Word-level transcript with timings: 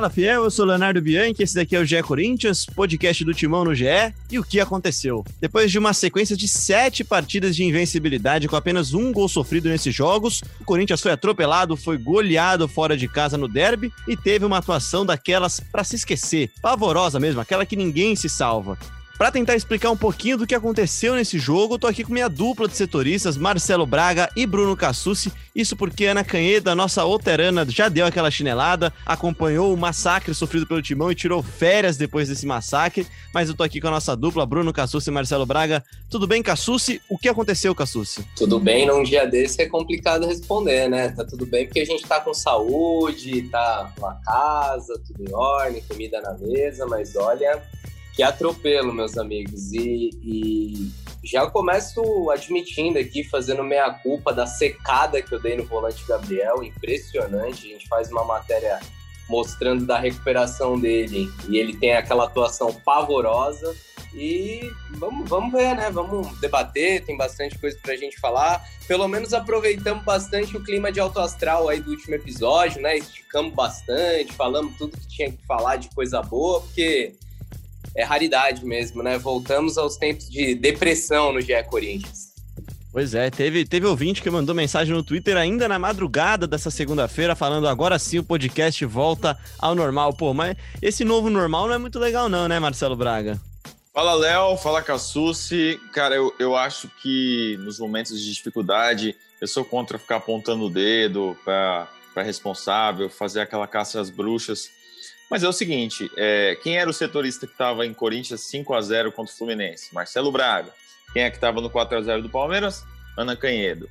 Fala 0.00 0.08
Fiel, 0.08 0.44
eu 0.44 0.50
sou 0.50 0.64
Leonardo 0.64 1.02
Bianchi, 1.02 1.42
esse 1.42 1.54
daqui 1.54 1.76
é 1.76 1.78
o 1.78 1.84
GE 1.84 2.02
Corinthians, 2.02 2.64
podcast 2.64 3.22
do 3.22 3.34
Timão 3.34 3.66
no 3.66 3.74
GE. 3.74 3.84
E 4.30 4.38
o 4.38 4.42
que 4.42 4.58
aconteceu? 4.58 5.22
Depois 5.38 5.70
de 5.70 5.78
uma 5.78 5.92
sequência 5.92 6.34
de 6.34 6.48
sete 6.48 7.04
partidas 7.04 7.54
de 7.54 7.64
invencibilidade 7.64 8.48
com 8.48 8.56
apenas 8.56 8.94
um 8.94 9.12
gol 9.12 9.28
sofrido 9.28 9.68
nesses 9.68 9.94
jogos, 9.94 10.40
o 10.58 10.64
Corinthians 10.64 11.02
foi 11.02 11.12
atropelado, 11.12 11.76
foi 11.76 11.98
goleado 11.98 12.66
fora 12.66 12.96
de 12.96 13.06
casa 13.06 13.36
no 13.36 13.46
derby 13.46 13.92
e 14.08 14.16
teve 14.16 14.46
uma 14.46 14.56
atuação 14.56 15.04
daquelas 15.04 15.60
para 15.60 15.84
se 15.84 15.96
esquecer, 15.96 16.50
pavorosa 16.62 17.20
mesmo, 17.20 17.42
aquela 17.42 17.66
que 17.66 17.76
ninguém 17.76 18.16
se 18.16 18.30
salva. 18.30 18.78
Para 19.20 19.30
tentar 19.30 19.54
explicar 19.54 19.90
um 19.90 19.96
pouquinho 19.98 20.38
do 20.38 20.46
que 20.46 20.54
aconteceu 20.54 21.14
nesse 21.14 21.38
jogo, 21.38 21.78
tô 21.78 21.86
aqui 21.86 22.02
com 22.02 22.10
minha 22.10 22.26
dupla 22.26 22.66
de 22.66 22.74
setoristas, 22.74 23.36
Marcelo 23.36 23.84
Braga 23.84 24.30
e 24.34 24.46
Bruno 24.46 24.74
Cassucci. 24.74 25.30
Isso 25.54 25.76
porque 25.76 26.06
Ana 26.06 26.24
Canheda, 26.24 26.74
nossa 26.74 27.04
outerana, 27.04 27.66
já 27.68 27.90
deu 27.90 28.06
aquela 28.06 28.30
chinelada, 28.30 28.90
acompanhou 29.04 29.74
o 29.74 29.76
massacre 29.76 30.32
sofrido 30.32 30.66
pelo 30.66 30.80
Timão 30.80 31.12
e 31.12 31.14
tirou 31.14 31.42
férias 31.42 31.98
depois 31.98 32.30
desse 32.30 32.46
massacre. 32.46 33.06
Mas 33.34 33.50
eu 33.50 33.54
tô 33.54 33.62
aqui 33.62 33.78
com 33.78 33.88
a 33.88 33.90
nossa 33.90 34.16
dupla, 34.16 34.46
Bruno 34.46 34.72
Cassucci 34.72 35.10
e 35.10 35.12
Marcelo 35.12 35.44
Braga. 35.44 35.84
Tudo 36.08 36.26
bem, 36.26 36.42
Cassucci? 36.42 37.02
O 37.06 37.18
que 37.18 37.28
aconteceu, 37.28 37.74
Cassucci? 37.74 38.24
Tudo 38.34 38.58
bem, 38.58 38.86
num 38.86 39.02
dia 39.02 39.26
desse 39.26 39.60
é 39.60 39.68
complicado 39.68 40.26
responder, 40.26 40.88
né? 40.88 41.10
Tá 41.10 41.26
tudo 41.26 41.44
bem 41.44 41.66
porque 41.66 41.80
a 41.80 41.84
gente 41.84 42.06
tá 42.06 42.20
com 42.20 42.32
saúde, 42.32 43.42
tá 43.50 43.92
com 44.00 44.06
a 44.06 44.14
casa, 44.14 44.98
tudo 45.06 45.28
em 45.28 45.34
ordem, 45.34 45.84
comida 45.86 46.22
na 46.22 46.32
mesa, 46.38 46.86
mas 46.86 47.14
olha, 47.16 47.62
que 48.20 48.22
atropelo, 48.22 48.92
meus 48.92 49.16
amigos. 49.16 49.72
E, 49.72 50.10
e, 50.22 50.90
já 51.24 51.46
começo 51.46 52.30
admitindo 52.30 52.98
aqui, 52.98 53.24
fazendo 53.24 53.64
meia 53.64 53.90
culpa 53.94 54.30
da 54.30 54.46
secada 54.46 55.22
que 55.22 55.34
eu 55.34 55.40
dei 55.40 55.56
no 55.56 55.64
volante 55.64 56.04
Gabriel. 56.06 56.62
Impressionante. 56.62 57.66
A 57.66 57.70
gente 57.70 57.88
faz 57.88 58.10
uma 58.10 58.22
matéria 58.22 58.78
mostrando 59.26 59.86
da 59.86 59.98
recuperação 59.98 60.78
dele 60.78 61.30
e 61.48 61.56
ele 61.56 61.74
tem 61.74 61.94
aquela 61.94 62.24
atuação 62.24 62.74
pavorosa. 62.84 63.74
E 64.12 64.70
vamos, 64.90 65.26
vamos 65.26 65.52
ver, 65.52 65.74
né? 65.74 65.90
Vamos 65.90 66.38
debater, 66.40 67.02
tem 67.02 67.16
bastante 67.16 67.58
coisa 67.58 67.78
pra 67.80 67.96
gente 67.96 68.20
falar. 68.20 68.62
Pelo 68.86 69.08
menos 69.08 69.32
aproveitamos 69.32 70.04
bastante 70.04 70.54
o 70.58 70.62
clima 70.62 70.92
de 70.92 71.00
alto 71.00 71.20
astral 71.20 71.70
aí 71.70 71.80
do 71.80 71.92
último 71.92 72.16
episódio, 72.16 72.82
né? 72.82 72.98
Esticamos 72.98 73.54
bastante, 73.54 74.34
falamos 74.34 74.76
tudo 74.76 74.98
que 74.98 75.08
tinha 75.08 75.32
que 75.32 75.42
falar 75.46 75.76
de 75.76 75.88
coisa 75.94 76.20
boa, 76.20 76.60
porque 76.60 77.14
é 77.94 78.04
raridade 78.04 78.64
mesmo, 78.64 79.02
né? 79.02 79.18
Voltamos 79.18 79.76
aos 79.78 79.96
tempos 79.96 80.28
de 80.28 80.54
depressão 80.54 81.32
no 81.32 81.40
GE 81.40 81.62
Corinthians. 81.68 82.30
Pois 82.92 83.14
é, 83.14 83.30
teve, 83.30 83.64
teve 83.64 83.86
ouvinte 83.86 84.20
que 84.20 84.28
mandou 84.28 84.52
mensagem 84.52 84.92
no 84.92 85.02
Twitter 85.02 85.36
ainda 85.36 85.68
na 85.68 85.78
madrugada 85.78 86.44
dessa 86.44 86.72
segunda-feira, 86.72 87.36
falando 87.36 87.68
agora 87.68 87.98
sim 88.00 88.18
o 88.18 88.24
podcast 88.24 88.84
volta 88.84 89.38
ao 89.58 89.76
normal. 89.76 90.12
Pô, 90.12 90.34
mas 90.34 90.56
esse 90.82 91.04
novo 91.04 91.30
normal 91.30 91.68
não 91.68 91.74
é 91.74 91.78
muito 91.78 92.00
legal, 92.00 92.28
não, 92.28 92.48
né, 92.48 92.58
Marcelo 92.58 92.96
Braga? 92.96 93.40
Fala, 93.92 94.14
Léo. 94.14 94.56
Fala, 94.56 94.82
Cassucci. 94.82 95.80
Cara, 95.92 96.14
eu, 96.16 96.34
eu 96.38 96.56
acho 96.56 96.88
que 97.02 97.56
nos 97.60 97.78
momentos 97.78 98.20
de 98.20 98.32
dificuldade, 98.32 99.16
eu 99.40 99.46
sou 99.46 99.64
contra 99.64 99.98
ficar 99.98 100.16
apontando 100.16 100.64
o 100.64 100.70
dedo 100.70 101.36
para 101.44 101.88
responsável, 102.16 103.08
fazer 103.08 103.40
aquela 103.40 103.66
caça 103.66 104.00
às 104.00 104.10
bruxas. 104.10 104.68
Mas 105.30 105.44
é 105.44 105.48
o 105.48 105.52
seguinte, 105.52 106.10
é, 106.16 106.58
quem 106.60 106.76
era 106.76 106.90
o 106.90 106.92
setorista 106.92 107.46
que 107.46 107.52
estava 107.52 107.86
em 107.86 107.94
Corinthians 107.94 108.40
5 108.40 108.74
a 108.74 108.80
0 108.80 109.12
contra 109.12 109.32
o 109.32 109.36
Fluminense? 109.36 109.94
Marcelo 109.94 110.32
Braga. 110.32 110.72
Quem 111.12 111.22
é 111.22 111.30
que 111.30 111.36
estava 111.36 111.60
no 111.60 111.70
4 111.70 111.98
a 111.98 112.02
0 112.02 112.22
do 112.22 112.28
Palmeiras? 112.28 112.84
Ana 113.16 113.36
Canhedo. 113.36 113.88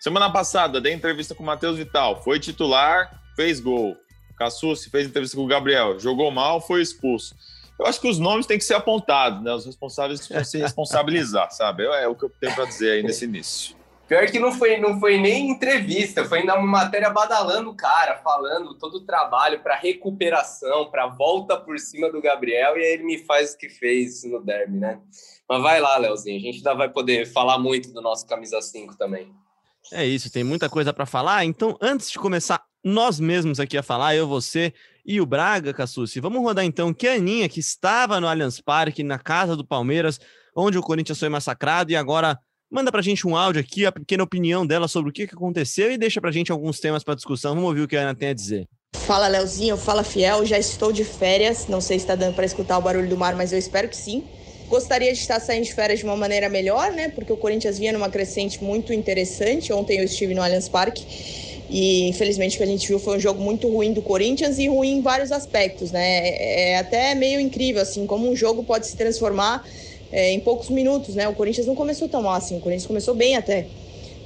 Semana 0.00 0.28
passada, 0.30 0.80
dei 0.80 0.92
entrevista 0.92 1.34
com 1.34 1.42
o 1.44 1.46
Matheus 1.46 1.76
Vital. 1.76 2.22
Foi 2.24 2.40
titular, 2.40 3.22
fez 3.36 3.60
gol. 3.60 3.96
Cassucci 4.36 4.90
fez 4.90 5.06
entrevista 5.06 5.36
com 5.36 5.44
o 5.44 5.46
Gabriel. 5.46 6.00
Jogou 6.00 6.30
mal, 6.30 6.60
foi 6.60 6.82
expulso. 6.82 7.36
Eu 7.78 7.86
acho 7.86 8.00
que 8.00 8.08
os 8.08 8.18
nomes 8.18 8.46
têm 8.46 8.58
que 8.58 8.64
ser 8.64 8.74
apontados, 8.74 9.42
né? 9.42 9.52
Os 9.52 9.66
responsáveis 9.66 10.20
precisam 10.20 10.44
se 10.44 10.58
responsabilizar, 10.58 11.50
sabe? 11.52 11.84
É 11.84 12.08
o 12.08 12.14
que 12.14 12.24
eu 12.24 12.32
tenho 12.40 12.54
para 12.54 12.64
dizer 12.64 12.92
aí 12.92 13.02
nesse 13.02 13.24
início. 13.24 13.76
Pior 14.10 14.26
que 14.26 14.40
não 14.40 14.50
foi, 14.50 14.76
não 14.76 14.98
foi 14.98 15.20
nem 15.20 15.50
entrevista, 15.50 16.24
foi 16.24 16.40
ainda 16.40 16.58
uma 16.58 16.66
matéria 16.66 17.08
badalando 17.10 17.70
o 17.70 17.76
cara, 17.76 18.16
falando 18.16 18.74
todo 18.74 18.96
o 18.96 19.06
trabalho 19.06 19.60
para 19.62 19.76
recuperação, 19.76 20.90
para 20.90 21.06
volta 21.06 21.56
por 21.56 21.78
cima 21.78 22.10
do 22.10 22.20
Gabriel, 22.20 22.76
e 22.76 22.80
aí 22.80 22.92
ele 22.94 23.04
me 23.04 23.18
faz 23.18 23.52
o 23.52 23.56
que 23.56 23.68
fez 23.68 24.24
no 24.24 24.44
derby, 24.44 24.78
né? 24.78 24.98
Mas 25.48 25.62
vai 25.62 25.80
lá, 25.80 25.96
Leozinho, 25.96 26.38
a 26.38 26.40
gente 26.40 26.56
ainda 26.56 26.74
vai 26.74 26.88
poder 26.88 27.24
falar 27.24 27.56
muito 27.60 27.92
do 27.92 28.00
nosso 28.00 28.26
camisa 28.26 28.60
5 28.60 28.98
também. 28.98 29.32
É 29.92 30.04
isso, 30.04 30.28
tem 30.28 30.42
muita 30.42 30.68
coisa 30.68 30.92
para 30.92 31.06
falar. 31.06 31.44
Então, 31.44 31.78
antes 31.80 32.10
de 32.10 32.18
começar 32.18 32.60
nós 32.82 33.20
mesmos 33.20 33.60
aqui 33.60 33.78
a 33.78 33.82
falar, 33.82 34.16
eu, 34.16 34.26
você 34.26 34.74
e 35.06 35.20
o 35.20 35.26
Braga, 35.26 35.72
Cassucci, 35.72 36.18
vamos 36.18 36.42
rodar 36.42 36.64
então 36.64 36.92
que 36.92 37.06
a 37.06 37.12
Aninha, 37.12 37.48
que 37.48 37.60
estava 37.60 38.18
no 38.18 38.26
Allianz 38.26 38.60
Parque, 38.60 39.04
na 39.04 39.20
casa 39.20 39.54
do 39.54 39.64
Palmeiras, 39.64 40.18
onde 40.56 40.76
o 40.76 40.82
Corinthians 40.82 41.20
foi 41.20 41.28
massacrado 41.28 41.92
e 41.92 41.96
agora 41.96 42.36
Manda 42.70 42.92
pra 42.92 43.02
gente 43.02 43.26
um 43.26 43.34
áudio 43.34 43.60
aqui, 43.60 43.84
a 43.84 43.90
pequena 43.90 44.22
opinião 44.22 44.64
dela 44.64 44.86
sobre 44.86 45.10
o 45.10 45.12
que 45.12 45.24
aconteceu 45.24 45.90
e 45.90 45.98
deixa 45.98 46.20
pra 46.20 46.30
gente 46.30 46.52
alguns 46.52 46.78
temas 46.78 47.02
para 47.02 47.16
discussão. 47.16 47.52
Vamos 47.52 47.68
ouvir 47.68 47.80
o 47.80 47.88
que 47.88 47.96
a 47.96 48.02
Ana 48.02 48.14
tem 48.14 48.28
a 48.28 48.32
dizer. 48.32 48.68
Fala, 48.94 49.26
Leozinho. 49.26 49.76
Fala, 49.76 50.04
Fiel. 50.04 50.46
Já 50.46 50.56
estou 50.56 50.92
de 50.92 51.04
férias. 51.04 51.66
Não 51.66 51.80
sei 51.80 51.98
se 51.98 52.04
está 52.04 52.14
dando 52.14 52.36
para 52.36 52.44
escutar 52.44 52.78
o 52.78 52.80
barulho 52.80 53.08
do 53.08 53.16
mar, 53.16 53.34
mas 53.34 53.52
eu 53.52 53.58
espero 53.58 53.88
que 53.88 53.96
sim. 53.96 54.22
Gostaria 54.68 55.12
de 55.12 55.18
estar 55.18 55.40
saindo 55.40 55.64
de 55.64 55.74
férias 55.74 55.98
de 55.98 56.04
uma 56.04 56.16
maneira 56.16 56.48
melhor, 56.48 56.92
né? 56.92 57.08
Porque 57.08 57.32
o 57.32 57.36
Corinthians 57.36 57.76
vinha 57.76 57.92
numa 57.92 58.08
crescente 58.08 58.62
muito 58.62 58.92
interessante. 58.92 59.72
Ontem 59.72 59.98
eu 59.98 60.04
estive 60.04 60.32
no 60.32 60.40
Allianz 60.40 60.68
Parque 60.68 61.04
e 61.68 62.08
infelizmente 62.08 62.54
o 62.54 62.58
que 62.58 62.62
a 62.62 62.66
gente 62.66 62.86
viu 62.86 63.00
foi 63.00 63.16
um 63.16 63.20
jogo 63.20 63.42
muito 63.42 63.68
ruim 63.68 63.92
do 63.92 64.00
Corinthians 64.00 64.58
e 64.60 64.68
ruim 64.68 64.98
em 64.98 65.02
vários 65.02 65.32
aspectos, 65.32 65.90
né? 65.90 66.28
É 66.72 66.78
até 66.78 67.16
meio 67.16 67.40
incrível 67.40 67.82
assim 67.82 68.06
como 68.06 68.30
um 68.30 68.36
jogo 68.36 68.62
pode 68.62 68.86
se 68.86 68.96
transformar 68.96 69.64
é, 70.12 70.32
em 70.32 70.40
poucos 70.40 70.70
minutos, 70.70 71.14
né? 71.14 71.28
O 71.28 71.34
Corinthians 71.34 71.66
não 71.66 71.74
começou 71.74 72.08
tão 72.08 72.22
mal 72.22 72.34
assim, 72.34 72.56
o 72.56 72.60
Corinthians 72.60 72.86
começou 72.86 73.14
bem 73.14 73.36
até. 73.36 73.66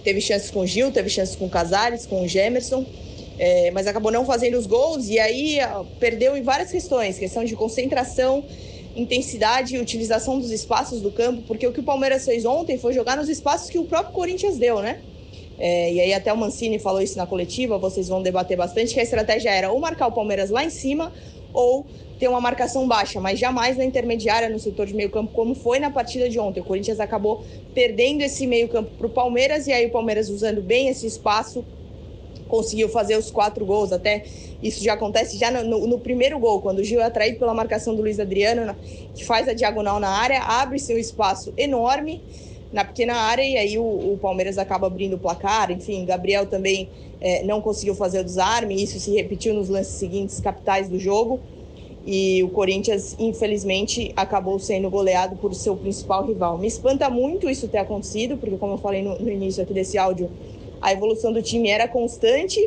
Teve 0.03 0.21
chances 0.21 0.51
com 0.51 0.61
o 0.61 0.67
Gil, 0.67 0.91
teve 0.93 1.09
chances 1.09 1.35
com 1.35 1.47
o 1.47 1.51
Casares, 1.51 2.07
com 2.07 2.23
o 2.23 2.29
Gemerson, 2.29 2.85
é, 3.39 3.71
mas 3.71 3.87
acabou 3.87 4.13
não 4.13 4.25
fazendo 4.25 4.59
os 4.59 4.67
gols 4.67 5.09
e 5.09 5.19
aí 5.19 5.59
perdeu 5.99 6.37
em 6.37 6.43
várias 6.43 6.71
questões, 6.71 7.19
questão 7.19 7.45
de 7.45 7.57
concentração, 7.57 8.45
intensidade 8.95 9.75
e 9.75 9.79
utilização 9.79 10.39
dos 10.39 10.51
espaços 10.51 11.01
do 11.01 11.11
campo, 11.11 11.43
porque 11.47 11.67
o 11.67 11.73
que 11.73 11.81
o 11.81 11.83
Palmeiras 11.83 12.25
fez 12.25 12.45
ontem 12.45 12.79
foi 12.79 12.93
jogar 12.93 13.17
nos 13.17 13.29
espaços 13.29 13.69
que 13.71 13.79
o 13.79 13.85
próprio 13.85 14.13
Corinthians 14.13 14.59
deu, 14.59 14.81
né? 14.81 15.01
É, 15.59 15.93
e 15.93 16.01
aí 16.01 16.13
até 16.13 16.33
o 16.33 16.37
Mancini 16.37 16.79
falou 16.79 17.01
isso 17.01 17.17
na 17.17 17.27
coletiva, 17.27 17.79
vocês 17.79 18.09
vão 18.09 18.23
debater 18.23 18.57
bastante, 18.57 18.93
que 18.93 19.01
a 19.01 19.03
estratégia 19.03 19.51
era 19.51 19.71
ou 19.71 19.81
marcar 19.81 20.09
o 20.09 20.13
Palmeiras 20.13 20.51
lá 20.51 20.65
em 20.65 20.71
cima 20.71 21.13
ou 21.53 21.87
ter 22.19 22.29
uma 22.29 22.41
marcação 22.41 22.87
baixa, 22.87 23.21
mas 23.21 23.39
jamais 23.39 23.77
na 23.77 23.85
intermediária 23.85 24.49
no 24.49 24.59
setor 24.59 24.87
de 24.87 24.95
meio 24.95 25.11
campo, 25.11 25.33
como 25.33 25.55
foi 25.55 25.79
na 25.79 25.91
partida 25.91 26.29
de 26.29 26.39
ontem. 26.39 26.61
O 26.61 26.65
Corinthians 26.65 27.01
acabou 27.01 27.45
perdendo 27.75 28.23
esse 28.23 28.47
meio 28.47 28.69
campo 28.69 28.91
para 28.97 29.07
o 29.07 29.11
Palmeiras, 29.11 29.67
e 29.67 29.73
aí 29.73 29.87
o 29.87 29.91
Palmeiras 29.91 30.29
usando 30.29 30.63
bem 30.63 30.89
esse 30.89 31.07
espaço, 31.07 31.65
conseguiu 32.49 32.89
fazer 32.89 33.17
os 33.17 33.31
quatro 33.31 33.65
gols. 33.67 33.93
Até 33.93 34.25
isso 34.63 34.83
já 34.83 34.95
acontece 34.95 35.37
já 35.37 35.51
no, 35.51 35.65
no, 35.65 35.87
no 35.87 35.99
primeiro 35.99 36.39
gol, 36.39 36.61
quando 36.61 36.79
o 36.79 36.85
Gil 36.85 37.01
é 37.01 37.05
atraído 37.05 37.39
pela 37.39 37.53
marcação 37.53 37.95
do 37.95 38.03
Luiz 38.03 38.21
Adriano, 38.21 38.77
que 39.15 39.25
faz 39.25 39.49
a 39.49 39.53
diagonal 39.53 39.99
na 39.99 40.09
área, 40.09 40.41
abre-se 40.41 40.95
um 40.95 40.99
espaço 40.99 41.53
enorme 41.57 42.23
na 42.73 42.85
pequena 42.85 43.15
área 43.15 43.43
e 43.43 43.57
aí 43.57 43.79
o, 43.79 43.83
o, 43.83 44.19
Palmeiras 44.21 44.59
acaba 44.59 44.87
abrindo 44.89 45.15
o 45.15 45.19
placar. 45.19 45.71
Enfim, 45.71 46.05
Gabriel 46.05 46.47
também 46.47 46.89
é, 47.21 47.45
não 47.45 47.61
conseguiu 47.61 47.95
fazer 47.95 48.21
o 48.21 48.25
desarme, 48.25 48.83
isso 48.83 48.99
se 48.99 49.13
repetiu 49.13 49.55
nos 49.55 49.69
lances 49.69 49.95
seguintes 49.95 50.41
capitais 50.41 50.89
do 50.89 50.99
jogo 50.99 51.41
e 52.07 52.43
o 52.43 52.51
Corinthians, 52.51 53.17
infelizmente, 53.19 54.13
acabou 54.15 54.59
sendo 54.59 54.91
goleado 54.91 55.37
por 55.37 55.55
seu 55.55 55.75
principal 55.75 56.27
rival. 56.27 56.59
Me 56.59 56.67
espanta 56.67 57.09
muito 57.09 57.49
isso 57.49 57.67
ter 57.67 57.79
acontecido, 57.79 58.37
porque, 58.37 58.57
como 58.57 58.75
eu 58.75 58.79
falei 58.79 59.03
no, 59.03 59.19
no 59.19 59.31
início 59.31 59.63
aqui 59.63 59.73
desse 59.73 59.97
áudio, 59.97 60.31
a 60.83 60.93
evolução 60.93 61.33
do 61.33 61.41
time 61.41 61.71
era 61.71 61.89
constante 61.89 62.61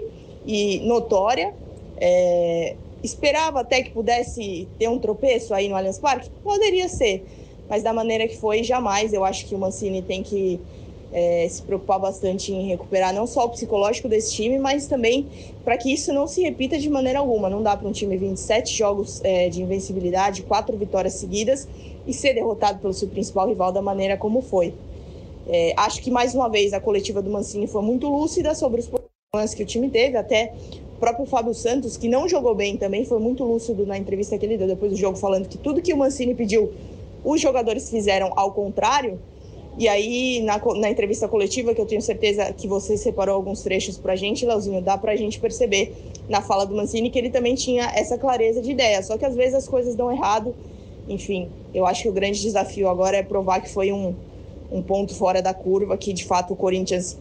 e 0.46 0.80
notória. 0.80 1.54
É, 2.00 2.76
esperava 3.04 3.60
até 3.60 3.84
que 3.84 3.92
pudesse 3.92 4.68
ter 4.80 4.90
um 4.90 4.98
tropeço 4.98 5.54
aí 5.54 5.70
no 5.70 5.76
Allianz 5.76 6.00
Parque? 6.00 6.30
Poderia 6.44 6.88
ser, 6.88 7.24
mas 7.70 7.84
da 7.84 7.94
maneira 7.94 8.28
que 8.28 8.38
foi, 8.38 8.64
jamais. 8.64 9.14
Eu 9.14 9.24
acho 9.24 9.46
que 9.46 9.54
o 9.54 9.58
Mancini 9.58 10.02
tem 10.02 10.24
que 10.24 10.60
é, 11.12 11.48
se 11.50 11.62
preocupar 11.62 12.00
bastante 12.00 12.52
em 12.52 12.68
recuperar 12.68 13.14
não 13.14 13.26
só 13.26 13.46
o 13.46 13.50
psicológico 13.50 14.08
desse 14.08 14.34
time, 14.34 14.60
mas 14.60 14.88
também 14.88 15.28
para 15.64 15.78
que 15.78 15.92
isso 15.92 16.14
não 16.14 16.28
se 16.28 16.42
repita 16.42 16.78
de 16.78 16.90
maneira 16.90 17.20
alguma. 17.20 17.50
Não 17.50 17.64
dá 17.64 17.76
para 17.76 17.88
um 17.88 17.92
time 17.92 18.18
27 18.18 18.76
jogos 18.76 19.22
é, 19.24 19.50
de 19.50 19.62
invencibilidade, 19.62 20.44
quatro 20.44 20.76
vitórias 20.78 21.14
seguidas 21.14 21.68
e 22.06 22.14
ser 22.14 22.34
derrotado 22.34 22.80
pelo 22.80 22.94
seu 22.94 23.08
principal 23.08 23.48
rival 23.48 23.72
da 23.72 23.82
maneira 23.82 24.18
como 24.18 24.42
foi. 24.42 24.74
É, 25.48 25.74
acho 25.78 26.02
que 26.02 26.12
mais 26.12 26.36
uma 26.36 26.50
vez 26.50 26.74
a 26.74 26.80
coletiva 26.80 27.22
do 27.22 27.30
Mancini 27.30 27.68
foi 27.68 27.82
muito 27.82 28.08
lúcida 28.10 28.54
sobre 28.54 28.82
os 28.82 28.88
problemas 28.88 29.54
que 29.54 29.64
o 29.64 29.66
time 29.66 29.90
teve, 29.90 30.18
até 30.18 30.54
o 30.96 31.00
próprio 31.00 31.26
Fábio 31.26 31.54
Santos, 31.54 31.96
que 31.96 32.10
não 32.10 32.28
jogou 32.28 32.54
bem 32.54 32.76
também, 32.76 33.06
foi 33.06 33.20
muito 33.20 33.44
lúcido 33.44 33.86
na 33.86 33.98
entrevista 33.98 34.38
que 34.38 34.46
ele 34.46 34.58
deu 34.58 34.68
depois 34.68 34.92
do 34.92 34.98
jogo, 34.98 35.18
falando 35.18 35.48
que 35.48 35.58
tudo 35.58 35.82
que 35.82 35.94
o 35.94 35.98
Mancini 35.98 36.36
pediu, 36.36 36.74
os 37.24 37.40
jogadores 37.40 37.90
fizeram 37.90 38.32
ao 38.36 38.52
contrário. 38.52 39.20
E 39.78 39.88
aí, 39.88 40.42
na, 40.42 40.60
na 40.76 40.90
entrevista 40.90 41.28
coletiva, 41.28 41.74
que 41.74 41.80
eu 41.80 41.86
tenho 41.86 42.02
certeza 42.02 42.52
que 42.52 42.68
você 42.68 42.98
separou 42.98 43.36
alguns 43.36 43.62
trechos 43.62 43.96
para 43.96 44.14
a 44.14 44.16
gente, 44.16 44.44
Leozinho, 44.44 44.82
dá 44.82 44.98
para 44.98 45.12
a 45.12 45.16
gente 45.16 45.40
perceber 45.40 45.96
na 46.28 46.42
fala 46.42 46.66
do 46.66 46.76
Mancini 46.76 47.12
que 47.12 47.20
ele 47.20 47.30
também 47.30 47.54
tinha 47.54 47.92
essa 47.94 48.18
clareza 48.18 48.60
de 48.60 48.72
ideia. 48.72 49.04
Só 49.04 49.18
que 49.18 49.26
às 49.26 49.36
vezes 49.36 49.54
as 49.54 49.68
coisas 49.68 49.96
dão 49.96 50.12
errado. 50.12 50.56
Enfim, 51.08 51.50
eu 51.76 51.86
acho 51.86 52.04
que 52.04 52.10
o 52.10 52.12
grande 52.12 52.42
desafio 52.42 52.90
agora 52.90 53.18
é 53.18 53.24
provar 53.24 53.62
que 53.62 53.70
foi 53.70 53.92
um, 53.92 54.16
um 54.72 54.82
ponto 54.82 55.14
fora 55.14 55.44
da 55.44 55.54
curva, 55.54 55.96
que 55.96 56.12
de 56.12 56.26
fato 56.26 56.54
o 56.54 56.56
Corinthians 56.56 57.18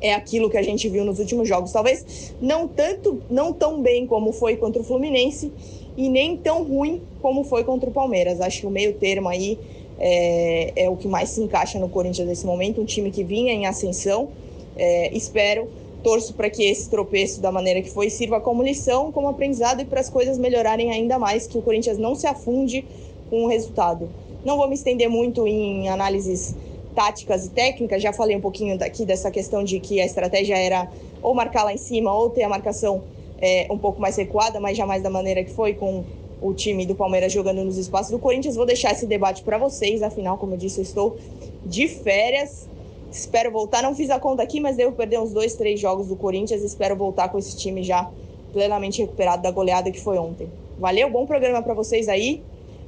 é 0.00 0.14
aquilo 0.14 0.48
que 0.48 0.56
a 0.56 0.62
gente 0.62 0.88
viu 0.88 1.04
nos 1.04 1.18
últimos 1.18 1.46
jogos. 1.46 1.72
Talvez 1.72 2.34
não 2.40 2.66
tanto, 2.66 3.22
não 3.28 3.52
tão 3.52 3.82
bem 3.82 4.06
como 4.06 4.32
foi 4.32 4.56
contra 4.56 4.80
o 4.80 4.84
Fluminense 4.84 5.52
e 5.94 6.08
nem 6.08 6.38
tão 6.38 6.64
ruim 6.64 7.02
como 7.20 7.44
foi 7.44 7.64
contra 7.64 7.88
o 7.88 7.92
Palmeiras. 7.92 8.40
Acho 8.40 8.60
que 8.60 8.66
o 8.66 8.70
meio 8.70 8.94
termo 8.94 9.28
aí 9.28 9.58
é, 9.98 10.72
é 10.76 10.90
o 10.90 10.96
que 10.96 11.08
mais 11.08 11.30
se 11.30 11.40
encaixa 11.40 11.78
no 11.78 11.88
Corinthians 11.88 12.28
nesse 12.28 12.46
momento, 12.46 12.80
um 12.80 12.84
time 12.84 13.10
que 13.10 13.24
vinha 13.24 13.52
em 13.52 13.66
ascensão. 13.66 14.28
É, 14.76 15.14
espero, 15.16 15.68
torço 16.02 16.34
para 16.34 16.50
que 16.50 16.62
esse 16.62 16.88
tropeço, 16.88 17.40
da 17.40 17.50
maneira 17.50 17.80
que 17.80 17.90
foi, 17.90 18.10
sirva 18.10 18.40
como 18.40 18.62
lição, 18.62 19.10
como 19.10 19.28
aprendizado 19.28 19.80
e 19.80 19.84
para 19.84 20.00
as 20.00 20.10
coisas 20.10 20.38
melhorarem 20.38 20.90
ainda 20.90 21.18
mais, 21.18 21.46
que 21.46 21.56
o 21.58 21.62
Corinthians 21.62 21.98
não 21.98 22.14
se 22.14 22.26
afunde 22.26 22.84
com 23.30 23.44
o 23.44 23.48
resultado. 23.48 24.08
Não 24.44 24.56
vou 24.56 24.68
me 24.68 24.74
estender 24.74 25.08
muito 25.08 25.46
em 25.46 25.88
análises 25.88 26.54
táticas 26.94 27.46
e 27.46 27.50
técnicas, 27.50 28.02
já 28.02 28.12
falei 28.12 28.36
um 28.36 28.40
pouquinho 28.40 28.78
daqui 28.78 29.04
dessa 29.04 29.30
questão 29.30 29.64
de 29.64 29.80
que 29.80 30.00
a 30.00 30.06
estratégia 30.06 30.56
era 30.56 30.88
ou 31.20 31.34
marcar 31.34 31.64
lá 31.64 31.72
em 31.72 31.76
cima 31.76 32.14
ou 32.14 32.30
ter 32.30 32.42
a 32.42 32.48
marcação 32.48 33.02
é, 33.38 33.66
um 33.70 33.76
pouco 33.76 34.00
mais 34.00 34.16
recuada, 34.16 34.60
mas 34.60 34.76
jamais 34.76 35.02
da 35.02 35.10
maneira 35.10 35.44
que 35.44 35.50
foi, 35.50 35.74
com 35.74 36.04
o 36.40 36.52
time 36.52 36.84
do 36.86 36.94
Palmeiras 36.94 37.32
jogando 37.32 37.64
nos 37.64 37.76
espaços 37.76 38.10
do 38.10 38.18
Corinthians. 38.18 38.56
Vou 38.56 38.66
deixar 38.66 38.92
esse 38.92 39.06
debate 39.06 39.42
para 39.42 39.58
vocês, 39.58 40.02
afinal, 40.02 40.38
como 40.38 40.54
eu 40.54 40.58
disse, 40.58 40.78
eu 40.78 40.82
estou 40.82 41.18
de 41.64 41.88
férias. 41.88 42.68
Espero 43.10 43.50
voltar. 43.50 43.82
Não 43.82 43.94
fiz 43.94 44.10
a 44.10 44.18
conta 44.18 44.42
aqui, 44.42 44.60
mas 44.60 44.76
devo 44.76 44.92
perder 44.92 45.18
uns 45.18 45.32
dois, 45.32 45.54
três 45.54 45.80
jogos 45.80 46.08
do 46.08 46.16
Corinthians. 46.16 46.62
Espero 46.62 46.94
voltar 46.96 47.28
com 47.28 47.38
esse 47.38 47.56
time 47.56 47.82
já 47.82 48.10
plenamente 48.52 49.00
recuperado 49.00 49.42
da 49.42 49.50
goleada 49.50 49.90
que 49.90 50.00
foi 50.00 50.18
ontem. 50.18 50.50
Valeu, 50.78 51.10
bom 51.10 51.26
programa 51.26 51.62
para 51.62 51.74
vocês 51.74 52.08
aí. 52.08 52.42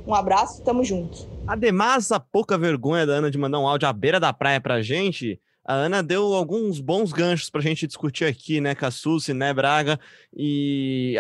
Um 0.06 0.14
abraço, 0.14 0.62
tamo 0.62 0.84
junto. 0.84 1.26
Ademais, 1.46 2.10
a 2.12 2.20
pouca 2.20 2.58
vergonha 2.58 3.06
da 3.06 3.14
Ana 3.14 3.30
de 3.30 3.38
mandar 3.38 3.58
um 3.58 3.66
áudio 3.66 3.88
à 3.88 3.92
beira 3.92 4.20
da 4.20 4.32
praia 4.32 4.60
pra 4.60 4.82
gente. 4.82 5.40
A 5.64 5.74
Ana 5.74 6.02
deu 6.02 6.32
alguns 6.34 6.80
bons 6.80 7.12
ganchos 7.12 7.50
pra 7.50 7.60
gente 7.60 7.86
discutir 7.86 8.24
aqui, 8.24 8.60
né, 8.60 8.74
Cassucci, 8.74 9.34
né, 9.34 9.52
Braga? 9.52 10.00
E 10.34 11.18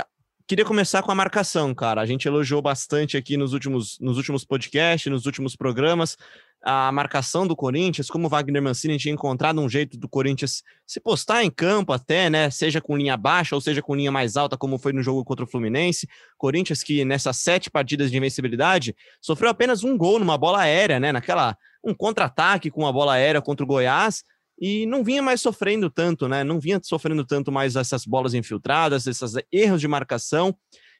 Queria 0.48 0.64
começar 0.64 1.02
com 1.02 1.12
a 1.12 1.14
marcação, 1.14 1.74
cara. 1.74 2.00
A 2.00 2.06
gente 2.06 2.26
elogiou 2.26 2.62
bastante 2.62 3.18
aqui 3.18 3.36
nos 3.36 3.52
últimos, 3.52 3.98
nos 4.00 4.16
últimos 4.16 4.46
podcasts, 4.46 5.12
nos 5.12 5.26
últimos 5.26 5.54
programas, 5.54 6.16
a 6.62 6.90
marcação 6.90 7.46
do 7.46 7.54
Corinthians, 7.54 8.08
como 8.08 8.28
o 8.28 8.30
Wagner 8.30 8.62
Mancini 8.62 8.96
tinha 8.96 9.12
encontrado 9.12 9.60
um 9.60 9.68
jeito 9.68 9.98
do 9.98 10.08
Corinthians 10.08 10.62
se 10.86 11.00
postar 11.00 11.44
em 11.44 11.50
campo 11.50 11.92
até, 11.92 12.30
né? 12.30 12.48
Seja 12.48 12.80
com 12.80 12.96
linha 12.96 13.14
baixa 13.14 13.54
ou 13.54 13.60
seja 13.60 13.82
com 13.82 13.94
linha 13.94 14.10
mais 14.10 14.38
alta, 14.38 14.56
como 14.56 14.78
foi 14.78 14.94
no 14.94 15.02
jogo 15.02 15.22
contra 15.22 15.44
o 15.44 15.46
Fluminense. 15.46 16.08
Corinthians 16.38 16.82
que 16.82 17.04
nessas 17.04 17.36
sete 17.36 17.70
partidas 17.70 18.10
de 18.10 18.16
invencibilidade 18.16 18.96
sofreu 19.20 19.50
apenas 19.50 19.84
um 19.84 19.98
gol 19.98 20.18
numa 20.18 20.38
bola 20.38 20.60
aérea, 20.62 20.98
né? 20.98 21.12
Naquela 21.12 21.58
um 21.84 21.92
contra-ataque 21.92 22.70
com 22.70 22.84
uma 22.84 22.92
bola 22.92 23.12
aérea 23.12 23.42
contra 23.42 23.64
o 23.64 23.66
Goiás 23.66 24.24
e 24.60 24.86
não 24.86 25.04
vinha 25.04 25.22
mais 25.22 25.40
sofrendo 25.40 25.88
tanto, 25.88 26.28
né? 26.28 26.42
Não 26.42 26.58
vinha 26.58 26.80
sofrendo 26.82 27.24
tanto 27.24 27.52
mais 27.52 27.76
essas 27.76 28.04
bolas 28.04 28.34
infiltradas, 28.34 29.06
esses 29.06 29.34
erros 29.52 29.80
de 29.80 29.86
marcação. 29.86 30.56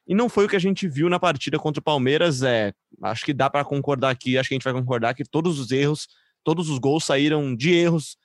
E 0.07 0.15
não 0.15 0.29
foi 0.29 0.45
o 0.45 0.49
que 0.49 0.55
a 0.55 0.59
gente 0.59 0.87
viu 0.87 1.09
na 1.09 1.19
partida 1.19 1.59
contra 1.59 1.79
o 1.79 1.83
Palmeiras. 1.83 2.41
É, 2.41 2.73
acho 3.03 3.25
que 3.25 3.33
dá 3.33 3.49
para 3.49 3.65
concordar 3.65 4.09
aqui, 4.09 4.37
acho 4.37 4.49
que 4.49 4.55
a 4.55 4.57
gente 4.57 4.63
vai 4.63 4.73
concordar 4.73 5.13
que 5.13 5.23
todos 5.23 5.59
os 5.59 5.71
erros, 5.71 6.07
todos 6.43 6.69
os 6.69 6.79
gols 6.79 7.05
saíram 7.05 7.53
de 7.55 7.73
erros, 7.73 8.17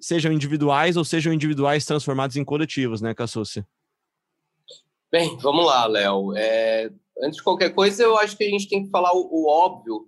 sejam 0.00 0.30
individuais 0.32 0.96
ou 0.96 1.04
sejam 1.04 1.32
individuais 1.32 1.84
transformados 1.86 2.36
em 2.36 2.44
coletivos, 2.44 3.00
né, 3.00 3.14
Cassucci? 3.14 3.64
Bem, 5.12 5.36
vamos 5.36 5.66
lá, 5.66 5.86
Léo. 5.86 6.34
É, 6.34 6.90
antes 7.22 7.36
de 7.36 7.42
qualquer 7.42 7.74
coisa, 7.74 8.02
eu 8.02 8.16
acho 8.16 8.34
que 8.34 8.44
a 8.44 8.48
gente 8.48 8.66
tem 8.66 8.82
que 8.82 8.88
falar 8.88 9.12
o, 9.12 9.28
o, 9.30 9.46
óbvio. 9.46 10.06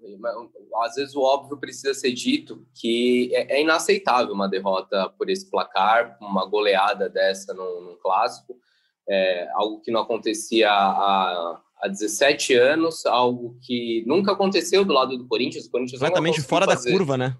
Às 0.82 0.94
vezes 0.94 1.14
o 1.14 1.20
óbvio 1.20 1.58
precisa 1.58 1.92
ser 1.92 2.12
dito, 2.12 2.66
que 2.74 3.30
é, 3.34 3.58
é 3.58 3.60
inaceitável 3.60 4.32
uma 4.32 4.48
derrota 4.48 5.10
por 5.18 5.28
esse 5.28 5.50
placar, 5.50 6.16
uma 6.22 6.46
goleada 6.46 7.10
dessa 7.10 7.52
num, 7.52 7.82
num 7.82 7.96
clássico, 8.02 8.56
é, 9.06 9.46
algo 9.52 9.82
que 9.82 9.92
não 9.92 10.00
acontecia 10.00 10.70
há, 10.70 11.60
há 11.82 11.88
17 11.88 12.54
anos, 12.54 13.04
algo 13.04 13.58
que 13.60 14.02
nunca 14.06 14.32
aconteceu 14.32 14.86
do 14.86 14.94
lado 14.94 15.18
do 15.18 15.28
Corinthians. 15.28 15.66
O 15.66 15.70
Corinthians 15.70 16.00
Completamente 16.00 16.40
fora 16.40 16.64
fazer, 16.64 16.90
da 16.90 16.96
curva, 16.96 17.18
né? 17.18 17.36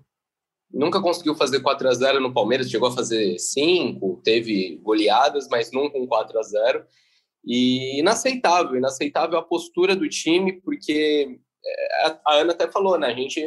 Nunca 0.71 1.01
conseguiu 1.01 1.35
fazer 1.35 1.61
4 1.61 1.89
a 1.89 1.95
0 1.95 2.21
no 2.21 2.35
Palmeiras, 2.35 2.69
chegou 2.69 2.89
a 2.89 2.93
fazer 2.93 3.39
5, 3.39 4.21
teve 4.23 4.77
goleadas, 4.83 5.49
mas 5.49 5.73
nunca 5.73 5.97
um 5.97 6.07
4 6.07 6.39
a 6.39 6.43
0 6.43 6.85
e 7.47 8.01
inaceitável, 8.01 8.77
inaceitável 8.77 9.39
a 9.39 9.43
postura 9.43 9.95
do 9.95 10.09
time, 10.09 10.61
porque 10.61 11.39
é, 11.65 12.07
a 12.25 12.35
Ana 12.35 12.53
até 12.53 12.71
falou, 12.71 12.99
né? 12.99 13.09
A 13.09 13.15
gente 13.15 13.41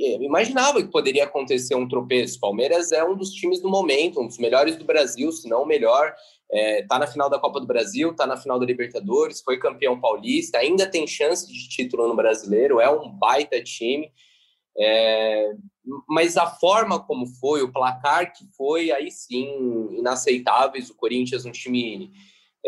é, 0.00 0.12
imaginava 0.22 0.82
que 0.82 0.90
poderia 0.90 1.24
acontecer 1.24 1.74
um 1.74 1.88
tropeço. 1.88 2.40
Palmeiras 2.40 2.92
é 2.92 3.04
um 3.04 3.16
dos 3.16 3.30
times 3.30 3.60
do 3.60 3.68
momento, 3.68 4.20
um 4.20 4.26
dos 4.26 4.38
melhores 4.38 4.76
do 4.76 4.84
Brasil, 4.84 5.30
se 5.32 5.48
não 5.48 5.62
o 5.62 5.66
melhor. 5.66 6.14
É, 6.50 6.82
tá 6.86 6.98
na 6.98 7.06
final 7.06 7.28
da 7.28 7.38
Copa 7.38 7.60
do 7.60 7.66
Brasil, 7.66 8.14
tá 8.14 8.26
na 8.26 8.36
final 8.36 8.58
da 8.58 8.66
Libertadores, 8.66 9.42
foi 9.42 9.58
campeão 9.58 10.00
paulista, 10.00 10.58
ainda 10.58 10.86
tem 10.86 11.06
chance 11.06 11.46
de 11.46 11.68
título 11.68 12.08
no 12.08 12.16
brasileiro, 12.16 12.80
é 12.80 12.90
um 12.90 13.10
baita 13.10 13.62
time. 13.62 14.10
É, 14.80 15.52
mas 16.08 16.36
a 16.36 16.46
forma 16.46 17.00
como 17.04 17.26
foi, 17.26 17.62
o 17.62 17.72
placar 17.72 18.32
que 18.32 18.44
foi, 18.56 18.90
aí 18.90 19.10
sim, 19.10 19.88
inaceitáveis. 19.92 20.90
O 20.90 20.96
Corinthians, 20.96 21.44
um 21.44 21.50
time 21.50 22.10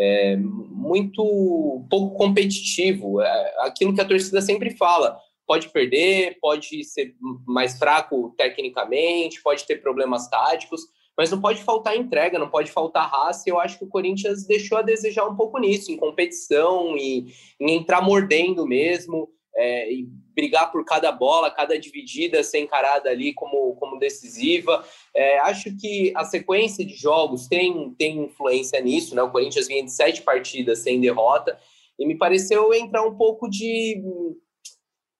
é, 0.01 0.35
muito 0.35 1.85
pouco 1.87 2.17
competitivo. 2.17 3.21
É, 3.21 3.55
aquilo 3.59 3.93
que 3.93 4.01
a 4.01 4.05
torcida 4.05 4.41
sempre 4.41 4.71
fala: 4.71 5.15
pode 5.45 5.69
perder, 5.69 6.37
pode 6.41 6.83
ser 6.83 7.13
mais 7.45 7.77
fraco 7.77 8.33
tecnicamente, 8.35 9.43
pode 9.43 9.63
ter 9.65 9.79
problemas 9.79 10.27
táticos, 10.27 10.81
mas 11.15 11.29
não 11.29 11.39
pode 11.39 11.61
faltar 11.61 11.95
entrega, 11.95 12.39
não 12.39 12.49
pode 12.49 12.71
faltar 12.71 13.11
raça. 13.11 13.47
Eu 13.47 13.59
acho 13.59 13.77
que 13.77 13.85
o 13.85 13.89
Corinthians 13.89 14.47
deixou 14.47 14.79
a 14.79 14.81
desejar 14.81 15.27
um 15.27 15.35
pouco 15.35 15.59
nisso, 15.59 15.91
em 15.91 15.97
competição, 15.97 16.97
e 16.97 17.31
em 17.59 17.75
entrar 17.75 18.01
mordendo 18.01 18.65
mesmo 18.65 19.29
é, 19.55 19.91
e 19.91 20.07
brigar 20.33 20.71
por 20.71 20.83
cada 20.85 21.11
bola, 21.11 21.51
cada 21.51 21.77
dividida 21.77 22.43
ser 22.43 22.59
encarada 22.59 23.09
ali 23.09 23.33
como, 23.33 23.75
como 23.75 23.99
decisiva. 23.99 24.83
É, 25.13 25.39
acho 25.39 25.75
que 25.77 26.13
a 26.15 26.23
sequência 26.23 26.85
de 26.85 26.95
jogos 26.95 27.47
tem, 27.47 27.93
tem 27.97 28.23
influência 28.23 28.79
nisso, 28.81 29.15
né? 29.15 29.21
O 29.21 29.31
Corinthians 29.31 29.67
vinha 29.67 29.83
de 29.83 29.91
sete 29.91 30.21
partidas 30.21 30.79
sem 30.79 30.99
derrota 30.99 31.57
e 31.99 32.05
me 32.05 32.17
pareceu 32.17 32.73
entrar 32.73 33.05
um 33.05 33.15
pouco 33.15 33.49
de, 33.49 34.01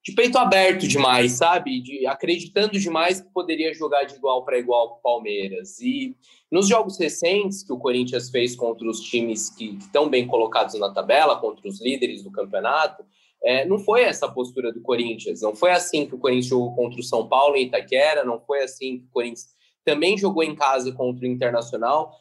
de 0.04 0.14
peito 0.14 0.38
aberto 0.38 0.88
demais, 0.88 1.34
sabe? 1.34 1.82
De, 1.82 2.08
acreditando 2.08 2.80
demais 2.80 3.22
que 3.22 3.30
poderia 3.32 3.74
jogar 3.74 4.06
de 4.06 4.16
igual 4.16 4.44
para 4.46 4.58
igual 4.58 4.92
com 4.92 4.96
o 4.96 5.02
Palmeiras. 5.02 5.80
E 5.80 6.16
nos 6.50 6.68
jogos 6.68 6.98
recentes 6.98 7.64
que 7.64 7.72
o 7.72 7.78
Corinthians 7.78 8.30
fez 8.30 8.56
contra 8.56 8.88
os 8.90 9.02
times 9.02 9.50
que 9.50 9.78
estão 9.80 10.10
bem 10.10 10.26
colocados 10.26 10.80
na 10.80 10.92
tabela, 10.92 11.40
contra 11.40 11.68
os 11.68 11.82
líderes 11.82 12.24
do 12.24 12.32
campeonato, 12.32 13.06
é, 13.44 13.66
não 13.66 13.80
foi 13.80 14.04
essa 14.04 14.28
a 14.28 14.32
postura 14.32 14.72
do 14.72 14.82
Corinthians. 14.82 15.42
Não 15.42 15.56
foi 15.56 15.72
assim 15.72 16.06
que 16.06 16.16
o 16.16 16.20
Corinthians 16.20 16.48
jogou 16.48 16.76
contra 16.76 17.00
o 17.00 17.04
São 17.04 17.28
Paulo 17.28 17.56
em 17.56 17.66
Itaquera, 17.66 18.24
não 18.24 18.40
foi 18.40 18.64
assim 18.64 19.00
que 19.00 19.06
o 19.06 19.12
Corinthians 19.12 19.48
também 19.84 20.18
jogou 20.18 20.44
em 20.44 20.56
casa 20.56 20.92
contra 20.92 21.26
o 21.26 21.28
Internacional. 21.28 22.16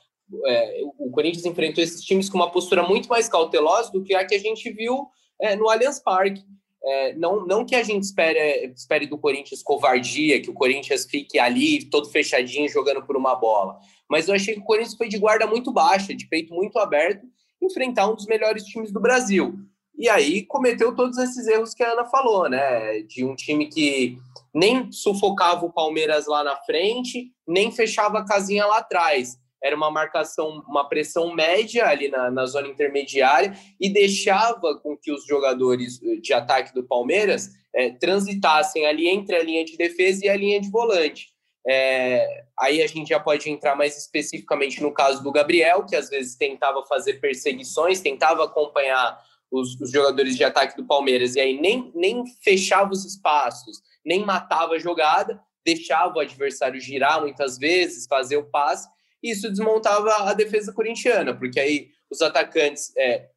É, 0.47 0.81
o 0.99 1.11
Corinthians 1.11 1.45
enfrentou 1.45 1.83
esses 1.83 2.03
times 2.03 2.29
com 2.31 2.39
uma 2.39 2.50
postura 2.50 2.83
muito 2.83 3.09
mais 3.09 3.29
cautelosa 3.29 3.93
do 3.93 4.03
que 4.03 4.15
a 4.15 4.25
que 4.25 4.35
a 4.35 4.39
gente 4.39 4.71
viu 4.71 5.09
é, 5.41 5.57
no 5.57 5.69
Allianz 5.69 6.00
Parque. 6.00 6.43
É, 6.83 7.15
não, 7.15 7.45
não 7.45 7.67
que 7.67 7.75
a 7.75 7.83
gente 7.83 8.05
espere, 8.05 8.73
espere 8.75 9.07
do 9.07 9.19
Corinthians 9.19 9.62
covardia, 9.62 10.41
que 10.41 10.49
o 10.49 10.55
Corinthians 10.55 11.05
fique 11.05 11.39
ali 11.39 11.85
todo 11.85 12.09
fechadinho 12.09 12.69
jogando 12.69 13.05
por 13.05 13.17
uma 13.17 13.35
bola. 13.35 13.79
Mas 14.09 14.29
eu 14.29 14.35
achei 14.35 14.55
que 14.55 14.61
o 14.61 14.65
Corinthians 14.65 14.97
foi 14.97 15.09
de 15.09 15.19
guarda 15.19 15.47
muito 15.47 15.71
baixa, 15.71 16.15
de 16.15 16.27
peito 16.27 16.55
muito 16.55 16.79
aberto, 16.79 17.27
enfrentar 17.61 18.11
um 18.11 18.15
dos 18.15 18.25
melhores 18.25 18.65
times 18.65 18.91
do 18.91 19.00
Brasil. 19.00 19.59
E 20.00 20.09
aí 20.09 20.47
cometeu 20.47 20.97
todos 20.97 21.19
esses 21.19 21.47
erros 21.47 21.75
que 21.75 21.83
a 21.83 21.92
Ana 21.92 22.07
falou, 22.07 22.49
né? 22.49 23.02
De 23.02 23.23
um 23.23 23.37
time 23.37 23.66
que 23.66 24.16
nem 24.52 24.90
sufocava 24.90 25.66
o 25.66 25.73
Palmeiras 25.73 26.26
lá 26.26 26.42
na 26.42 26.57
frente, 26.57 27.30
nem 27.47 27.71
fechava 27.71 28.21
a 28.21 28.25
casinha 28.25 28.64
lá 28.64 28.78
atrás. 28.78 29.37
Era 29.62 29.76
uma 29.76 29.90
marcação, 29.90 30.64
uma 30.66 30.88
pressão 30.88 31.35
média 31.35 31.87
ali 31.87 32.09
na, 32.09 32.30
na 32.30 32.47
zona 32.47 32.69
intermediária 32.69 33.54
e 33.78 33.90
deixava 33.90 34.75
com 34.80 34.97
que 34.97 35.12
os 35.12 35.26
jogadores 35.26 36.00
de 36.23 36.33
ataque 36.33 36.73
do 36.73 36.83
Palmeiras 36.83 37.50
é, 37.75 37.90
transitassem 37.90 38.87
ali 38.87 39.07
entre 39.07 39.37
a 39.37 39.42
linha 39.42 39.66
de 39.66 39.76
defesa 39.76 40.25
e 40.25 40.30
a 40.30 40.37
linha 40.37 40.62
de 40.62 40.71
volante. 40.71 41.26
É, 41.69 42.45
aí 42.59 42.80
a 42.80 42.87
gente 42.87 43.11
já 43.11 43.21
pode 43.21 43.50
entrar 43.50 43.76
mais 43.76 43.99
especificamente 43.99 44.83
no 44.83 44.95
caso 44.95 45.23
do 45.23 45.30
Gabriel, 45.30 45.85
que 45.85 45.95
às 45.95 46.09
vezes 46.09 46.37
tentava 46.37 46.83
fazer 46.87 47.21
perseguições, 47.21 48.00
tentava 48.00 48.45
acompanhar 48.45 49.28
os, 49.50 49.80
os, 49.80 49.90
jogadores 49.90 50.37
de 50.37 50.45
ataque 50.45 50.76
do 50.76 50.87
Palmeiras, 50.87 51.35
e 51.35 51.40
aí 51.40 51.61
nem, 51.61 51.90
nem 51.95 52.25
fechava 52.42 52.92
os 52.92 53.04
espaços, 53.04 53.83
nem 54.04 54.25
matava 54.25 54.75
a 54.75 54.78
jogada, 54.78 55.40
deixava 55.64 56.16
o 56.16 56.21
adversário 56.21 56.80
girar 56.80 57.21
muitas 57.21 57.59
vezes, 57.59 58.07
fazer 58.07 58.37
o 58.37 58.45
passe, 58.45 58.88
e 59.23 59.33
isso 59.33 59.50
desmontava 59.50 60.11
a 60.28 60.35
defesa 60.35 60.73
corintiana, 60.73 61.35
porque 61.35 61.61
aí 61.61 61.88
os 62.11 62.23
atacantes 62.23 62.92
é, 62.97 63.28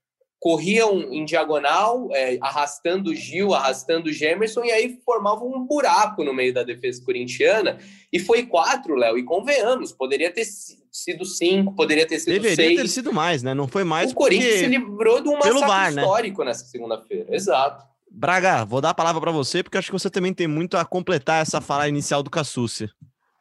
corriam 0.44 1.00
em 1.10 1.24
diagonal, 1.24 2.10
é, 2.12 2.38
arrastando 2.42 3.12
o 3.12 3.16
Gil, 3.16 3.54
arrastando 3.54 4.10
o 4.10 4.12
Gemerson, 4.12 4.66
e 4.66 4.72
aí 4.74 5.00
formavam 5.06 5.48
um 5.48 5.66
buraco 5.66 6.22
no 6.22 6.34
meio 6.34 6.54
da 6.54 6.64
defesa 6.64 7.02
corintiana. 7.02 7.78
E 8.12 8.20
foi 8.20 8.46
quatro, 8.46 8.94
Léo, 8.94 9.18
e 9.18 9.24
convenhamos, 9.24 9.94
poderia 9.94 10.30
ter 10.30 10.44
sido 10.92 11.24
cinco, 11.24 11.74
poderia 11.74 12.06
ter 12.06 12.20
sido 12.20 12.34
Deveria 12.34 12.58
seis. 12.58 12.68
Deveria 12.68 12.84
ter 12.84 12.90
sido 12.90 13.14
mais, 13.14 13.42
né? 13.42 13.54
Não 13.54 13.70
foi 13.70 13.86
mais. 13.86 14.12
O 14.12 14.16
Corinthians 14.16 14.60
se 14.60 14.66
livrou 14.66 15.22
de 15.22 15.30
um 15.30 15.38
massacre 15.38 15.60
VAR, 15.62 15.94
né? 15.94 16.02
histórico 16.02 16.42
né? 16.42 16.48
nessa 16.48 16.66
segunda-feira. 16.66 17.34
Exato. 17.34 17.86
Braga, 18.12 18.66
vou 18.66 18.82
dar 18.82 18.90
a 18.90 18.94
palavra 18.94 19.22
para 19.22 19.32
você, 19.32 19.64
porque 19.64 19.78
acho 19.78 19.88
que 19.88 19.98
você 19.98 20.10
também 20.10 20.34
tem 20.34 20.46
muito 20.46 20.76
a 20.76 20.84
completar 20.84 21.42
essa 21.42 21.62
fala 21.62 21.88
inicial 21.88 22.22
do 22.22 22.30
Cassucci. 22.30 22.90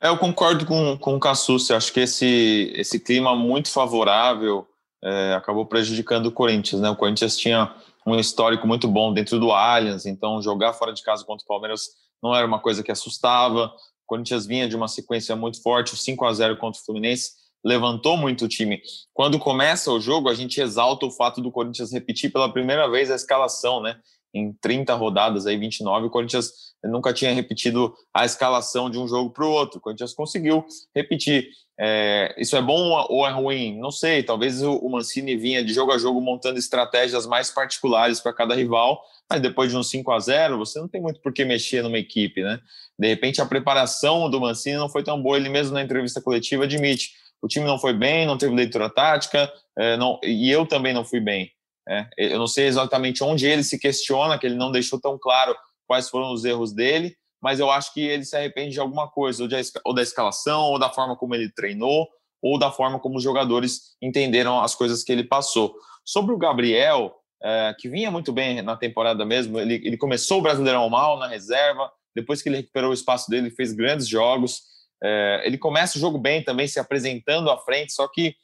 É, 0.01 0.07
eu 0.07 0.17
concordo 0.19 0.65
com, 0.67 0.97
com 0.99 1.17
o 1.17 1.21
Cassucci. 1.21 1.73
Acho 1.73 1.93
que 1.93 1.99
esse, 1.99 2.73
esse 2.77 3.01
clima 3.01 3.35
muito 3.35 3.71
favorável 3.71 4.69
é, 5.03 5.35
acabou 5.35 5.67
prejudicando 5.67 6.27
o 6.27 6.33
Corinthians. 6.33 6.81
Né? 6.81 6.91
O 6.91 6.97
Corinthians 6.97 7.37
tinha 7.37 7.75
um 8.07 8.17
histórico 8.17 8.67
muito 8.67 8.89
bom 8.89 9.13
dentro 9.13 9.39
do 9.39 9.53
Allianz, 9.53 10.07
então 10.07 10.43
jogar 10.43 10.73
fora 10.73 10.93
de 10.93 11.03
casa 11.03 11.25
contra 11.25 11.45
o 11.45 11.47
Palmeiras 11.47 11.91
não 12.23 12.35
era 12.35 12.47
uma 12.47 12.59
coisa 12.59 12.83
que 12.83 12.93
assustava. 12.93 13.67
O 13.67 14.07
Corinthians 14.07 14.47
vinha 14.47 14.69
de 14.69 14.77
uma 14.77 14.89
sequência 14.89 15.35
muito 15.37 15.63
forte, 15.63 15.95
o 15.95 15.97
5 15.97 16.25
a 16.25 16.33
0 16.33 16.57
contra 16.57 16.81
o 16.81 16.85
Fluminense 16.85 17.43
levantou 17.65 18.17
muito 18.17 18.45
o 18.45 18.49
time. 18.49 18.83
Quando 19.15 19.39
começa 19.39 19.93
o 19.93 20.01
jogo, 20.01 20.29
a 20.29 20.35
gente 20.35 20.61
exalta 20.61 21.07
o 21.07 21.11
fato 21.13 21.41
do 21.41 21.53
Corinthians 21.53 21.93
repetir 21.93 22.33
pela 22.33 22.53
primeira 22.53 22.91
vez 22.91 23.09
a 23.09 23.15
escalação, 23.15 23.81
né? 23.81 24.01
em 24.35 24.53
30 24.53 24.95
rodadas, 24.95 25.47
aí 25.47 25.57
29, 25.57 26.07
o 26.07 26.11
Corinthians 26.11 26.53
nunca 26.85 27.13
tinha 27.13 27.33
repetido 27.33 27.95
a 28.15 28.25
escalação 28.25 28.89
de 28.89 28.99
um 28.99 29.07
jogo 29.07 29.31
para 29.31 29.45
o 29.45 29.51
outro. 29.51 29.79
O 29.79 29.81
Corinthians 29.81 30.15
conseguiu 30.15 30.65
repetir. 30.95 31.49
É, 31.85 32.33
isso 32.39 32.57
é 32.57 32.63
bom 32.63 32.91
ou 33.09 33.27
é 33.27 33.31
ruim? 33.33 33.77
Não 33.77 33.91
sei. 33.91 34.23
Talvez 34.23 34.63
o 34.63 34.89
Mancini 34.89 35.37
vinha 35.37 35.65
de 35.65 35.75
jogo 35.75 35.91
a 35.91 35.99
jogo 35.99 36.21
montando 36.21 36.57
estratégias 36.57 37.27
mais 37.27 37.51
particulares 37.51 38.21
para 38.21 38.33
cada 38.33 38.55
rival, 38.55 39.03
mas 39.29 39.43
depois 39.43 39.73
de 39.73 39.77
um 39.77 39.83
5 39.83 40.13
a 40.13 40.21
0 40.21 40.59
você 40.59 40.79
não 40.79 40.87
tem 40.87 41.01
muito 41.01 41.21
por 41.21 41.33
que 41.33 41.45
mexer 41.45 41.83
numa 41.83 41.99
equipe, 41.99 42.41
né? 42.41 42.61
De 42.97 43.09
repente 43.09 43.41
a 43.41 43.47
preparação 43.47 44.31
do 44.31 44.41
Mancini 44.41 44.77
não 44.77 44.89
foi 44.89 45.03
tão 45.03 45.21
boa. 45.21 45.37
Ele 45.37 45.49
mesmo 45.49 45.75
na 45.75 45.83
entrevista 45.83 46.21
coletiva 46.21 46.65
admite: 46.65 47.15
o 47.43 47.49
time 47.49 47.67
não 47.67 47.81
foi 47.81 47.93
bem, 47.93 48.27
não 48.27 48.39
teve 48.39 48.55
leitura 48.55 48.89
tática, 48.89 49.53
é, 49.77 49.97
não, 49.97 50.21
e 50.23 50.49
eu 50.49 50.65
também 50.65 50.95
não 50.95 51.05
fui 51.05 51.19
bem. 51.19 51.51
É, 51.89 52.07
eu 52.17 52.39
não 52.39 52.47
sei 52.47 52.67
exatamente 52.67 53.25
onde 53.25 53.45
ele 53.45 53.65
se 53.65 53.77
questiona, 53.77 54.39
que 54.39 54.47
ele 54.47 54.55
não 54.55 54.71
deixou 54.71 55.01
tão 55.01 55.19
claro 55.19 55.53
quais 55.85 56.09
foram 56.09 56.33
os 56.33 56.45
erros 56.45 56.73
dele, 56.73 57.17
mas 57.43 57.59
eu 57.59 57.71
acho 57.71 57.93
que 57.93 58.01
ele 58.01 58.25
se 58.25 58.37
arrepende 58.37 58.75
de 58.75 58.81
alguma 58.81 59.09
coisa, 59.09 59.43
ou, 59.43 59.49
de, 59.49 59.57
ou 59.85 59.93
da 59.93 60.01
escalação, 60.01 60.63
ou 60.67 60.79
da 60.79 60.89
forma 60.89 61.17
como 61.17 61.35
ele 61.35 61.51
treinou, 61.51 62.09
ou 62.41 62.57
da 62.57 62.71
forma 62.71 63.01
como 63.01 63.17
os 63.17 63.23
jogadores 63.23 63.97
entenderam 64.01 64.61
as 64.61 64.77
coisas 64.77 65.03
que 65.03 65.11
ele 65.11 65.25
passou. 65.25 65.75
Sobre 66.05 66.33
o 66.33 66.39
Gabriel, 66.39 67.13
é, 67.43 67.75
que 67.79 67.89
vinha 67.89 68.11
muito 68.13 68.33
bem 68.33 68.63
na 68.63 68.77
temporada 68.77 69.25
mesmo, 69.25 69.59
ele, 69.59 69.75
ele 69.85 69.97
começou 69.97 70.39
o 70.39 70.43
Brasileirão 70.43 70.89
mal 70.89 71.19
na 71.19 71.27
reserva, 71.27 71.91
depois 72.15 72.41
que 72.41 72.49
ele 72.49 72.59
recuperou 72.59 72.91
o 72.91 72.95
espaço 72.95 73.29
dele, 73.29 73.51
fez 73.51 73.73
grandes 73.73 74.07
jogos. 74.07 74.63
É, 75.03 75.43
ele 75.45 75.59
começa 75.59 75.99
o 75.99 76.01
jogo 76.01 76.19
bem 76.19 76.45
também, 76.45 76.69
se 76.69 76.79
apresentando 76.79 77.51
à 77.51 77.59
frente, 77.59 77.93
só 77.93 78.07
que 78.07 78.37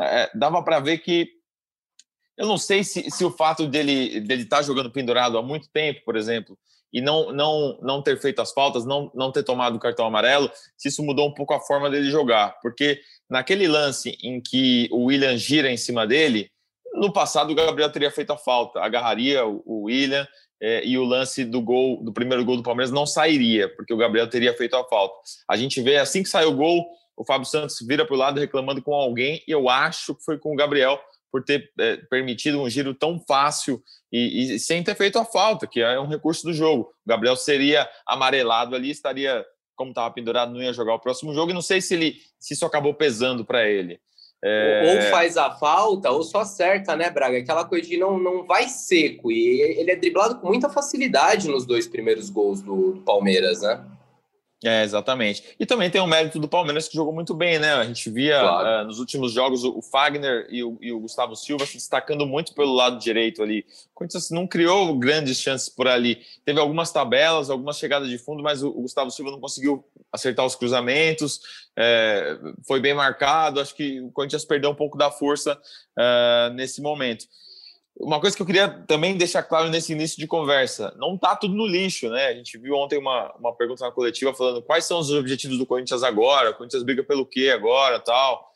é, 0.00 0.30
dava 0.34 0.62
para 0.62 0.80
ver 0.80 0.98
que 0.98 1.28
eu 2.38 2.46
não 2.46 2.56
sei 2.56 2.84
se, 2.84 3.10
se 3.10 3.24
o 3.24 3.30
fato 3.30 3.66
dele 3.66 4.20
dele 4.20 4.42
estar 4.42 4.58
tá 4.58 4.62
jogando 4.62 4.90
pendurado 4.90 5.36
há 5.38 5.42
muito 5.42 5.68
tempo, 5.70 6.02
por 6.04 6.16
exemplo, 6.16 6.58
e 6.92 7.00
não 7.00 7.32
não 7.32 7.78
não 7.82 8.02
ter 8.02 8.18
feito 8.20 8.40
as 8.40 8.52
faltas, 8.52 8.84
não 8.84 9.10
não 9.14 9.32
ter 9.32 9.42
tomado 9.42 9.76
o 9.76 9.80
cartão 9.80 10.06
amarelo, 10.06 10.50
se 10.76 10.88
isso 10.88 11.02
mudou 11.02 11.28
um 11.28 11.34
pouco 11.34 11.54
a 11.54 11.60
forma 11.60 11.90
dele 11.90 12.10
jogar, 12.10 12.58
porque 12.62 13.00
naquele 13.28 13.66
lance 13.68 14.16
em 14.22 14.40
que 14.40 14.88
o 14.90 15.04
William 15.04 15.36
gira 15.36 15.70
em 15.70 15.76
cima 15.76 16.06
dele, 16.06 16.50
no 16.94 17.12
passado 17.12 17.50
o 17.50 17.54
Gabriel 17.54 17.90
teria 17.90 18.10
feito 18.10 18.32
a 18.32 18.38
falta, 18.38 18.80
agarraria 18.80 19.46
o, 19.46 19.82
William 19.84 20.26
é, 20.60 20.84
e 20.84 20.96
o 20.96 21.04
lance 21.04 21.44
do 21.44 21.60
gol 21.60 22.02
do 22.02 22.12
primeiro 22.12 22.44
gol 22.44 22.56
do 22.56 22.62
Palmeiras 22.62 22.90
não 22.90 23.06
sairia, 23.06 23.68
porque 23.76 23.92
o 23.92 23.96
Gabriel 23.96 24.28
teria 24.28 24.54
feito 24.54 24.74
a 24.74 24.84
falta. 24.84 25.14
A 25.48 25.56
gente 25.56 25.80
vê 25.82 25.98
assim 25.98 26.22
que 26.22 26.28
sai 26.28 26.46
o 26.46 26.54
gol, 26.54 26.86
o 27.16 27.24
Fábio 27.24 27.46
Santos 27.46 27.76
vira 27.86 28.06
para 28.06 28.14
o 28.14 28.18
lado 28.18 28.40
reclamando 28.40 28.82
com 28.82 28.94
alguém, 28.94 29.42
e 29.46 29.50
eu 29.50 29.68
acho 29.68 30.14
que 30.14 30.24
foi 30.24 30.38
com 30.38 30.52
o 30.52 30.56
Gabriel 30.56 30.98
por 31.30 31.44
ter 31.44 31.70
é, 31.78 31.96
permitido 31.96 32.60
um 32.60 32.68
giro 32.68 32.94
tão 32.94 33.18
fácil 33.18 33.82
e, 34.12 34.54
e, 34.54 34.58
sem 34.58 34.82
ter 34.82 34.94
feito 34.94 35.18
a 35.18 35.24
falta, 35.24 35.66
que 35.66 35.80
é 35.80 35.98
um 35.98 36.06
recurso 36.06 36.44
do 36.44 36.52
jogo. 36.52 36.92
O 37.04 37.08
Gabriel 37.08 37.36
seria 37.36 37.88
amarelado 38.06 38.74
ali, 38.74 38.90
estaria, 38.90 39.44
como 39.74 39.90
estava 39.90 40.12
pendurado, 40.12 40.52
não 40.52 40.62
ia 40.62 40.72
jogar 40.72 40.94
o 40.94 41.00
próximo 41.00 41.34
jogo, 41.34 41.50
e 41.50 41.54
não 41.54 41.62
sei 41.62 41.80
se, 41.80 41.94
ele, 41.94 42.16
se 42.38 42.54
isso 42.54 42.64
acabou 42.64 42.94
pesando 42.94 43.44
para 43.44 43.68
ele. 43.68 44.00
É... 44.44 44.94
Ou 44.94 45.10
faz 45.10 45.36
a 45.36 45.50
falta, 45.50 46.10
ou 46.10 46.22
só 46.22 46.40
acerta, 46.40 46.94
né, 46.94 47.10
Braga? 47.10 47.38
Aquela 47.38 47.64
coisa 47.64 47.88
de 47.88 47.96
não, 47.96 48.18
não 48.18 48.46
vai 48.46 48.68
seco. 48.68 49.32
E 49.32 49.60
ele 49.60 49.90
é 49.90 49.96
driblado 49.96 50.38
com 50.38 50.48
muita 50.48 50.68
facilidade 50.68 51.48
nos 51.48 51.66
dois 51.66 51.88
primeiros 51.88 52.30
gols 52.30 52.60
do, 52.60 52.92
do 52.92 53.00
Palmeiras, 53.00 53.62
né? 53.62 53.84
É, 54.64 54.82
exatamente. 54.82 55.54
E 55.60 55.66
também 55.66 55.90
tem 55.90 56.00
o 56.00 56.06
mérito 56.06 56.38
do 56.38 56.48
Palmeiras 56.48 56.88
que 56.88 56.96
jogou 56.96 57.12
muito 57.12 57.34
bem, 57.34 57.58
né? 57.58 57.74
A 57.74 57.84
gente 57.84 58.08
via 58.08 58.40
claro. 58.40 58.84
uh, 58.84 58.86
nos 58.86 58.98
últimos 58.98 59.32
jogos 59.32 59.62
o, 59.64 59.82
Fagner 59.82 60.46
e 60.50 60.64
o, 60.64 60.78
e 60.80 60.90
o, 60.92 60.98
Gustavo 60.98 61.36
Silva 61.36 61.66
se 61.66 61.74
destacando 61.74 62.26
muito 62.26 62.54
pelo 62.54 62.72
lado 62.72 62.98
direito 62.98 63.42
ali. 63.42 63.66
O 63.90 63.94
Corinthians 63.94 64.30
não 64.30 64.46
criou 64.46 64.98
grandes 64.98 65.38
chances 65.40 65.68
por 65.68 65.86
ali. 65.86 66.22
Teve 66.42 66.58
algumas 66.58 66.90
tabelas, 66.90 67.50
algumas 67.50 67.76
chegadas 67.76 68.08
de 68.08 68.16
fundo, 68.16 68.42
mas 68.42 68.62
o, 68.62 68.68
o 68.68 68.82
Gustavo 68.82 69.10
Silva 69.10 69.30
não 69.30 69.40
conseguiu 69.40 69.84
acertar 70.10 70.46
os 70.46 70.56
cruzamentos. 70.56 71.40
É, 71.76 72.38
foi 72.66 72.80
bem 72.80 72.94
marcado. 72.94 73.60
Acho 73.60 73.74
que 73.74 74.00
o 74.00 74.10
Corinthians 74.10 74.46
perdeu 74.46 74.70
um 74.70 74.74
pouco 74.74 74.96
da 74.96 75.10
força 75.10 75.60
uh, 75.98 76.52
nesse 76.54 76.80
momento. 76.80 77.26
Uma 77.98 78.20
coisa 78.20 78.36
que 78.36 78.42
eu 78.42 78.46
queria 78.46 78.68
também 78.68 79.16
deixar 79.16 79.42
claro 79.42 79.70
nesse 79.70 79.92
início 79.92 80.18
de 80.18 80.26
conversa, 80.26 80.94
não 80.98 81.16
tá 81.16 81.34
tudo 81.34 81.54
no 81.54 81.66
lixo, 81.66 82.10
né? 82.10 82.26
A 82.26 82.34
gente 82.34 82.58
viu 82.58 82.74
ontem 82.74 82.98
uma, 82.98 83.34
uma 83.38 83.54
pergunta 83.54 83.84
na 83.84 83.90
coletiva 83.90 84.34
falando 84.34 84.62
quais 84.62 84.84
são 84.84 84.98
os 84.98 85.10
objetivos 85.10 85.56
do 85.56 85.64
Corinthians 85.64 86.02
agora, 86.02 86.50
o 86.50 86.54
Corinthians 86.54 86.82
briga 86.82 87.02
pelo 87.02 87.24
quê 87.24 87.50
agora, 87.54 87.98
tal. 87.98 88.52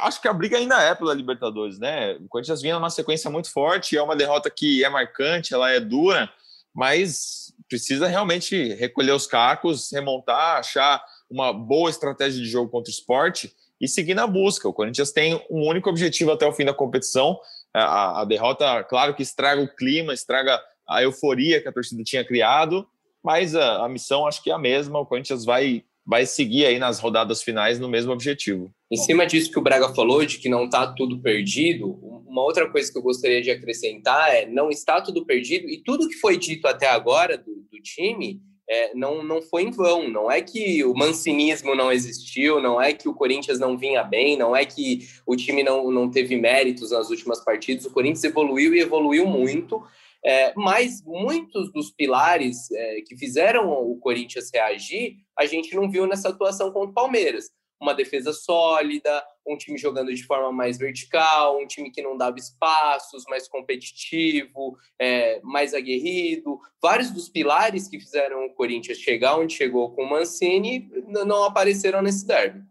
Acho 0.00 0.20
que 0.20 0.26
a 0.26 0.32
briga 0.32 0.58
ainda 0.58 0.82
é 0.82 0.96
pela 0.96 1.14
Libertadores, 1.14 1.78
né? 1.78 2.14
O 2.14 2.28
Corinthians 2.28 2.60
vinha 2.60 2.74
numa 2.74 2.90
sequência 2.90 3.30
muito 3.30 3.52
forte, 3.52 3.96
é 3.96 4.02
uma 4.02 4.16
derrota 4.16 4.50
que 4.50 4.82
é 4.82 4.88
marcante, 4.88 5.54
ela 5.54 5.70
é 5.70 5.78
dura, 5.78 6.28
mas 6.74 7.54
precisa 7.68 8.08
realmente 8.08 8.74
recolher 8.74 9.12
os 9.12 9.28
cacos, 9.28 9.92
remontar, 9.92 10.58
achar 10.58 11.04
uma 11.30 11.52
boa 11.52 11.88
estratégia 11.88 12.42
de 12.42 12.48
jogo 12.48 12.68
contra 12.68 12.90
o 12.90 12.94
esporte 12.94 13.54
e 13.80 13.86
seguir 13.86 14.14
na 14.14 14.26
busca. 14.26 14.68
O 14.68 14.72
Corinthians 14.72 15.12
tem 15.12 15.34
um 15.50 15.68
único 15.68 15.88
objetivo 15.88 16.32
até 16.32 16.46
o 16.46 16.52
fim 16.52 16.64
da 16.64 16.74
competição, 16.74 17.38
a, 17.82 18.20
a, 18.20 18.24
derrota, 18.24 18.82
claro 18.84 19.14
que 19.14 19.22
estraga 19.22 19.62
o 19.62 19.68
clima, 19.68 20.14
estraga 20.14 20.60
a 20.88 21.02
euforia 21.02 21.60
que 21.60 21.68
a 21.68 21.72
torcida 21.72 22.02
tinha 22.02 22.24
criado, 22.24 22.86
mas 23.22 23.54
a, 23.54 23.84
a 23.84 23.88
missão 23.88 24.26
acho 24.26 24.42
que 24.42 24.50
é 24.50 24.54
a 24.54 24.58
mesma. 24.58 25.00
O 25.00 25.06
Corinthians 25.06 25.44
vai, 25.44 25.84
vai 26.04 26.24
seguir 26.26 26.66
aí 26.66 26.78
nas 26.78 27.00
rodadas 27.00 27.42
finais 27.42 27.78
no 27.78 27.88
mesmo 27.88 28.12
objetivo. 28.12 28.72
Em 28.90 28.96
cima 28.96 29.26
disso 29.26 29.50
que 29.50 29.58
o 29.58 29.62
Braga 29.62 29.92
falou, 29.94 30.24
de 30.24 30.38
que 30.38 30.48
não 30.48 30.64
está 30.64 30.86
tudo 30.86 31.20
perdido, 31.20 31.98
uma 32.26 32.42
outra 32.42 32.70
coisa 32.70 32.90
que 32.90 32.98
eu 32.98 33.02
gostaria 33.02 33.42
de 33.42 33.50
acrescentar 33.50 34.34
é 34.34 34.46
não 34.46 34.70
está 34.70 35.00
tudo 35.00 35.24
perdido 35.24 35.68
e 35.68 35.82
tudo 35.82 36.08
que 36.08 36.16
foi 36.16 36.38
dito 36.38 36.68
até 36.68 36.86
agora 36.86 37.36
do, 37.36 37.66
do 37.70 37.80
time 37.82 38.40
é, 38.68 38.94
não, 38.94 39.22
não 39.22 39.40
foi 39.40 39.62
em 39.62 39.70
vão. 39.70 40.08
Não 40.08 40.30
é 40.30 40.40
que 40.40 40.84
o 40.84 40.94
mancinismo 40.94 41.74
não 41.74 41.92
existiu, 41.92 42.60
não 42.60 42.80
é 42.80 42.92
que 42.92 43.08
o 43.08 43.14
Corinthians 43.14 43.58
não 43.58 43.76
vinha 43.76 44.02
bem, 44.02 44.36
não 44.36 44.54
é 44.54 44.64
que 44.64 45.08
o 45.26 45.36
time 45.36 45.62
não, 45.62 45.90
não 45.90 46.10
teve 46.10 46.36
méritos 46.36 46.90
nas 46.90 47.10
últimas 47.10 47.44
partidas. 47.44 47.84
O 47.84 47.92
Corinthians 47.92 48.24
evoluiu 48.24 48.74
e 48.74 48.80
evoluiu 48.80 49.26
muito. 49.26 49.82
É, 50.24 50.52
mas 50.56 51.04
muitos 51.04 51.72
dos 51.72 51.92
pilares 51.92 52.70
é, 52.72 53.00
que 53.06 53.16
fizeram 53.16 53.70
o 53.70 53.96
Corinthians 53.98 54.50
reagir, 54.52 55.18
a 55.38 55.46
gente 55.46 55.74
não 55.76 55.88
viu 55.88 56.04
nessa 56.06 56.30
atuação 56.30 56.72
contra 56.72 56.90
o 56.90 56.94
Palmeiras 56.94 57.50
uma 57.80 57.94
defesa 57.94 58.32
sólida, 58.32 59.22
um 59.46 59.56
time 59.56 59.78
jogando 59.78 60.12
de 60.12 60.24
forma 60.24 60.50
mais 60.52 60.78
vertical, 60.78 61.58
um 61.58 61.66
time 61.66 61.90
que 61.90 62.02
não 62.02 62.16
dava 62.16 62.36
espaços, 62.38 63.24
mais 63.28 63.46
competitivo, 63.48 64.76
é, 64.98 65.40
mais 65.42 65.72
aguerrido. 65.72 66.58
Vários 66.82 67.10
dos 67.10 67.28
pilares 67.28 67.88
que 67.88 68.00
fizeram 68.00 68.46
o 68.46 68.54
Corinthians 68.54 68.98
chegar 68.98 69.36
onde 69.36 69.54
chegou 69.54 69.94
com 69.94 70.02
o 70.02 70.10
Mancini 70.10 70.90
não 71.06 71.44
apareceram 71.44 72.02
nesse 72.02 72.26
derby. 72.26 72.62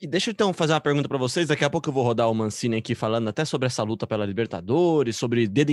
E 0.00 0.06
deixa 0.06 0.30
eu 0.30 0.32
então 0.32 0.52
fazer 0.54 0.72
uma 0.72 0.80
pergunta 0.80 1.08
para 1.08 1.18
vocês. 1.18 1.48
Daqui 1.48 1.64
a 1.64 1.70
pouco 1.70 1.88
eu 1.88 1.92
vou 1.92 2.02
rodar 2.02 2.30
o 2.30 2.34
Mancini 2.34 2.76
aqui 2.76 2.94
falando 2.94 3.28
até 3.28 3.44
sobre 3.44 3.66
essa 3.66 3.82
luta 3.82 4.06
pela 4.06 4.24
Libertadores, 4.24 5.16
sobre 5.16 5.46
dedo 5.46 5.72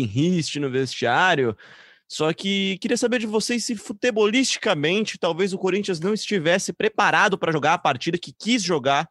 no 0.60 0.70
vestiário. 0.70 1.56
Só 2.12 2.34
que 2.34 2.78
queria 2.80 2.98
saber 2.98 3.20
de 3.20 3.28
vocês 3.28 3.64
se 3.64 3.76
futebolisticamente 3.76 5.20
talvez 5.20 5.54
o 5.54 5.60
Corinthians 5.60 6.00
não 6.00 6.14
estivesse 6.14 6.74
preparado 6.74 7.38
para 7.38 7.52
jogar 7.52 7.76
a 7.76 7.78
partida 7.78 8.18
que 8.18 8.34
quis 8.34 8.64
jogar 8.64 9.08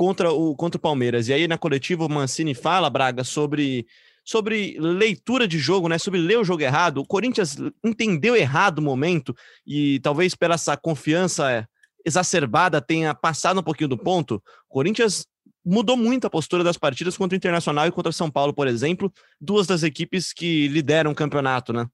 contra 0.00 0.32
o, 0.32 0.56
contra 0.56 0.78
o 0.78 0.80
Palmeiras. 0.80 1.28
E 1.28 1.32
aí 1.34 1.46
na 1.46 1.58
coletiva 1.58 2.06
o 2.06 2.08
Mancini 2.08 2.54
fala, 2.54 2.88
Braga, 2.88 3.22
sobre, 3.22 3.86
sobre 4.24 4.78
leitura 4.80 5.46
de 5.46 5.58
jogo, 5.58 5.88
né? 5.88 5.98
Sobre 5.98 6.18
ler 6.18 6.38
o 6.38 6.44
jogo 6.44 6.62
errado. 6.62 7.02
O 7.02 7.06
Corinthians 7.06 7.58
entendeu 7.84 8.34
errado 8.34 8.78
o 8.78 8.82
momento 8.82 9.36
e 9.66 10.00
talvez 10.00 10.34
pela 10.34 10.54
essa 10.54 10.74
confiança 10.74 11.68
exacerbada 12.02 12.80
tenha 12.80 13.14
passado 13.14 13.60
um 13.60 13.62
pouquinho 13.62 13.90
do 13.90 13.98
ponto? 13.98 14.42
O 14.70 14.72
Corinthians 14.72 15.26
mudou 15.62 15.98
muito 15.98 16.26
a 16.26 16.30
postura 16.30 16.64
das 16.64 16.78
partidas 16.78 17.14
contra 17.14 17.36
o 17.36 17.36
Internacional 17.36 17.86
e 17.86 17.92
contra 17.92 18.10
São 18.10 18.30
Paulo, 18.30 18.54
por 18.54 18.66
exemplo, 18.66 19.12
duas 19.38 19.66
das 19.66 19.82
equipes 19.82 20.32
que 20.32 20.66
lideram 20.68 21.10
o 21.10 21.14
campeonato, 21.14 21.74
né? 21.74 21.86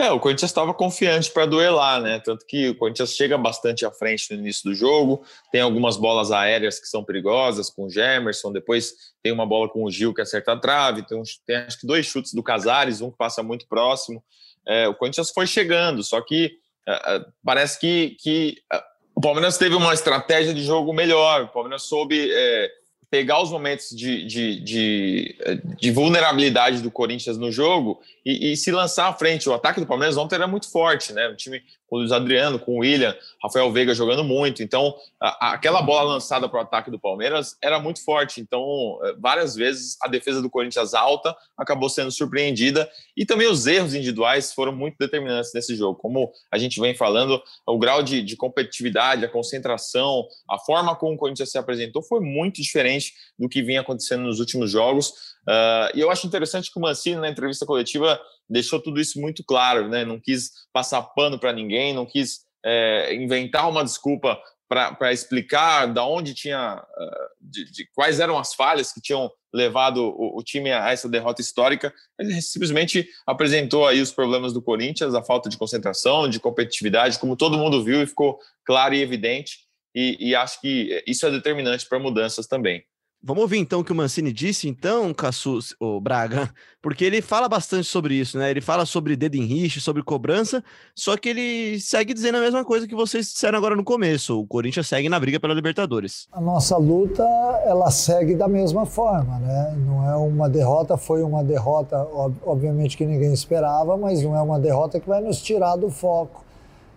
É, 0.00 0.10
o 0.10 0.18
Corinthians 0.18 0.50
estava 0.50 0.72
confiante 0.72 1.30
para 1.30 1.44
duelar, 1.44 2.00
né? 2.00 2.18
Tanto 2.20 2.46
que 2.46 2.70
o 2.70 2.74
Corinthians 2.74 3.14
chega 3.14 3.36
bastante 3.36 3.84
à 3.84 3.90
frente 3.90 4.32
no 4.32 4.40
início 4.40 4.64
do 4.64 4.74
jogo, 4.74 5.22
tem 5.52 5.60
algumas 5.60 5.98
bolas 5.98 6.32
aéreas 6.32 6.80
que 6.80 6.86
são 6.86 7.04
perigosas 7.04 7.68
com 7.68 7.84
o 7.84 7.90
Gemerson, 7.90 8.50
depois 8.50 8.94
tem 9.22 9.30
uma 9.30 9.44
bola 9.44 9.68
com 9.68 9.84
o 9.84 9.90
Gil 9.90 10.14
que 10.14 10.22
acerta 10.22 10.52
a 10.52 10.56
trave, 10.56 11.06
tem, 11.06 11.22
tem 11.46 11.56
acho 11.56 11.78
que 11.78 11.86
dois 11.86 12.06
chutes 12.06 12.32
do 12.32 12.42
Casares, 12.42 13.02
um 13.02 13.10
que 13.10 13.18
passa 13.18 13.42
muito 13.42 13.68
próximo. 13.68 14.24
É, 14.66 14.88
o 14.88 14.94
Corinthians 14.94 15.30
foi 15.30 15.46
chegando, 15.46 16.02
só 16.02 16.22
que 16.22 16.50
é, 16.88 17.16
é 17.16 17.24
parece 17.44 17.78
que, 17.78 18.16
que 18.20 18.56
é, 18.72 18.82
o 19.14 19.20
Palmeiras 19.20 19.58
teve 19.58 19.74
uma 19.74 19.92
estratégia 19.92 20.54
de 20.54 20.64
jogo 20.64 20.94
melhor, 20.94 21.42
o 21.42 21.48
Palmeiras 21.48 21.82
soube 21.82 22.30
é, 22.32 22.70
pegar 23.10 23.42
os 23.42 23.50
momentos 23.50 23.90
de, 23.90 24.24
de, 24.24 24.60
de, 24.60 25.36
de, 25.76 25.90
vulnerabilidade 25.90 26.80
do 26.80 26.90
Corinthians 26.92 27.36
no 27.36 27.50
jogo 27.50 28.00
e, 28.24 28.52
e, 28.52 28.56
se 28.56 28.70
lançar 28.70 29.08
à 29.08 29.12
frente. 29.12 29.48
O 29.48 29.52
ataque 29.52 29.80
do 29.80 29.86
Palmeiras 29.86 30.16
ontem 30.16 30.36
era 30.36 30.46
muito 30.46 30.70
forte, 30.70 31.12
né? 31.12 31.28
O 31.28 31.34
time 31.34 31.60
com 31.90 31.96
o 31.96 31.98
Luiz 31.98 32.12
Adriano, 32.12 32.58
com 32.58 32.76
o 32.76 32.78
William, 32.78 33.14
Rafael 33.42 33.70
Veiga 33.72 33.92
jogando 33.92 34.22
muito. 34.22 34.62
Então, 34.62 34.94
a, 35.20 35.54
aquela 35.54 35.82
bola 35.82 36.12
lançada 36.12 36.48
para 36.48 36.60
o 36.60 36.62
ataque 36.62 36.90
do 36.90 37.00
Palmeiras 37.00 37.56
era 37.60 37.80
muito 37.80 38.02
forte. 38.04 38.40
Então, 38.40 38.98
é, 39.02 39.14
várias 39.18 39.56
vezes 39.56 39.96
a 40.00 40.06
defesa 40.06 40.40
do 40.40 40.48
Corinthians 40.48 40.94
alta 40.94 41.36
acabou 41.58 41.88
sendo 41.88 42.12
surpreendida 42.12 42.88
e 43.16 43.26
também 43.26 43.48
os 43.48 43.66
erros 43.66 43.92
individuais 43.92 44.52
foram 44.52 44.72
muito 44.72 44.96
determinantes 44.98 45.50
nesse 45.52 45.74
jogo. 45.74 45.98
Como 45.98 46.30
a 46.50 46.56
gente 46.56 46.80
vem 46.80 46.94
falando, 46.94 47.42
o 47.66 47.78
grau 47.78 48.02
de, 48.04 48.22
de 48.22 48.36
competitividade, 48.36 49.24
a 49.24 49.28
concentração, 49.28 50.24
a 50.48 50.58
forma 50.58 50.94
como 50.94 51.14
o 51.14 51.18
Corinthians 51.18 51.50
se 51.50 51.58
apresentou 51.58 52.02
foi 52.04 52.20
muito 52.20 52.62
diferente 52.62 53.12
do 53.36 53.48
que 53.48 53.62
vinha 53.62 53.80
acontecendo 53.80 54.22
nos 54.22 54.38
últimos 54.38 54.70
jogos. 54.70 55.08
Uh, 55.48 55.90
e 55.94 56.00
eu 56.00 56.10
acho 56.10 56.26
interessante 56.26 56.70
que 56.70 56.78
o 56.78 56.82
Mancini, 56.82 57.20
na 57.20 57.28
entrevista 57.28 57.66
coletiva, 57.66 58.20
deixou 58.50 58.80
tudo 58.80 59.00
isso 59.00 59.20
muito 59.20 59.44
claro, 59.44 59.88
né? 59.88 60.04
Não 60.04 60.18
quis 60.18 60.50
passar 60.72 61.02
pano 61.02 61.38
para 61.38 61.52
ninguém, 61.52 61.94
não 61.94 62.04
quis 62.04 62.40
é, 62.64 63.14
inventar 63.14 63.68
uma 63.68 63.84
desculpa 63.84 64.38
para 64.68 65.12
explicar 65.12 65.86
da 65.86 66.04
onde 66.04 66.32
tinha, 66.32 66.76
uh, 66.76 67.28
de, 67.40 67.68
de, 67.72 67.88
quais 67.92 68.20
eram 68.20 68.38
as 68.38 68.54
falhas 68.54 68.92
que 68.92 69.00
tinham 69.00 69.28
levado 69.52 69.96
o, 69.96 70.38
o, 70.38 70.42
time 70.44 70.70
a 70.70 70.90
essa 70.92 71.08
derrota 71.08 71.40
histórica. 71.40 71.92
Ele 72.16 72.40
simplesmente 72.40 73.08
apresentou 73.26 73.88
aí 73.88 74.00
os 74.00 74.12
problemas 74.12 74.52
do 74.52 74.62
Corinthians, 74.62 75.12
a 75.12 75.24
falta 75.24 75.48
de 75.48 75.58
concentração, 75.58 76.28
de 76.28 76.38
competitividade, 76.38 77.18
como 77.18 77.36
todo 77.36 77.58
mundo 77.58 77.82
viu 77.82 78.00
e 78.00 78.06
ficou 78.06 78.38
claro 78.64 78.94
e 78.94 79.02
evidente. 79.02 79.58
E, 79.92 80.16
e 80.20 80.34
acho 80.36 80.60
que 80.60 81.02
isso 81.04 81.26
é 81.26 81.32
determinante 81.32 81.88
para 81.88 81.98
mudanças 81.98 82.46
também. 82.46 82.84
Vamos 83.22 83.42
ouvir 83.42 83.58
então 83.58 83.80
o 83.80 83.84
que 83.84 83.92
o 83.92 83.94
Mancini 83.94 84.32
disse, 84.32 84.66
então, 84.66 85.12
Cassus, 85.12 85.76
o 85.78 86.00
Braga, 86.00 86.48
porque 86.80 87.04
ele 87.04 87.20
fala 87.20 87.50
bastante 87.50 87.86
sobre 87.86 88.14
isso, 88.14 88.38
né? 88.38 88.50
Ele 88.50 88.62
fala 88.62 88.86
sobre 88.86 89.14
dedo 89.14 89.34
em 89.34 89.68
sobre 89.68 90.02
cobrança, 90.02 90.64
só 90.94 91.18
que 91.18 91.28
ele 91.28 91.78
segue 91.80 92.14
dizendo 92.14 92.38
a 92.38 92.40
mesma 92.40 92.64
coisa 92.64 92.88
que 92.88 92.94
vocês 92.94 93.26
disseram 93.26 93.58
agora 93.58 93.76
no 93.76 93.84
começo. 93.84 94.40
O 94.40 94.46
Corinthians 94.46 94.88
segue 94.88 95.10
na 95.10 95.20
briga 95.20 95.38
pela 95.38 95.52
Libertadores. 95.52 96.28
A 96.32 96.40
nossa 96.40 96.78
luta, 96.78 97.22
ela 97.66 97.90
segue 97.90 98.34
da 98.34 98.48
mesma 98.48 98.86
forma, 98.86 99.38
né? 99.38 99.76
Não 99.86 100.08
é 100.08 100.16
uma 100.16 100.48
derrota, 100.48 100.96
foi 100.96 101.22
uma 101.22 101.44
derrota, 101.44 101.98
obviamente 102.42 102.96
que 102.96 103.04
ninguém 103.04 103.34
esperava, 103.34 103.98
mas 103.98 104.22
não 104.22 104.34
é 104.34 104.40
uma 104.40 104.58
derrota 104.58 104.98
que 104.98 105.06
vai 105.06 105.20
nos 105.20 105.42
tirar 105.42 105.76
do 105.76 105.90
foco. 105.90 106.42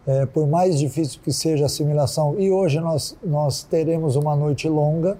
É, 0.07 0.25
por 0.25 0.47
mais 0.47 0.79
difícil 0.79 1.19
que 1.21 1.33
seja 1.33 1.63
a 1.63 1.65
assimilação, 1.65 2.35
e 2.39 2.49
hoje 2.49 2.79
nós, 2.79 3.17
nós 3.21 3.63
teremos 3.63 4.15
uma 4.15 4.35
noite 4.37 4.69
longa 4.69 5.17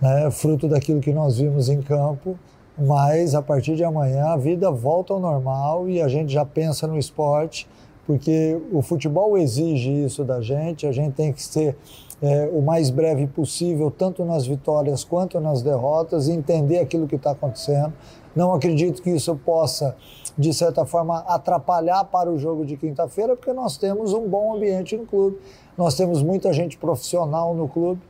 né, 0.00 0.30
fruto 0.30 0.68
daquilo 0.68 1.00
que 1.00 1.12
nós 1.12 1.38
vimos 1.38 1.68
em 1.68 1.82
campo, 1.82 2.38
mas 2.76 3.34
a 3.34 3.42
partir 3.42 3.74
de 3.74 3.82
amanhã 3.82 4.26
a 4.26 4.36
vida 4.36 4.70
volta 4.70 5.12
ao 5.12 5.20
normal 5.20 5.88
e 5.88 6.00
a 6.00 6.08
gente 6.08 6.32
já 6.32 6.44
pensa 6.44 6.86
no 6.86 6.96
esporte, 6.96 7.68
porque 8.06 8.58
o 8.72 8.80
futebol 8.80 9.36
exige 9.36 9.90
isso 9.90 10.24
da 10.24 10.40
gente, 10.40 10.86
a 10.86 10.92
gente 10.92 11.14
tem 11.14 11.32
que 11.32 11.42
ser 11.42 11.76
é, 12.22 12.48
o 12.52 12.62
mais 12.62 12.90
breve 12.90 13.26
possível, 13.26 13.90
tanto 13.90 14.24
nas 14.24 14.46
vitórias 14.46 15.04
quanto 15.04 15.38
nas 15.40 15.62
derrotas, 15.62 16.28
e 16.28 16.32
entender 16.32 16.78
aquilo 16.78 17.06
que 17.06 17.16
está 17.16 17.32
acontecendo. 17.32 17.92
Não 18.34 18.54
acredito 18.54 19.02
que 19.02 19.10
isso 19.10 19.36
possa, 19.36 19.94
de 20.38 20.54
certa 20.54 20.84
forma, 20.84 21.18
atrapalhar 21.26 22.04
para 22.04 22.30
o 22.30 22.38
jogo 22.38 22.64
de 22.64 22.76
quinta-feira, 22.76 23.36
porque 23.36 23.52
nós 23.52 23.76
temos 23.76 24.12
um 24.12 24.26
bom 24.28 24.56
ambiente 24.56 24.96
no 24.96 25.04
clube, 25.04 25.38
nós 25.76 25.94
temos 25.94 26.22
muita 26.22 26.52
gente 26.52 26.78
profissional 26.78 27.54
no 27.54 27.68
clube 27.68 28.00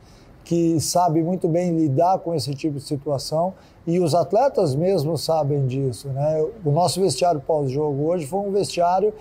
que 0.49 0.79
sabe 0.79 1.21
muito 1.21 1.47
bem 1.47 1.77
lidar 1.77 2.17
com 2.17 2.33
esse 2.33 2.55
tipo 2.55 2.77
de 2.77 2.83
situação 2.83 3.53
e 3.85 3.99
os 3.99 4.15
atletas 4.15 4.73
mesmo 4.73 5.15
sabem 5.15 5.67
disso. 5.67 6.07
Né? 6.07 6.43
O 6.65 6.71
nosso 6.71 6.99
vestiário 6.99 7.39
pós-jogo 7.39 8.05
hoje 8.05 8.25
foi 8.25 8.39
um 8.39 8.51
vestiário 8.51 9.13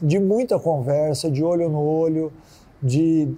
de 0.00 0.18
muita 0.18 0.58
conversa, 0.58 1.30
de 1.30 1.44
olho 1.44 1.68
no 1.68 1.82
olho, 1.82 2.32
de 2.82 3.28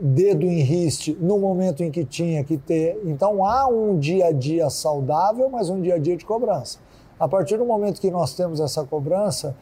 dedo 0.00 0.46
em 0.46 0.60
riste 0.60 1.18
no 1.20 1.36
momento 1.36 1.82
em 1.82 1.90
que 1.90 2.04
tinha 2.04 2.44
que 2.44 2.56
ter. 2.56 3.02
Então 3.04 3.44
há 3.44 3.66
um 3.66 3.98
dia 3.98 4.26
a 4.26 4.32
dia 4.32 4.70
saudável, 4.70 5.48
mas 5.50 5.68
um 5.68 5.80
dia 5.80 5.96
a 5.96 5.98
dia 5.98 6.16
de 6.16 6.24
cobrança. 6.24 6.78
A 7.18 7.26
partir 7.26 7.56
do 7.56 7.64
momento 7.64 8.00
que 8.00 8.08
nós 8.08 8.34
temos 8.34 8.60
essa 8.60 8.84
cobrança, 8.84 9.56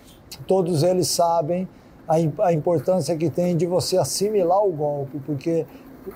todos 0.46 0.82
eles 0.82 1.08
sabem 1.08 1.66
a, 2.06 2.16
a 2.46 2.52
importância 2.52 3.16
que 3.16 3.30
tem 3.30 3.56
de 3.56 3.64
você 3.64 3.96
assimilar 3.96 4.62
o 4.62 4.72
golpe, 4.72 5.18
porque 5.24 5.64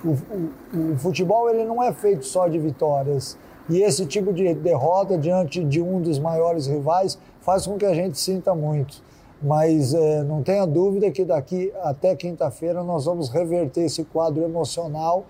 o, 0.04 0.08
o, 0.08 0.92
o, 0.92 0.98
futebol 0.98 1.48
ele 1.48 1.64
não 1.64 1.82
é 1.82 1.92
feito 1.92 2.26
só 2.26 2.48
de 2.48 2.58
vitórias. 2.58 3.38
E 3.68 3.82
esse 3.82 4.06
tipo 4.06 4.32
de 4.32 4.54
derrota 4.54 5.18
diante 5.18 5.64
de 5.64 5.82
um 5.82 6.00
dos 6.00 6.18
maiores 6.18 6.66
rivais 6.66 7.18
faz 7.40 7.66
com 7.66 7.76
que 7.76 7.84
a 7.84 7.94
gente 7.94 8.18
sinta 8.18 8.54
muito. 8.54 9.02
Mas 9.42 9.92
é, 9.92 10.22
não 10.22 10.42
tenha 10.42 10.66
dúvida 10.66 11.10
que 11.10 11.24
daqui 11.24 11.72
até 11.82 12.14
quinta-feira 12.14 12.82
nós 12.82 13.04
vamos 13.04 13.28
reverter 13.28 13.82
esse 13.82 14.04
quadro 14.04 14.42
emocional 14.42 15.26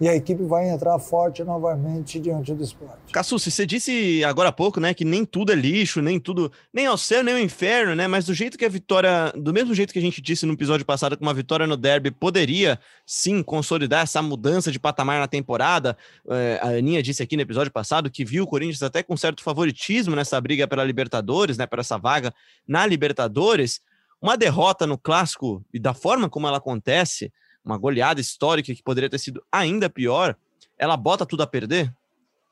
e 0.00 0.08
a 0.08 0.16
equipe 0.16 0.42
vai 0.44 0.70
entrar 0.70 0.98
forte 0.98 1.44
novamente 1.44 2.18
diante 2.18 2.54
do 2.54 2.64
esporte. 2.64 3.12
Cassucci, 3.12 3.50
você 3.50 3.66
disse 3.66 4.24
agora 4.24 4.48
há 4.48 4.52
pouco, 4.52 4.80
né, 4.80 4.94
que 4.94 5.04
nem 5.04 5.26
tudo 5.26 5.52
é 5.52 5.54
lixo, 5.54 6.00
nem 6.00 6.18
tudo, 6.18 6.50
nem 6.72 6.86
ao 6.86 6.96
céu, 6.96 7.22
nem 7.22 7.34
ao 7.34 7.40
inferno, 7.40 7.94
né, 7.94 8.08
mas 8.08 8.24
do 8.24 8.32
jeito 8.32 8.56
que 8.56 8.64
a 8.64 8.68
vitória, 8.68 9.30
do 9.36 9.52
mesmo 9.52 9.74
jeito 9.74 9.92
que 9.92 9.98
a 9.98 10.02
gente 10.02 10.22
disse 10.22 10.46
no 10.46 10.54
episódio 10.54 10.86
passado 10.86 11.16
que 11.16 11.22
uma 11.22 11.34
vitória 11.34 11.66
no 11.66 11.76
derby 11.76 12.10
poderia, 12.10 12.80
sim, 13.04 13.42
consolidar 13.42 14.04
essa 14.04 14.22
mudança 14.22 14.72
de 14.72 14.78
patamar 14.78 15.20
na 15.20 15.28
temporada, 15.28 15.94
é, 16.30 16.58
a 16.62 16.68
Aninha 16.68 17.02
disse 17.02 17.22
aqui 17.22 17.36
no 17.36 17.42
episódio 17.42 17.70
passado 17.70 18.10
que 18.10 18.24
viu 18.24 18.44
o 18.44 18.46
Corinthians 18.46 18.82
até 18.82 19.02
com 19.02 19.16
certo 19.18 19.42
favoritismo 19.42 20.16
nessa 20.16 20.40
briga 20.40 20.66
pela 20.66 20.82
Libertadores, 20.82 21.58
né, 21.58 21.66
para 21.66 21.80
essa 21.80 21.98
vaga 21.98 22.32
na 22.66 22.86
Libertadores, 22.86 23.82
uma 24.22 24.36
derrota 24.36 24.86
no 24.86 24.96
Clássico 24.96 25.62
e 25.72 25.78
da 25.78 25.92
forma 25.92 26.28
como 26.28 26.46
ela 26.46 26.56
acontece, 26.56 27.30
uma 27.64 27.76
goleada 27.76 28.20
histórica 28.20 28.74
que 28.74 28.82
poderia 28.82 29.10
ter 29.10 29.18
sido 29.18 29.42
ainda 29.50 29.88
pior, 29.90 30.36
ela 30.78 30.96
bota 30.96 31.26
tudo 31.26 31.42
a 31.42 31.46
perder? 31.46 31.92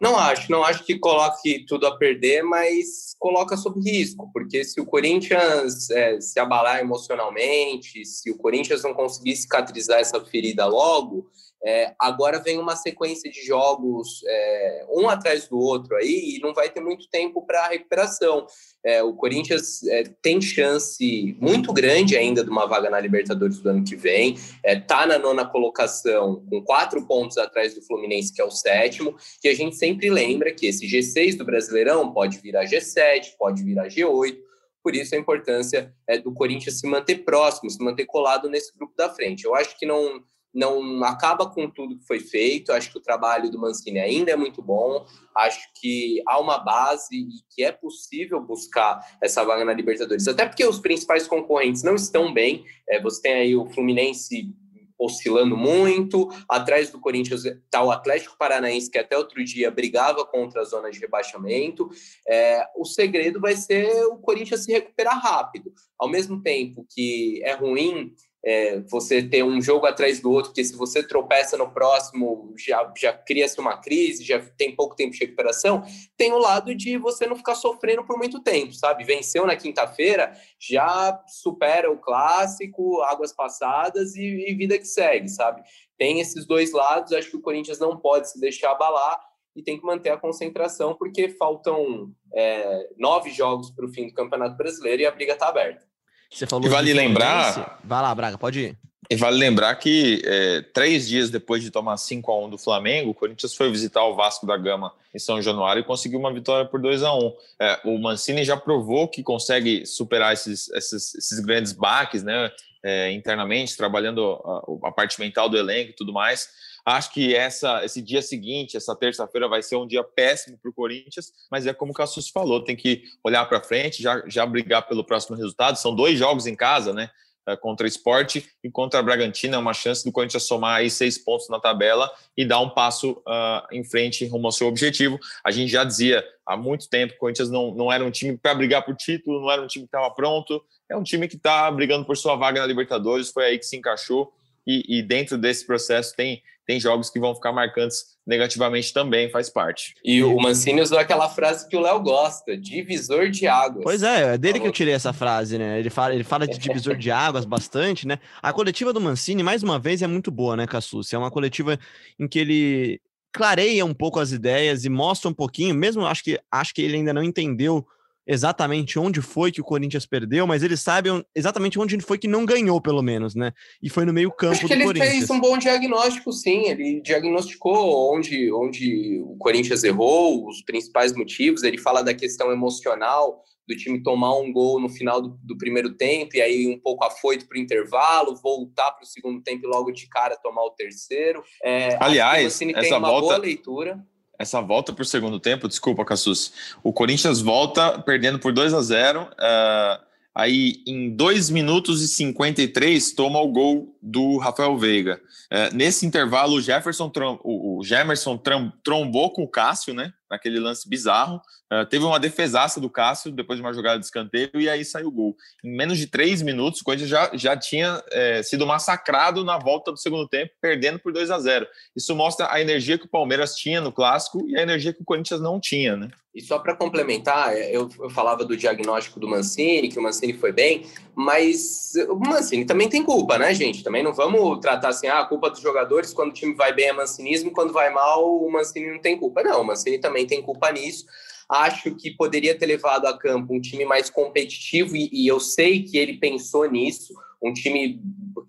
Não 0.01 0.17
acho, 0.17 0.51
não 0.51 0.63
acho 0.63 0.85
que 0.85 0.97
coloque 0.97 1.65
tudo 1.67 1.85
a 1.87 1.97
perder, 1.97 2.43
mas 2.45 3.17
coloca 3.19 3.57
sob 3.57 3.81
risco, 3.81 4.31
porque 4.33 4.63
se 4.63 4.81
o 4.81 4.87
Corinthians 4.87 5.91
é, 5.91 6.21
se 6.21 6.39
abalar 6.39 6.79
emocionalmente, 6.79 8.05
se 8.05 8.31
o 8.31 8.39
Corinthians 8.39 8.85
não 8.85 8.95
conseguir 8.95 9.35
cicatrizar 9.35 9.99
essa 9.99 10.25
ferida 10.25 10.67
logo, 10.67 11.29
é, 11.65 11.93
agora 11.99 12.39
vem 12.39 12.59
uma 12.59 12.77
sequência 12.77 13.29
de 13.29 13.45
jogos 13.45 14.23
é, 14.25 14.87
um 14.91 15.09
atrás 15.09 15.49
do 15.49 15.59
outro 15.59 15.97
aí 15.97 16.37
e 16.37 16.39
não 16.41 16.55
vai 16.55 16.71
ter 16.71 16.81
muito 16.81 17.09
tempo 17.11 17.45
para 17.45 17.69
recuperação. 17.69 18.47
É, 18.89 19.03
o 19.03 19.13
Corinthians 19.13 19.87
é, 19.87 20.03
tem 20.23 20.41
chance 20.41 21.37
muito 21.39 21.75
grande 21.75 22.17
ainda 22.17 22.43
de 22.43 22.49
uma 22.49 22.65
vaga 22.65 22.89
na 22.89 22.99
Libertadores 22.99 23.59
do 23.59 23.69
ano 23.69 23.85
que 23.85 23.95
vem. 23.95 24.39
Está 24.65 25.03
é, 25.03 25.07
na 25.07 25.19
nona 25.19 25.45
colocação, 25.45 26.43
com 26.49 26.65
quatro 26.65 27.07
pontos 27.07 27.37
atrás 27.37 27.75
do 27.75 27.83
Fluminense, 27.83 28.33
que 28.33 28.41
é 28.41 28.45
o 28.47 28.51
sétimo. 28.51 29.15
E 29.45 29.49
a 29.51 29.55
gente 29.55 29.77
sempre 29.77 30.09
lembra 30.09 30.55
que 30.55 30.67
esse 30.67 30.87
G6 30.87 31.37
do 31.37 31.45
Brasileirão 31.45 32.11
pode 32.15 32.39
virar 32.39 32.65
G7, 32.65 33.37
pode 33.39 33.63
virar 33.63 33.89
G8. 33.89 34.39
Por 34.83 34.97
isso 34.97 35.15
a 35.15 35.19
importância 35.19 35.95
é, 36.07 36.17
do 36.17 36.33
Corinthians 36.33 36.81
se 36.81 36.87
manter 36.87 37.17
próximo, 37.27 37.69
se 37.69 37.85
manter 37.85 38.07
colado 38.07 38.49
nesse 38.49 38.75
grupo 38.75 38.95
da 38.97 39.11
frente. 39.11 39.45
Eu 39.45 39.55
acho 39.55 39.79
que 39.79 39.85
não 39.85 40.25
não 40.53 41.05
acaba 41.05 41.49
com 41.49 41.69
tudo 41.71 41.99
que 41.99 42.07
foi 42.07 42.21
feito. 42.21 42.73
Acho 42.73 42.91
que 42.91 42.99
o 42.99 43.03
trabalho 43.03 43.51
do 43.51 43.59
Mancini 43.59 43.99
ainda 43.99 44.33
é 44.33 44.37
muito 44.37 44.63
bom. 44.63 45.07
Acho 45.37 45.69
que 45.81 46.23
há 46.27 46.39
uma 46.41 46.59
base 46.59 47.17
e 47.17 47.29
que 47.55 47.63
é 47.63 47.73
possível 47.73 48.41
buscar 48.41 49.01
essa 49.23 49.45
vaga 49.45 49.65
na 49.65 49.73
Libertadores. 49.73 50.27
Até 50.27 50.47
porque 50.47 50.65
os 50.65 50.79
principais 50.79 51.27
concorrentes 51.27 51.83
não 51.83 51.95
estão 51.95 52.33
bem. 52.33 52.65
É, 52.89 53.01
você 53.01 53.23
tem 53.23 53.35
aí 53.35 53.57
o 53.57 53.67
Fluminense 53.67 54.53
oscilando 54.99 55.57
muito. 55.57 56.29
Atrás 56.49 56.91
do 56.91 56.99
Corinthians 56.99 57.45
está 57.45 57.83
o 57.83 57.91
Atlético 57.91 58.37
Paranaense, 58.37 58.91
que 58.91 58.99
até 58.99 59.17
outro 59.17 59.43
dia 59.45 59.71
brigava 59.71 60.25
contra 60.27 60.63
a 60.63 60.65
zona 60.65 60.91
de 60.91 60.99
rebaixamento. 60.99 61.89
É, 62.27 62.67
o 62.77 62.85
segredo 62.85 63.41
vai 63.41 63.55
ser 63.55 63.89
o 64.07 64.17
Corinthians 64.17 64.65
se 64.65 64.73
recuperar 64.73 65.21
rápido. 65.23 65.73
Ao 65.99 66.09
mesmo 66.09 66.43
tempo 66.43 66.85
que 66.91 67.41
é 67.45 67.53
ruim 67.55 68.13
é, 68.49 68.81
você 68.81 69.23
ter 69.23 69.45
um 69.45 69.61
jogo 69.61 69.85
atrás 69.85 70.21
do 70.21 70.31
outro, 70.31 70.51
porque 70.51 70.65
se 70.65 70.75
você 70.75 71.07
tropeça 71.07 71.55
no 71.59 71.71
próximo, 71.71 72.55
já, 72.57 72.91
já 72.97 73.13
cria-se 73.13 73.61
uma 73.61 73.77
crise, 73.77 74.25
já 74.25 74.41
tem 74.57 74.75
pouco 74.75 74.97
tempo 74.97 75.13
de 75.13 75.19
recuperação, 75.19 75.83
tem 76.17 76.33
o 76.33 76.39
lado 76.39 76.75
de 76.75 76.97
você 76.97 77.27
não 77.27 77.37
ficar 77.37 77.55
sofrendo 77.55 78.07
por 78.07 78.17
muito 78.17 78.41
tempo, 78.41 78.73
sabe? 78.73 79.05
Venceu 79.05 79.45
na 79.45 79.55
quinta-feira, 79.55 80.33
já 80.59 81.23
supera 81.27 81.93
o 81.93 81.99
clássico, 81.99 83.03
águas 83.03 83.35
passadas 83.35 84.17
e, 84.17 84.47
e 84.49 84.55
vida 84.55 84.79
que 84.79 84.87
segue, 84.87 85.29
sabe? 85.29 85.63
Tem 85.99 86.19
esses 86.19 86.47
dois 86.47 86.73
lados, 86.73 87.13
acho 87.13 87.31
que 87.31 87.37
o 87.37 87.43
Corinthians 87.43 87.79
não 87.79 87.99
pode 87.99 88.31
se 88.31 88.41
deixar 88.41 88.71
abalar, 88.71 89.21
e 89.55 89.63
tem 89.63 89.77
que 89.77 89.85
manter 89.85 90.11
a 90.11 90.17
concentração, 90.17 90.95
porque 90.95 91.31
faltam 91.31 92.15
é, 92.33 92.91
nove 92.97 93.31
jogos 93.31 93.73
para 93.73 93.85
o 93.85 93.89
fim 93.89 94.07
do 94.07 94.15
Campeonato 94.15 94.57
Brasileiro 94.57 95.03
e 95.03 95.07
a 95.07 95.11
briga 95.11 95.33
está 95.33 95.49
aberta. 95.49 95.88
Você 96.31 96.47
falou 96.47 96.67
e 96.67 96.69
vale 96.69 96.93
lembrar. 96.93 97.79
Vai 97.83 98.03
lá, 98.03 98.15
Braga, 98.15 98.39
pode 98.39 98.61
ir. 98.61 98.77
E 99.11 99.17
vale 99.17 99.39
lembrar 99.39 99.75
que 99.77 100.21
é, 100.27 100.61
três 100.75 101.09
dias 101.09 101.31
depois 101.31 101.63
de 101.63 101.71
tomar 101.71 101.97
5 101.97 102.31
a 102.31 102.45
1 102.45 102.51
do 102.51 102.59
Flamengo, 102.59 103.11
o 103.11 103.15
Corinthians 103.15 103.55
foi 103.55 103.71
visitar 103.71 104.05
o 104.05 104.15
Vasco 104.15 104.47
da 104.47 104.55
Gama 104.55 104.93
em 105.15 105.19
São 105.19 105.41
Januário 105.41 105.81
e 105.81 105.85
conseguiu 105.85 106.19
uma 106.19 106.33
vitória 106.33 106.69
por 106.69 106.79
2 106.79 107.03
a 107.03 107.15
1 107.15 107.33
é, 107.59 107.81
O 107.87 107.99
Mancini 107.99 108.45
já 108.45 108.55
provou 108.55 109.09
que 109.09 109.23
consegue 109.23 109.87
superar 109.87 110.35
esses, 110.35 110.69
esses, 110.73 111.15
esses 111.15 111.41
grandes 111.41 111.73
baques 111.73 112.23
né, 112.23 112.51
é, 112.83 113.11
internamente, 113.13 113.79
trabalhando 113.79 114.23
a, 114.45 114.89
a, 114.89 114.93
parte 114.93 115.19
mental 115.19 115.49
do 115.49 115.57
elenco 115.57 115.91
e 115.91 115.95
tudo 115.95 116.13
mais. 116.13 116.51
Acho 116.89 117.13
que 117.13 117.35
essa, 117.35 117.85
esse 117.85 118.01
dia 118.01 118.23
seguinte, 118.23 118.77
essa 118.77 118.97
terça-feira, 118.97 119.49
vai 119.49 119.63
ser 119.63 119.77
um 119.77 119.87
dia 119.87 120.03
péssimo 120.03 120.57
para 120.57 120.71
o 120.71 120.75
Corinthians, 120.75 121.33
mas 121.51 121.67
é 121.67 121.75
como 121.75 121.93
o 121.93 121.95
Cassus 121.95 122.29
falou, 122.29 122.65
tem 122.65 122.75
que 122.75 123.03
olhar 123.23 123.45
para 123.47 123.61
frente, 123.61 124.03
já, 124.03 124.23
já 124.27 124.47
brigar 124.47 124.89
pelo 124.89 125.05
próximo 125.05 125.37
resultado. 125.37 125.77
São 125.77 125.95
dois 125.95 126.19
jogos 126.19 126.47
em 126.47 126.57
casa, 126.57 126.95
né? 126.95 127.11
Eh, 127.49 127.57
contra 127.57 127.85
o 127.85 127.89
esporte 127.89 128.47
e 128.63 128.71
contra 128.71 129.01
a 129.01 129.03
Bragantina, 129.03 129.57
é 129.57 129.59
uma 129.59 129.73
chance 129.73 130.05
do 130.05 130.13
Corinthians 130.13 130.43
somar 130.43 130.77
aí 130.77 130.91
seis 130.91 131.17
pontos 131.17 131.49
na 131.49 131.59
tabela 131.59 132.11
e 132.37 132.45
dar 132.45 132.61
um 132.61 132.69
passo 132.69 133.13
uh, 133.13 133.67
em 133.73 133.83
frente 133.83 134.27
rumo 134.27 134.49
ao 134.49 134.53
seu 134.53 134.67
objetivo. 134.67 135.19
A 135.43 135.51
gente 135.51 135.73
já 135.73 135.83
dizia 135.83 136.23
há 136.45 136.59
muito 136.59 136.91
tempo 136.91 137.13
que 137.13 137.17
o 137.17 137.21
Corinthians 137.21 137.51
não, 137.51 137.75
não 137.75 137.91
era 137.91 138.05
um 138.05 138.11
time 138.11 138.37
para 138.37 138.55
brigar 138.55 138.85
por 138.85 138.95
título, 138.95 139.41
não 139.41 139.51
era 139.51 139.63
um 139.63 139.67
time 139.67 139.85
que 139.85 139.89
estava 139.89 140.11
pronto, 140.15 140.63
é 140.91 140.97
um 140.97 141.03
time 141.03 141.27
que 141.27 141.37
está 141.37 141.71
brigando 141.71 142.05
por 142.05 142.19
sua 142.19 142.37
vaga 142.37 142.61
na 142.61 142.67
Libertadores, 142.67 143.31
foi 143.31 143.47
aí 143.47 143.59
que 143.59 143.65
se 143.65 143.77
encaixou 143.77 144.31
e, 144.67 144.99
e, 144.99 145.03
dentro 145.03 145.39
desse 145.39 145.67
processo 145.67 146.15
tem, 146.15 146.43
tem 146.69 146.79
jogos 146.79 147.09
que 147.09 147.19
vão 147.19 147.35
ficar 147.35 147.51
marcantes 147.51 148.19
negativamente 148.27 148.93
também, 148.93 149.31
faz 149.31 149.49
parte. 149.49 149.95
E 150.05 150.23
o 150.23 150.37
Mancini 150.37 150.83
usou 150.83 150.99
aquela 150.99 151.27
frase 151.27 151.67
que 151.67 151.75
o 151.75 151.81
Léo 151.81 151.99
gosta, 152.01 152.59
divisor 152.59 153.31
de 153.31 153.47
águas. 153.47 153.83
Pois 153.83 154.03
é, 154.03 154.35
é 154.35 154.39
dele 154.39 154.61
que 154.61 154.67
eu 154.67 154.73
tirei 154.73 154.93
essa 154.93 155.15
frase, 155.15 155.57
né? 155.57 155.79
Ele 155.79 155.89
fala, 155.89 156.15
ele 156.15 156.25
fala 156.25 156.47
de 156.47 156.59
divisor 156.61 156.95
de 156.95 157.11
águas 157.11 157.47
bastante, 157.47 158.07
né? 158.07 158.19
A 158.43 158.53
coletiva 158.53 158.93
do 158.93 159.01
Mancini, 159.01 159.43
mais 159.43 159.63
uma 159.63 159.79
vez, 159.79 160.03
é 160.03 160.07
muito 160.07 160.31
boa, 160.31 160.57
né, 160.57 160.67
Cassus? 160.67 161.11
É 161.11 161.17
uma 161.17 161.31
coletiva 161.31 161.79
em 162.21 162.29
que 162.29 162.39
ele 162.39 163.01
clareia 163.33 163.87
um 163.87 163.95
pouco 163.95 164.21
as 164.21 164.31
ideias 164.31 164.85
e 164.85 164.91
mostra 164.91 165.31
um 165.31 165.35
pouquinho, 165.35 165.75
mesmo 165.75 166.05
acho 166.05 166.23
que 166.23 166.39
acho 166.53 166.75
que 166.75 166.83
ele 166.83 166.97
ainda 166.97 167.15
não 167.15 167.23
entendeu 167.23 167.87
exatamente 168.29 168.99
onde 168.99 169.23
foi 169.23 169.51
que 169.51 169.61
o 169.61 169.65
Corinthians 169.65 170.05
perdeu, 170.05 170.47
mas 170.47 170.63
eles 170.63 170.81
sabem 170.81 171.25
exatamente 171.35 171.79
onde 171.79 171.99
foi 172.03 172.19
que 172.19 172.29
não 172.29 172.45
ganhou, 172.45 172.79
pelo 172.79 173.03
menos, 173.03 173.35
né? 173.35 173.53
E 173.83 173.89
foi 173.89 174.05
no 174.05 174.13
meio 174.13 174.31
campo 174.31 174.53
Acho 174.53 174.61
que 174.63 174.69
do 174.69 174.75
ele 174.75 174.85
Corinthians. 174.85 175.13
fez 175.15 175.31
um 175.31 175.41
bom 175.41 175.57
diagnóstico, 175.57 176.31
sim. 176.31 176.69
Ele 176.69 177.01
diagnosticou 177.01 178.15
onde, 178.15 178.53
onde 178.53 179.19
o 179.23 179.37
Corinthians 179.39 179.83
errou, 179.83 180.47
os 180.47 180.63
principais 180.63 181.15
motivos. 181.15 181.63
Ele 181.63 181.79
fala 181.79 182.03
da 182.03 182.13
questão 182.13 182.53
emocional, 182.53 183.43
do 183.67 183.75
time 183.75 184.03
tomar 184.03 184.37
um 184.37 184.53
gol 184.53 184.79
no 184.79 184.91
final 184.91 185.23
do, 185.23 185.39
do 185.43 185.57
primeiro 185.57 185.95
tempo 185.95 186.37
e 186.37 186.43
aí 186.43 186.67
um 186.67 186.79
pouco 186.79 187.05
afoito 187.05 187.49
para 187.49 187.59
o 187.59 187.61
intervalo, 187.61 188.37
voltar 188.37 188.93
para 188.93 189.05
o 189.05 189.07
segundo 189.07 189.43
tempo 189.43 189.67
e 189.67 189.69
logo 189.69 189.91
de 189.91 190.07
cara 190.07 190.37
tomar 190.37 190.65
o 190.65 190.71
terceiro. 190.71 191.43
É, 191.63 191.97
Aliás, 191.99 192.47
essa 192.47 192.59
tem 192.59 192.93
uma 192.93 193.09
volta... 193.09 193.27
boa 193.27 193.37
leitura 193.39 194.05
essa 194.39 194.61
volta 194.61 194.93
para 194.93 195.03
o 195.03 195.07
segundo 195.07 195.41
tempo, 195.41 195.69
desculpa, 195.69 196.05
Cassus. 196.05 196.53
O 196.83 196.93
Corinthians 196.93 197.41
volta 197.41 197.99
perdendo 197.99 198.39
por 198.39 198.53
2 198.53 198.73
a 198.73 198.81
0 198.81 199.23
uh, 199.23 199.27
eh, 199.39 200.01
Aí, 200.39 200.85
em 200.87 201.11
2 201.11 201.51
minutos 201.51 202.01
e 202.01 202.07
53, 202.07 203.11
toma 203.11 203.41
o 203.41 203.49
gol 203.49 203.98
do 204.03 204.39
Rafael 204.39 204.77
Veiga. 204.77 205.21
Uh, 205.53 205.75
nesse 205.75 206.07
intervalo, 206.07 206.57
o 206.57 206.61
Jefferson, 206.61 207.11
o, 207.43 207.79
o 207.79 207.85
Gemerson 207.85 208.41
trombou 208.83 209.33
com 209.33 209.43
o 209.43 209.49
Cássio, 209.49 209.95
né? 209.95 210.13
naquele 210.31 210.61
lance 210.61 210.89
bizarro. 210.89 211.41
Uh, 211.73 211.85
teve 211.87 212.05
uma 212.05 212.21
defesaça 212.21 212.81
do 212.81 212.89
Cássio 212.89 213.31
depois 213.31 213.59
de 213.59 213.65
uma 213.65 213.73
jogada 213.73 213.99
de 213.99 214.05
escanteio 214.05 214.51
e 214.55 214.69
aí 214.69 214.85
saiu 214.85 215.09
o 215.09 215.13
gol. 215.13 215.37
Em 215.65 215.75
menos 215.75 215.99
de 215.99 216.07
três 216.07 216.43
minutos, 216.43 216.81
o 216.81 216.85
Corinthians 216.85 217.11
já, 217.11 217.31
já 217.35 217.57
tinha 217.57 218.03
é, 218.11 218.43
sido 218.43 218.67
massacrado 218.67 219.45
na 219.45 219.59
volta 219.59 219.91
do 219.91 219.99
segundo 219.99 220.27
tempo, 220.29 220.53
perdendo 220.61 220.99
por 220.99 221.13
2 221.13 221.31
a 221.31 221.39
0 221.39 221.67
Isso 221.97 222.15
mostra 222.15 222.51
a 222.51 222.61
energia 222.61 222.99
que 222.99 223.07
o 223.07 223.11
Palmeiras 223.11 223.55
tinha 223.55 223.81
no 223.81 223.93
clássico 223.93 224.47
e 224.49 224.57
a 224.57 224.63
energia 224.63 224.93
que 224.93 225.03
o 225.03 225.05
Corinthians 225.05 225.41
não 225.41 225.61
tinha, 225.61 225.97
né? 225.97 226.11
E 226.35 226.41
só 226.41 226.59
para 226.59 226.77
complementar, 226.77 227.55
é, 227.55 227.75
eu, 227.75 227.89
eu, 227.99 228.09
falava 228.11 228.45
do 228.45 228.57
diagnóstico 228.57 229.19
do 229.19 229.27
Mancini, 229.27 229.89
que 229.89 229.99
o 229.99 230.03
Mancini 230.03 230.33
foi 230.33 230.53
bem, 230.53 230.87
mas 231.15 231.93
o 232.09 232.15
Mancini 232.15 232.65
também 232.65 232.89
tem 232.89 233.03
culpa, 233.03 233.37
né, 233.39 233.53
gente? 233.53 233.83
Também 233.89 234.03
não 234.03 234.13
vamos 234.13 234.61
tratar 234.61 234.91
assim, 234.91 235.07
ah, 235.07 235.21
a 235.21 235.25
culpa 235.25 235.49
dos 235.49 235.61
jogadores, 235.61 236.13
quando 236.13 236.29
o 236.29 236.35
time 236.35 236.53
vai 236.53 236.75
bem 236.75 236.89
é 236.89 236.93
mancinismo, 236.93 237.51
quando 237.51 237.73
vai 237.73 237.89
mal, 237.89 238.39
o 238.39 238.53
Mancini 238.53 238.93
não 238.93 238.99
tem 238.99 239.17
culpa. 239.17 239.43
Não, 239.43 239.63
o 239.63 239.65
Mancini 239.65 239.97
também 239.97 240.27
tem 240.27 240.43
culpa 240.43 240.71
nisso. 240.71 241.07
Acho 241.49 241.95
que 241.95 242.11
poderia 242.11 242.55
ter 242.55 242.67
levado 242.67 243.07
a 243.07 243.17
campo 243.17 243.55
um 243.55 243.59
time 243.59 243.87
mais 243.87 244.11
competitivo, 244.11 244.95
e, 244.95 245.09
e 245.11 245.27
eu 245.27 245.41
sei 245.41 245.85
que 245.85 245.97
ele 245.97 246.19
pensou 246.19 246.71
nisso, 246.71 247.15
um 247.43 247.51
time 247.51 247.99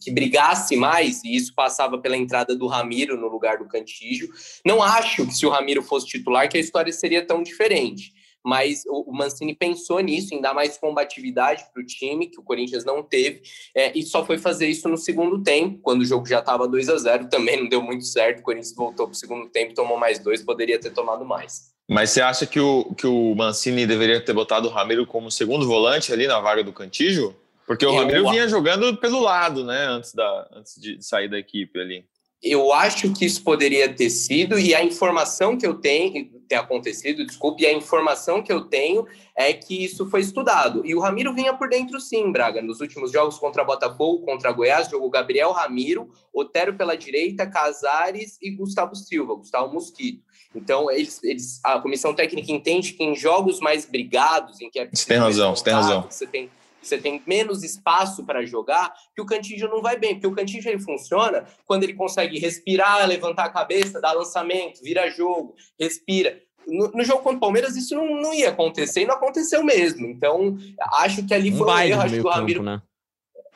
que 0.02 0.12
brigasse 0.12 0.76
mais, 0.76 1.24
e 1.24 1.34
isso 1.34 1.56
passava 1.56 1.98
pela 1.98 2.18
entrada 2.18 2.54
do 2.54 2.68
Ramiro 2.68 3.16
no 3.16 3.30
lugar 3.30 3.60
do 3.60 3.66
Cantígio. 3.70 4.28
Não 4.66 4.84
acho 4.84 5.26
que 5.26 5.34
se 5.34 5.46
o 5.46 5.50
Ramiro 5.50 5.82
fosse 5.82 6.06
titular, 6.06 6.50
que 6.50 6.58
a 6.58 6.62
história 6.62 6.92
seria 6.92 7.26
tão 7.26 7.42
diferente. 7.42 8.12
Mas 8.46 8.84
o 8.88 9.12
Mancini 9.12 9.54
pensou 9.54 10.00
nisso, 10.00 10.34
em 10.34 10.42
dar 10.42 10.54
mais 10.54 10.78
combatividade 10.78 11.66
para 11.74 11.82
o 11.82 11.86
time, 11.86 12.28
que 12.28 12.40
o 12.40 12.44
Corinthians 12.44 12.86
não 12.86 13.04
teve, 13.04 13.42
é, 13.76 13.98
e 13.98 14.04
só 14.04 14.26
foi 14.26 14.38
fazer 14.38 14.68
isso 14.68 14.88
no 14.88 14.98
segundo 14.98 15.44
tempo, 15.44 15.80
quando 15.82 16.02
o 16.02 16.06
jogo 16.06 16.26
já 16.26 16.40
estava 16.40 16.68
2 16.68 16.90
a 16.90 16.98
0 16.98 17.28
também 17.30 17.62
não 17.62 17.70
deu 17.70 17.82
muito 17.82 18.06
certo. 18.06 18.40
O 18.40 18.44
Corinthians 18.44 18.74
voltou 18.76 19.08
para 19.08 19.14
o 19.14 19.18
segundo 19.18 19.50
tempo, 19.50 19.74
tomou 19.74 19.98
mais 19.98 20.20
dois, 20.20 20.42
poderia 20.42 20.80
ter 20.80 20.92
tomado 20.92 21.26
mais. 21.26 21.70
Mas 21.90 22.12
você 22.12 22.22
acha 22.22 22.46
que 22.46 22.60
o, 22.60 22.94
que 22.94 23.08
o 23.08 23.34
Mancini 23.34 23.88
deveria 23.88 24.24
ter 24.24 24.32
botado 24.32 24.68
o 24.68 24.72
Ramiro 24.72 25.08
como 25.08 25.32
segundo 25.32 25.66
volante 25.68 26.14
ali 26.14 26.28
na 26.28 26.40
vaga 26.40 26.64
do 26.64 26.72
Cantígio? 26.72 27.36
Porque 27.66 27.86
o 27.86 27.90
eu, 27.90 27.96
Ramiro 27.96 28.30
vinha 28.30 28.48
jogando 28.48 28.96
pelo 28.98 29.20
lado, 29.20 29.64
né? 29.64 29.86
Antes, 29.88 30.14
da, 30.14 30.48
antes 30.54 30.80
de 30.80 31.04
sair 31.04 31.28
da 31.28 31.38
equipe 31.38 31.80
ali. 31.80 32.06
Eu 32.42 32.72
acho 32.72 33.12
que 33.14 33.26
isso 33.26 33.44
poderia 33.44 33.94
ter 33.94 34.10
sido, 34.10 34.58
e 34.58 34.74
a 34.74 34.84
informação 34.84 35.58
que 35.58 35.68
eu 35.68 35.74
tenho, 35.74 36.39
ter 36.50 36.56
acontecido, 36.56 37.24
desculpe, 37.24 37.62
e 37.62 37.68
a 37.68 37.72
informação 37.72 38.42
que 38.42 38.52
eu 38.52 38.62
tenho 38.62 39.06
é 39.36 39.54
que 39.54 39.86
isso 39.86 40.10
foi 40.10 40.22
estudado. 40.22 40.84
E 40.84 40.96
o 40.96 41.00
Ramiro 41.00 41.34
vinha 41.34 41.54
por 41.54 41.70
dentro 41.70 42.02
sim, 42.02 42.32
Braga. 42.32 42.60
Nos 42.60 42.82
últimos 42.82 43.12
jogos 43.12 43.38
contra 43.38 43.64
Botafogo, 43.64 44.26
contra 44.26 44.52
Goiás, 44.52 44.90
jogou 44.90 45.12
Gabriel 45.12 45.52
Ramiro, 45.52 46.10
Otero 46.34 46.74
pela 46.74 46.98
direita, 46.98 47.46
Casares 47.46 48.40
e 48.42 48.50
Gustavo 48.50 48.96
Silva, 48.96 49.36
Gustavo 49.36 49.72
Mosquito. 49.72 50.24
Então, 50.56 50.90
eles, 50.90 51.24
eles, 51.24 51.60
a 51.64 51.80
comissão 51.80 52.16
técnica 52.16 52.52
entende 52.52 52.94
que 52.94 53.04
em 53.04 53.16
jogos 53.16 53.60
mais 53.60 53.86
brigados, 53.86 54.60
em 54.60 54.72
que 54.72 54.80
é 54.80 54.90
você 54.92 55.06
tem 55.06 55.18
razão, 55.18 55.56
você 55.56 55.64
tem 55.64 55.74
razão. 55.74 56.08
Você 56.10 56.26
tem 56.26 56.50
você 56.82 56.98
tem 56.98 57.22
menos 57.26 57.64
espaço 57.64 58.26
para 58.26 58.46
jogar, 58.46 58.94
que 59.16 59.22
o 59.22 59.26
Cantígio 59.26 59.70
não 59.70 59.82
vai 59.82 59.98
bem, 59.98 60.16
porque 60.16 60.28
o 60.28 60.36
Cantígio 60.36 60.72
ele 60.72 60.80
funciona 60.80 61.46
quando 61.66 61.84
ele 61.84 61.94
consegue 61.94 62.40
respirar, 62.40 63.08
levantar 63.08 63.46
a 63.46 63.50
cabeça, 63.50 64.02
dar 64.02 64.14
lançamento, 64.14 64.82
vira 64.82 65.10
jogo, 65.10 65.56
respira. 65.80 66.42
No, 66.68 66.92
no 66.92 67.04
jogo 67.04 67.24
contra 67.24 67.38
o 67.38 67.42
Palmeiras 67.42 67.76
isso 67.76 67.96
não, 67.96 68.22
não, 68.22 68.34
ia 68.34 68.50
acontecer 68.50 69.02
e 69.02 69.06
não 69.06 69.16
aconteceu 69.16 69.64
mesmo. 69.64 70.06
Então, 70.06 70.58
acho 70.94 71.26
que 71.26 71.34
ali 71.34 71.52
foi 71.52 71.68
um, 71.68 71.72
um 71.72 71.80
erro, 71.80 72.02
acho 72.02 72.14
que 72.16 72.28
o 72.28 72.30
Ramiro 72.30 72.60
campo, 72.60 72.72
né? 72.72 72.82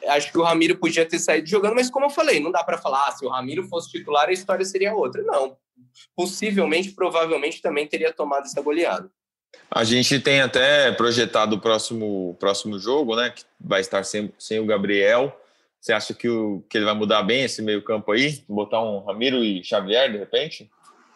acho 0.07 0.31
que 0.31 0.37
o 0.37 0.43
Ramiro 0.43 0.77
podia 0.77 1.05
ter 1.05 1.19
saído 1.19 1.47
jogando, 1.47 1.75
mas 1.75 1.89
como 1.89 2.05
eu 2.05 2.09
falei, 2.09 2.39
não 2.39 2.51
dá 2.51 2.63
para 2.63 2.77
falar, 2.77 3.07
ah, 3.07 3.11
se 3.11 3.25
o 3.25 3.29
Ramiro 3.29 3.67
fosse 3.67 3.91
titular, 3.91 4.27
a 4.27 4.33
história 4.33 4.65
seria 4.65 4.93
outra. 4.93 5.21
Não. 5.23 5.57
Possivelmente, 6.15 6.91
provavelmente 6.91 7.61
também 7.61 7.87
teria 7.87 8.11
tomado 8.11 8.45
essa 8.45 8.61
goleada. 8.61 9.09
A 9.69 9.83
gente 9.83 10.19
tem 10.19 10.41
até 10.41 10.91
projetado 10.91 11.55
o 11.55 11.59
próximo, 11.59 12.35
próximo 12.39 12.77
jogo, 12.77 13.15
né? 13.15 13.31
Que 13.31 13.43
vai 13.59 13.81
estar 13.81 14.03
sem, 14.03 14.31
sem 14.37 14.59
o 14.59 14.65
Gabriel. 14.65 15.35
Você 15.81 15.91
acha 15.91 16.13
que, 16.13 16.29
o, 16.29 16.63
que 16.69 16.77
ele 16.77 16.85
vai 16.85 16.93
mudar 16.93 17.23
bem 17.23 17.43
esse 17.43 17.61
meio-campo 17.61 18.11
aí? 18.11 18.43
Botar 18.47 18.81
um 18.81 19.03
Ramiro 19.03 19.43
e 19.43 19.63
Xavier 19.63 20.11
de 20.11 20.17
repente? 20.17 20.69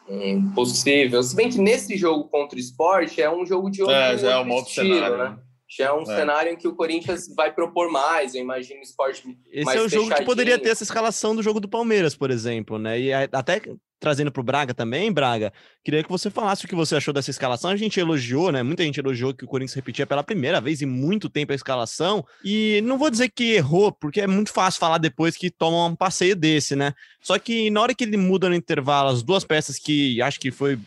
Impossível. 0.09 1.21
Se 1.21 1.35
bem 1.35 1.49
que 1.49 1.59
nesse 1.59 1.97
jogo 1.97 2.25
contra 2.25 2.57
o 2.57 2.59
esporte 2.59 3.21
é 3.21 3.29
um 3.29 3.45
jogo 3.45 3.69
de 3.69 3.81
outro, 3.81 3.95
é, 3.95 4.17
já 4.17 4.31
é 4.31 4.39
um 4.39 4.51
outro 4.51 4.69
estilo, 4.69 4.95
cenário, 4.95 5.17
né? 5.17 5.37
Já 5.69 5.85
é 5.85 5.93
um 5.93 6.01
é. 6.01 6.05
cenário 6.05 6.51
em 6.53 6.55
que 6.55 6.67
o 6.67 6.75
Corinthians 6.75 7.33
vai 7.35 7.53
propor 7.53 7.91
mais, 7.91 8.33
eu 8.33 8.41
imagino 8.41 8.79
o 8.79 8.83
esporte 8.83 9.37
Esse 9.51 9.65
mais 9.65 9.79
é 9.79 9.83
o 9.83 9.89
jogo 9.89 10.15
que 10.15 10.23
poderia 10.23 10.57
ter 10.57 10.69
essa 10.69 10.83
escalação 10.83 11.35
do 11.35 11.43
jogo 11.43 11.59
do 11.59 11.67
Palmeiras, 11.67 12.15
por 12.15 12.31
exemplo, 12.31 12.79
né? 12.79 12.99
E 12.99 13.13
até 13.13 13.61
trazendo 13.99 14.31
para 14.31 14.41
o 14.41 14.43
Braga 14.43 14.73
também, 14.73 15.11
Braga, 15.11 15.51
queria 15.83 16.03
que 16.03 16.09
você 16.09 16.29
falasse 16.29 16.65
o 16.65 16.67
que 16.67 16.75
você 16.75 16.95
achou 16.95 17.13
dessa 17.13 17.31
escalação. 17.31 17.71
A 17.71 17.75
gente 17.75 17.99
elogiou, 17.99 18.51
né? 18.51 18.61
Muita 18.63 18.83
gente 18.83 18.99
elogiou 18.99 19.33
que 19.33 19.43
o 19.43 19.47
Corinthians 19.47 19.75
repetia 19.75 20.05
pela 20.05 20.23
primeira 20.23 20.61
vez 20.61 20.81
em 20.81 20.85
muito 20.85 21.29
tempo 21.29 21.51
a 21.51 21.55
escalação. 21.55 22.25
E 22.43 22.81
não 22.83 22.97
vou 22.97 23.09
dizer 23.09 23.29
que 23.29 23.53
errou, 23.53 23.91
porque 23.91 24.21
é 24.21 24.27
muito 24.27 24.51
fácil 24.51 24.79
falar 24.79 24.97
depois 24.97 25.35
que 25.35 25.49
toma 25.49 25.85
um 25.85 25.95
passeio 25.95 26.35
desse, 26.35 26.75
né? 26.75 26.93
Só 27.21 27.37
que 27.39 27.69
na 27.69 27.81
hora 27.81 27.95
que 27.95 28.03
ele 28.03 28.17
muda 28.17 28.49
no 28.49 28.55
intervalo 28.55 29.09
as 29.09 29.23
duas 29.23 29.43
peças 29.43 29.79
que 29.79 30.21
acho 30.21 30.39
que 30.39 30.51
foi 30.51 30.77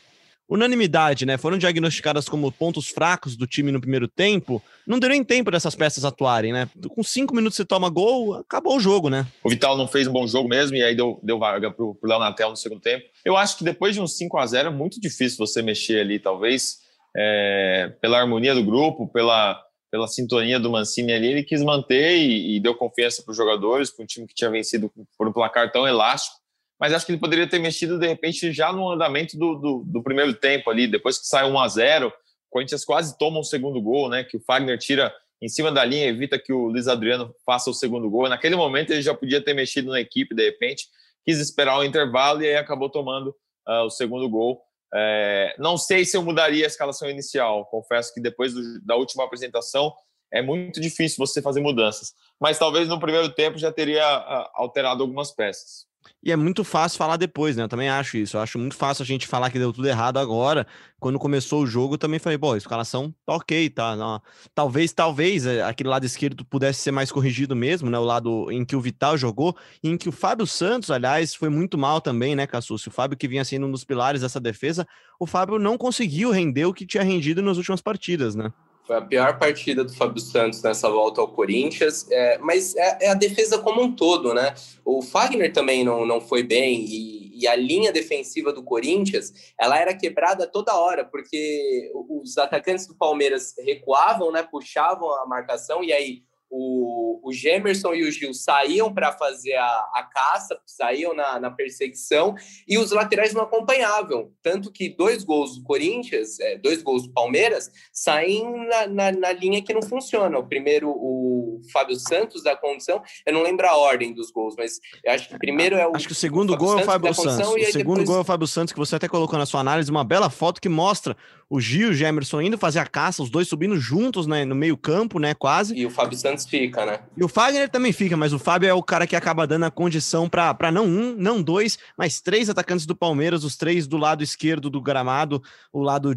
unanimidade, 0.51 1.25
né? 1.25 1.39
Foram 1.39 1.57
diagnosticadas 1.57 2.29
como 2.29 2.51
pontos 2.51 2.89
fracos 2.89 3.37
do 3.37 3.47
time 3.47 3.71
no 3.71 3.81
primeiro 3.81 4.09
tempo. 4.09 4.61
Não 4.85 4.99
deu 4.99 5.09
nem 5.09 5.23
tempo 5.23 5.49
dessas 5.49 5.77
peças 5.77 6.05
atuarem, 6.05 6.53
né? 6.53 6.69
Com 6.89 7.05
cinco 7.05 7.35
minutos 7.35 7.57
você 7.57 7.65
toma 7.65 7.89
gol, 7.89 8.35
acabou 8.35 8.77
o 8.77 8.81
jogo, 8.81 9.09
né? 9.09 9.25
O 9.45 9.49
Vital 9.49 9.79
não 9.79 9.87
fez 9.87 10.09
um 10.09 10.13
bom 10.13 10.27
jogo 10.27 10.49
mesmo 10.49 10.77
e 10.77 10.83
aí 10.83 10.97
deu, 10.97 11.21
deu 11.23 11.39
vaga 11.39 11.71
pro, 11.71 11.95
pro 11.95 12.11
Léo 12.11 12.19
Natel 12.19 12.51
no 12.51 12.57
segundo 12.57 12.81
tempo. 12.81 13.05
Eu 13.25 13.37
acho 13.37 13.59
que 13.59 13.65
depois 13.65 13.95
de 13.95 14.01
um 14.01 14.09
5 14.09 14.37
a 14.39 14.47
0 14.47 14.69
é 14.69 14.73
muito 14.73 15.01
difícil 15.01 15.39
você 15.39 15.63
mexer 15.63 16.01
ali, 16.01 16.19
talvez, 16.19 16.79
é, 17.17 17.93
pela 18.01 18.19
harmonia 18.19 18.53
do 18.55 18.65
grupo, 18.65 19.07
pela, 19.07 19.63
pela 19.89 20.09
sintonia 20.09 20.59
do 20.59 20.73
Mancini 20.73 21.13
ali. 21.13 21.29
Ele 21.29 21.43
quis 21.45 21.63
manter 21.63 22.17
e, 22.17 22.57
e 22.57 22.61
deu 22.61 22.75
confiança 22.75 23.23
para 23.23 23.31
os 23.31 23.37
jogadores, 23.37 23.91
para 23.91 24.03
um 24.03 24.07
time 24.07 24.27
que 24.27 24.35
tinha 24.35 24.51
vencido 24.51 24.93
por 25.17 25.29
um 25.29 25.33
placar 25.33 25.71
tão 25.71 25.87
elástico 25.87 26.40
mas 26.81 26.95
acho 26.95 27.05
que 27.05 27.13
ele 27.13 27.21
poderia 27.21 27.47
ter 27.47 27.59
mexido 27.59 27.99
de 27.99 28.07
repente 28.07 28.51
já 28.53 28.73
no 28.73 28.91
andamento 28.91 29.37
do, 29.37 29.55
do, 29.57 29.85
do 29.87 30.03
primeiro 30.03 30.33
tempo 30.33 30.71
ali, 30.71 30.87
depois 30.87 31.19
que 31.19 31.27
sai 31.27 31.45
1 31.45 31.59
a 31.59 31.69
0 31.69 32.09
o 32.09 32.13
Corinthians 32.51 32.85
quase 32.85 33.17
toma 33.17 33.39
um 33.39 33.45
segundo 33.45 33.81
gol, 33.81 34.09
né? 34.09 34.25
Que 34.25 34.37
o 34.37 34.41
Fagner 34.41 34.77
tira 34.77 35.15
em 35.41 35.49
cima 35.49 35.71
da 35.71 35.85
linha, 35.85 36.09
evita 36.09 36.39
que 36.39 36.53
o 36.53 36.67
Luiz 36.67 36.89
Adriano 36.89 37.35
faça 37.47 37.71
o 37.71 37.75
segundo 37.75 38.11
gol. 38.11 38.29
Naquele 38.29 38.57
momento 38.57 38.91
ele 38.91 39.03
já 39.03 39.15
podia 39.15 39.43
ter 39.43 39.55
mexido 39.55 39.91
na 39.91 40.01
equipe, 40.01 40.35
de 40.35 40.45
repente, 40.45 40.89
quis 41.25 41.39
esperar 41.39 41.79
o 41.79 41.85
intervalo 41.85 42.43
e 42.43 42.49
aí 42.49 42.57
acabou 42.57 42.91
tomando 42.91 43.29
uh, 43.69 43.85
o 43.85 43.91
segundo 43.91 44.29
gol. 44.29 44.61
É, 44.93 45.55
não 45.59 45.79
sei 45.79 46.05
se 46.05 46.17
eu 46.17 46.23
mudaria 46.23 46.65
a 46.65 46.67
escalação 46.67 47.09
inicial. 47.09 47.65
Confesso 47.67 48.13
que 48.13 48.21
depois 48.21 48.53
do, 48.53 48.85
da 48.85 48.97
última 48.97 49.25
apresentação 49.25 49.95
é 50.33 50.43
muito 50.43 50.81
difícil 50.81 51.25
você 51.25 51.41
fazer 51.41 51.61
mudanças. 51.61 52.13
Mas 52.41 52.59
talvez 52.59 52.89
no 52.89 52.99
primeiro 52.99 53.31
tempo 53.31 53.59
já 53.59 53.71
teria 53.71 54.03
uh, 54.03 54.51
alterado 54.55 55.03
algumas 55.03 55.31
peças. 55.31 55.90
E 56.23 56.31
é 56.31 56.37
muito 56.37 56.63
fácil 56.65 56.99
falar 56.99 57.17
depois, 57.17 57.57
né? 57.57 57.63
Eu 57.63 57.69
também 57.69 57.89
acho 57.89 58.19
isso. 58.19 58.37
Eu 58.37 58.43
acho 58.43 58.59
muito 58.59 58.77
fácil 58.77 59.03
a 59.03 59.07
gente 59.07 59.27
falar 59.27 59.51
que 59.51 59.59
deu 59.59 59.73
tudo 59.73 59.89
errado 59.89 60.19
agora. 60.19 60.67
Quando 60.99 61.19
começou 61.19 61.63
o 61.63 61.67
jogo, 61.67 61.95
eu 61.95 61.99
também 61.99 62.19
falei, 62.19 62.37
pô, 62.37 62.53
a 62.53 62.59
escalação 62.59 63.15
tá 63.25 63.35
ok, 63.35 63.71
tá? 63.71 63.97
Não. 63.97 64.21
Talvez, 64.55 64.93
talvez 64.93 65.47
eh, 65.47 65.63
aquele 65.63 65.89
lado 65.89 66.05
esquerdo 66.05 66.45
pudesse 66.45 66.81
ser 66.83 66.91
mais 66.91 67.11
corrigido 67.11 67.57
mesmo, 67.57 67.89
né? 67.89 67.99
O 67.99 68.05
lado 68.05 68.51
em 68.51 68.67
que 68.67 68.77
o 68.77 68.81
Vital 68.83 69.17
jogou, 69.17 69.57
e 69.83 69.89
em 69.89 69.97
que 69.97 70.11
o 70.11 70.13
Fábio 70.13 70.47
Santos, 70.47 70.91
aliás, 70.91 71.35
foi 71.35 71.49
muito 71.49 71.79
mal 71.79 72.03
também, 72.03 72.37
né, 72.37 72.47
Cassucci? 72.47 72.89
O 72.89 72.93
Fábio 72.93 73.17
que 73.17 73.27
vinha 73.27 73.45
sendo 73.45 73.67
um 73.67 73.71
dos 73.71 73.85
pilares 73.85 74.21
dessa 74.21 74.39
defesa, 74.39 74.87
o 75.19 75.27
Fábio 75.27 75.59
não 75.59 75.79
conseguiu 75.79 76.31
render 76.31 76.67
o 76.67 76.75
que 76.75 76.85
tinha 76.85 77.03
rendido 77.03 77.41
nas 77.41 77.57
últimas 77.57 77.81
partidas, 77.81 78.35
né? 78.35 78.53
Foi 78.91 78.97
a 78.97 79.03
pior 79.03 79.39
partida 79.39 79.85
do 79.85 79.95
Fábio 79.95 80.21
Santos 80.21 80.61
nessa 80.65 80.91
volta 80.91 81.21
ao 81.21 81.29
Corinthians, 81.29 82.11
é, 82.11 82.39
mas 82.39 82.75
é, 82.75 82.99
é, 83.03 83.09
a 83.11 83.15
defesa 83.15 83.57
como 83.57 83.81
um 83.81 83.95
todo, 83.95 84.35
né? 84.35 84.53
O 84.85 85.01
Fagner 85.01 85.53
também 85.53 85.85
não, 85.85 86.05
não 86.05 86.21
foi 86.21 86.43
bem 86.43 86.85
e, 86.89 87.41
e, 87.41 87.47
a 87.47 87.55
linha 87.55 87.93
defensiva 87.93 88.53
do 88.53 88.65
Corinthians, 88.65 89.33
ela 89.57 89.79
era 89.79 89.97
quebrada 89.97 90.45
toda 90.45 90.75
hora, 90.75 91.05
porque 91.05 91.89
os 92.09 92.37
atacantes 92.37 92.89
do 92.89 92.97
Palmeiras 92.97 93.55
recuavam, 93.61 94.33
né? 94.33 94.43
Puxavam 94.43 95.09
a 95.23 95.25
marcação 95.25 95.85
e 95.85 95.93
aí 95.93 96.25
o, 96.51 97.21
o 97.23 97.33
Gemerson 97.33 97.95
e 97.95 98.03
o 98.03 98.11
Gil 98.11 98.35
saíam 98.35 98.93
para 98.93 99.13
fazer 99.13 99.55
a, 99.55 99.91
a 99.95 100.03
caça, 100.13 100.61
saíam 100.67 101.15
na, 101.15 101.39
na, 101.39 101.51
perseguição 101.51 102.35
e 102.67 102.77
os 102.77 102.91
laterais 102.91 103.33
não 103.33 103.43
acompanhavam. 103.43 104.33
Tanto 104.43 104.73
que 104.73 104.89
dois 104.89 105.23
gols 105.23 105.57
do 105.57 105.63
Corinthians, 105.63 106.41
é, 106.41 106.59
dois 106.59 106.83
gols 106.83 107.07
do 107.07 107.13
Palmeiras, 107.13 107.71
saem 107.93 108.67
na, 108.67 108.87
na, 108.89 109.13
na, 109.13 109.33
linha 109.33 109.63
que 109.63 109.73
não 109.73 109.83
funciona. 109.83 110.39
O 110.39 110.49
primeiro, 110.49 110.91
o 110.91 111.40
Fábio 111.73 111.97
Santos 111.97 112.43
da 112.43 112.57
condição, 112.57 113.03
eu 113.27 113.33
não 113.33 113.43
lembro 113.43 113.67
a 113.67 113.77
ordem 113.77 114.13
dos 114.13 114.31
gols, 114.31 114.55
mas 114.57 114.81
eu 115.05 115.13
acho 115.13 115.29
que 115.29 115.39
primeiro 115.39 115.77
é 115.77 115.87
o. 115.87 115.97
Acho 115.97 116.07
que 116.07 116.13
o 116.13 116.17
segundo 116.17 116.53
o 116.53 116.57
gol 116.57 116.79
é 116.79 116.83
o 116.83 116.85
Fábio 116.85 117.15
Santos. 117.15 117.49
O 117.49 117.73
segundo 117.73 117.99
depois... 117.99 118.09
gol 118.09 118.19
é 118.19 118.21
o 118.21 118.25
Fábio 118.25 118.47
Santos, 118.47 118.73
que 118.73 118.79
você 118.79 118.97
até 118.97 119.09
colocou 119.09 119.39
na 119.39 119.47
sua 119.47 119.61
análise, 119.61 119.91
uma 119.91 120.05
bela 120.05 120.31
foto 120.31 120.61
que 120.61 120.69
mostra 120.69 121.17
o 121.49 121.61
Gil 121.61 121.89
e 121.89 121.91
o 121.91 121.95
Gemerson 121.95 122.41
indo 122.41 122.57
fazer 122.57 122.79
a 122.79 122.87
caça, 122.87 123.23
os 123.23 123.29
dois 123.29 123.49
subindo 123.49 123.77
juntos 123.77 124.27
né, 124.27 124.45
no 124.45 124.55
meio-campo, 124.55 125.19
né? 125.19 125.35
Quase. 125.35 125.75
E 125.75 125.85
o 125.85 125.91
Fábio 125.91 126.17
Santos 126.17 126.47
fica, 126.47 126.87
né? 126.87 127.01
E 127.17 127.25
o 127.25 127.29
Fagner 127.29 127.69
também 127.69 127.93
fica, 127.93 128.17
mas 128.17 128.33
o 128.33 128.39
Fábio 128.39 128.69
é 128.69 128.75
o 128.75 128.83
cara 128.83 129.07
que 129.07 129.17
acaba 129.17 129.47
dando 129.47 129.65
a 129.65 129.71
condição 129.71 130.29
para 130.29 130.71
não 130.71 130.85
um, 130.85 131.17
não 131.17 131.43
dois, 131.43 131.77
mas 131.99 132.21
três 132.21 132.49
atacantes 132.49 132.87
do 132.87 132.95
Palmeiras, 132.95 133.43
os 133.43 133.57
três 133.57 133.89
do 133.89 133.97
lado 133.97 134.23
esquerdo 134.23 134.71
do 134.71 134.81
gramado, 134.81 135.43
o 135.73 135.83
lado 135.83 136.15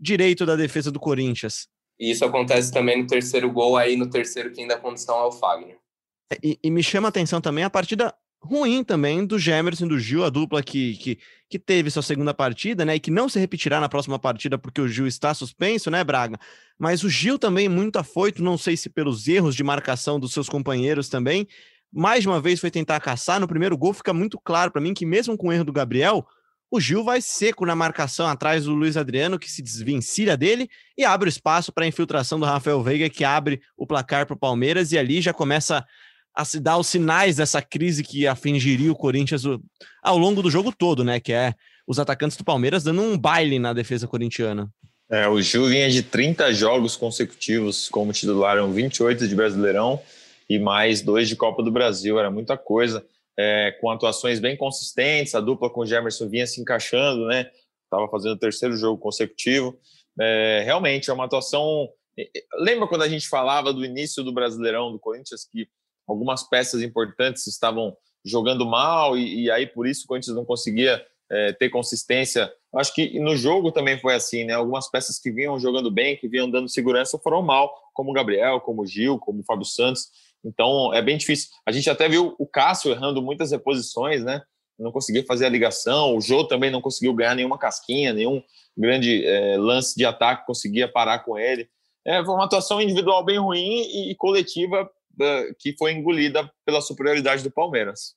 direito 0.00 0.44
da 0.44 0.56
defesa 0.56 0.90
do 0.90 0.98
Corinthians. 0.98 1.68
E 1.98 2.10
isso 2.10 2.24
acontece 2.24 2.72
também 2.72 3.00
no 3.00 3.06
terceiro 3.06 3.50
gol, 3.50 3.76
aí 3.76 3.96
no 3.96 4.08
terceiro 4.08 4.52
quem 4.52 4.66
dá 4.66 4.78
condição 4.78 5.18
é 5.18 5.24
o 5.24 5.32
Fagner. 5.32 5.78
É, 6.32 6.38
e, 6.42 6.58
e, 6.62 6.70
me 6.70 6.82
chama 6.82 7.08
a 7.08 7.10
atenção 7.10 7.40
também 7.40 7.64
a 7.64 7.70
partida 7.70 8.14
ruim 8.42 8.82
também 8.82 9.24
do 9.24 9.38
Gemerson 9.38 9.86
e 9.86 9.88
do 9.88 9.98
Gil, 9.98 10.24
a 10.24 10.30
dupla 10.30 10.62
que, 10.62 10.96
que, 10.96 11.18
que 11.48 11.58
teve 11.58 11.90
sua 11.90 12.02
segunda 12.02 12.34
partida, 12.34 12.84
né? 12.84 12.96
E 12.96 13.00
que 13.00 13.10
não 13.10 13.28
se 13.28 13.38
repetirá 13.38 13.80
na 13.80 13.88
próxima 13.88 14.18
partida 14.18 14.58
porque 14.58 14.80
o 14.80 14.88
Gil 14.88 15.06
está 15.06 15.32
suspenso, 15.32 15.90
né, 15.90 16.02
Braga? 16.02 16.36
Mas 16.78 17.04
o 17.04 17.08
Gil 17.08 17.38
também 17.38 17.68
muito 17.68 17.96
afoito, 17.98 18.42
não 18.42 18.58
sei 18.58 18.76
se 18.76 18.90
pelos 18.90 19.28
erros 19.28 19.54
de 19.54 19.62
marcação 19.62 20.18
dos 20.18 20.32
seus 20.32 20.48
companheiros 20.48 21.08
também. 21.08 21.46
Mais 21.92 22.26
uma 22.26 22.40
vez 22.40 22.58
foi 22.58 22.70
tentar 22.70 22.98
caçar. 23.00 23.38
No 23.38 23.46
primeiro 23.46 23.76
gol 23.76 23.92
fica 23.92 24.12
muito 24.12 24.40
claro 24.40 24.72
para 24.72 24.80
mim 24.80 24.92
que 24.92 25.06
mesmo 25.06 25.36
com 25.36 25.48
o 25.48 25.52
erro 25.52 25.64
do 25.64 25.72
Gabriel, 25.72 26.26
o 26.72 26.80
Gil 26.80 27.04
vai 27.04 27.20
seco 27.20 27.66
na 27.66 27.76
marcação 27.76 28.26
atrás 28.26 28.64
do 28.64 28.72
Luiz 28.72 28.96
Adriano, 28.96 29.38
que 29.38 29.50
se 29.50 29.60
desvencilha 29.60 30.38
dele 30.38 30.70
e 30.96 31.04
abre 31.04 31.28
o 31.28 31.30
espaço 31.30 31.70
para 31.70 31.84
a 31.84 31.86
infiltração 31.86 32.40
do 32.40 32.46
Rafael 32.46 32.82
Veiga, 32.82 33.10
que 33.10 33.24
abre 33.24 33.60
o 33.76 33.86
placar 33.86 34.24
para 34.24 34.32
o 34.32 34.38
Palmeiras 34.38 34.90
e 34.90 34.96
ali 34.96 35.20
já 35.20 35.34
começa 35.34 35.84
a 36.34 36.46
se 36.46 36.58
dar 36.58 36.78
os 36.78 36.86
sinais 36.86 37.36
dessa 37.36 37.60
crise 37.60 38.02
que 38.02 38.26
afingiria 38.26 38.90
o 38.90 38.96
Corinthians 38.96 39.42
ao 40.02 40.16
longo 40.16 40.40
do 40.40 40.50
jogo 40.50 40.72
todo, 40.72 41.04
né? 41.04 41.20
Que 41.20 41.34
é 41.34 41.52
os 41.86 41.98
atacantes 41.98 42.38
do 42.38 42.44
Palmeiras 42.44 42.82
dando 42.82 43.02
um 43.02 43.18
baile 43.18 43.58
na 43.58 43.74
defesa 43.74 44.08
corintiana. 44.08 44.70
É, 45.10 45.28
o 45.28 45.42
Gil 45.42 45.66
vinha 45.66 45.90
de 45.90 46.02
30 46.02 46.54
jogos 46.54 46.96
consecutivos 46.96 47.86
como 47.90 48.14
titular, 48.14 48.56
eram 48.56 48.72
28 48.72 49.28
de 49.28 49.34
Brasileirão 49.34 50.00
e 50.48 50.58
mais 50.58 51.02
dois 51.02 51.28
de 51.28 51.36
Copa 51.36 51.62
do 51.62 51.70
Brasil, 51.70 52.18
era 52.18 52.30
muita 52.30 52.56
coisa. 52.56 53.04
É, 53.38 53.72
com 53.80 53.90
atuações 53.90 54.40
bem 54.40 54.56
consistentes, 54.56 55.34
a 55.34 55.40
dupla 55.40 55.70
com 55.70 55.80
o 55.80 55.86
Gemerson 55.86 56.28
vinha 56.28 56.46
se 56.46 56.60
encaixando, 56.60 57.26
né? 57.26 57.50
Estava 57.84 58.08
fazendo 58.08 58.32
o 58.32 58.38
terceiro 58.38 58.76
jogo 58.76 59.00
consecutivo. 59.00 59.78
É, 60.20 60.62
realmente 60.64 61.10
é 61.10 61.12
uma 61.12 61.24
atuação. 61.24 61.88
Lembra 62.58 62.86
quando 62.86 63.02
a 63.02 63.08
gente 63.08 63.28
falava 63.28 63.72
do 63.72 63.84
início 63.84 64.22
do 64.22 64.32
Brasileirão 64.32 64.92
do 64.92 64.98
Corinthians 64.98 65.46
que 65.50 65.66
algumas 66.06 66.42
peças 66.42 66.82
importantes 66.82 67.46
estavam 67.46 67.96
jogando 68.24 68.66
mal 68.66 69.16
e, 69.16 69.44
e 69.44 69.50
aí 69.50 69.66
por 69.66 69.86
isso 69.86 70.04
o 70.04 70.06
Corinthians 70.06 70.36
não 70.36 70.44
conseguia 70.44 71.04
é, 71.30 71.52
ter 71.52 71.70
consistência. 71.70 72.52
Acho 72.74 72.94
que 72.94 73.18
no 73.18 73.34
jogo 73.34 73.72
também 73.72 73.98
foi 73.98 74.14
assim, 74.14 74.44
né? 74.44 74.52
Algumas 74.52 74.90
peças 74.90 75.18
que 75.18 75.30
vinham 75.30 75.58
jogando 75.58 75.90
bem, 75.90 76.16
que 76.16 76.28
vinham 76.28 76.50
dando 76.50 76.68
segurança, 76.68 77.18
foram 77.18 77.42
mal, 77.42 77.74
como 77.94 78.10
o 78.10 78.14
Gabriel, 78.14 78.60
como 78.60 78.82
o 78.82 78.86
Gil, 78.86 79.18
como 79.18 79.40
o 79.40 79.44
Fábio 79.44 79.64
Santos. 79.64 80.10
Então 80.44 80.92
é 80.92 81.00
bem 81.00 81.16
difícil. 81.16 81.50
A 81.66 81.72
gente 81.72 81.88
até 81.88 82.08
viu 82.08 82.34
o 82.38 82.46
Cássio 82.46 82.90
errando 82.90 83.22
muitas 83.22 83.50
reposições, 83.52 84.24
né? 84.24 84.42
Não 84.78 84.90
conseguia 84.90 85.24
fazer 85.24 85.46
a 85.46 85.50
ligação. 85.50 86.16
O 86.16 86.20
Jô 86.20 86.44
também 86.44 86.70
não 86.70 86.80
conseguiu 86.80 87.14
ganhar 87.14 87.34
nenhuma 87.34 87.58
casquinha, 87.58 88.12
nenhum 88.12 88.42
grande 88.76 89.24
é, 89.24 89.56
lance 89.56 89.94
de 89.96 90.04
ataque 90.04 90.46
conseguia 90.46 90.90
parar 90.90 91.20
com 91.20 91.38
ele. 91.38 91.68
É, 92.04 92.24
foi 92.24 92.34
uma 92.34 92.44
atuação 92.44 92.80
individual 92.80 93.24
bem 93.24 93.38
ruim 93.38 93.82
e, 93.82 94.10
e 94.10 94.14
coletiva 94.16 94.90
que 95.58 95.76
foi 95.76 95.92
engolida 95.92 96.50
pela 96.64 96.80
superioridade 96.80 97.42
do 97.42 97.50
Palmeiras. 97.50 98.14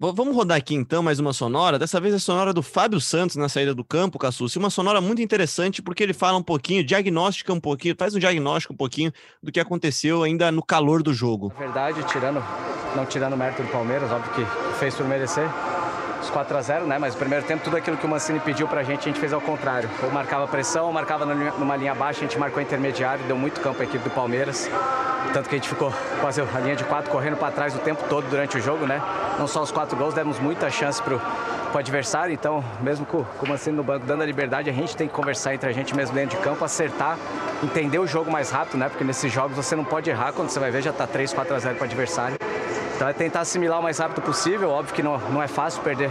Vamos 0.00 0.36
rodar 0.36 0.56
aqui 0.56 0.76
então 0.76 1.02
mais 1.02 1.18
uma 1.18 1.32
sonora. 1.32 1.76
Dessa 1.76 2.00
vez 2.00 2.14
a 2.14 2.20
sonora 2.20 2.54
do 2.54 2.62
Fábio 2.62 3.00
Santos 3.00 3.34
na 3.34 3.48
saída 3.48 3.74
do 3.74 3.82
campo, 3.82 4.16
Cassucci. 4.16 4.56
Uma 4.56 4.70
sonora 4.70 5.00
muito 5.00 5.20
interessante 5.20 5.82
porque 5.82 6.04
ele 6.04 6.12
fala 6.12 6.38
um 6.38 6.42
pouquinho, 6.42 6.84
diagnostica 6.84 7.52
um 7.52 7.58
pouquinho, 7.58 7.96
faz 7.98 8.14
um 8.14 8.20
diagnóstico 8.20 8.72
um 8.72 8.76
pouquinho 8.76 9.12
do 9.42 9.50
que 9.50 9.58
aconteceu 9.58 10.22
ainda 10.22 10.52
no 10.52 10.62
calor 10.62 11.02
do 11.02 11.12
jogo. 11.12 11.52
Na 11.52 11.58
verdade, 11.58 12.04
tirando, 12.04 12.40
não 12.94 13.04
tirando 13.06 13.32
o 13.32 13.36
mérito 13.36 13.60
do 13.60 13.68
Palmeiras, 13.72 14.08
óbvio 14.12 14.32
que 14.34 14.78
fez 14.78 14.94
por 14.94 15.04
merecer 15.04 15.48
os 16.20 16.30
4 16.30 16.56
a 16.56 16.62
0 16.62 16.86
né? 16.86 16.98
Mas 16.98 17.14
no 17.14 17.18
primeiro 17.18 17.44
tempo, 17.44 17.62
tudo 17.62 17.76
aquilo 17.76 17.96
que 17.96 18.06
o 18.06 18.08
Mancini 18.08 18.40
pediu 18.40 18.66
pra 18.66 18.82
gente, 18.82 19.00
a 19.00 19.04
gente 19.04 19.20
fez 19.20 19.32
ao 19.32 19.40
contrário. 19.40 19.88
Ou 20.02 20.10
marcava 20.10 20.46
pressão, 20.46 20.86
ou 20.86 20.92
marcava 20.92 21.24
numa 21.24 21.76
linha 21.76 21.94
baixa, 21.94 22.20
a 22.20 22.22
gente 22.22 22.38
marcou 22.38 22.62
intermediário, 22.62 23.24
deu 23.24 23.36
muito 23.36 23.60
campo 23.60 23.80
à 23.80 23.84
equipe 23.84 24.02
do 24.04 24.10
Palmeiras. 24.10 24.70
Tanto 25.32 25.48
que 25.48 25.54
a 25.54 25.58
gente 25.58 25.68
ficou 25.68 25.92
quase 26.20 26.40
a 26.40 26.60
linha 26.60 26.76
de 26.76 26.84
quatro 26.84 27.10
correndo 27.10 27.36
para 27.36 27.52
trás 27.52 27.74
o 27.74 27.78
tempo 27.78 28.02
todo 28.08 28.28
durante 28.28 28.56
o 28.56 28.60
jogo, 28.60 28.86
né? 28.86 29.00
Não 29.38 29.46
só 29.46 29.62
os 29.62 29.70
quatro 29.70 29.96
gols, 29.96 30.14
demos 30.14 30.38
muita 30.38 30.70
chance 30.70 31.02
pro, 31.02 31.20
pro 31.70 31.78
adversário, 31.78 32.32
então, 32.32 32.64
mesmo 32.80 33.04
com, 33.04 33.24
com 33.24 33.46
o 33.46 33.48
Mancini 33.48 33.76
no 33.76 33.82
banco 33.82 34.06
dando 34.06 34.22
a 34.22 34.26
liberdade, 34.26 34.70
a 34.70 34.72
gente 34.72 34.96
tem 34.96 35.06
que 35.06 35.14
conversar 35.14 35.54
entre 35.54 35.68
a 35.68 35.72
gente 35.72 35.94
mesmo 35.94 36.14
dentro 36.14 36.36
de 36.36 36.42
campo, 36.42 36.64
acertar, 36.64 37.18
entender 37.62 37.98
o 37.98 38.06
jogo 38.06 38.30
mais 38.30 38.50
rápido, 38.50 38.78
né? 38.78 38.88
Porque 38.88 39.04
nesses 39.04 39.30
jogos 39.30 39.56
você 39.56 39.76
não 39.76 39.84
pode 39.84 40.08
errar, 40.08 40.32
quando 40.32 40.48
você 40.48 40.58
vai 40.58 40.70
ver 40.70 40.82
já 40.82 40.92
tá 40.92 41.06
3, 41.06 41.32
4 41.32 41.54
a 41.54 41.58
0 41.58 41.74
pro 41.74 41.84
adversário. 41.84 42.38
Então 42.98 43.06
é 43.06 43.12
tentar 43.12 43.42
assimilar 43.42 43.78
o 43.78 43.82
mais 43.82 43.96
rápido 43.98 44.20
possível. 44.24 44.70
Óbvio 44.70 44.92
que 44.92 45.04
não, 45.04 45.18
não 45.30 45.40
é 45.40 45.46
fácil 45.46 45.80
perder 45.82 46.10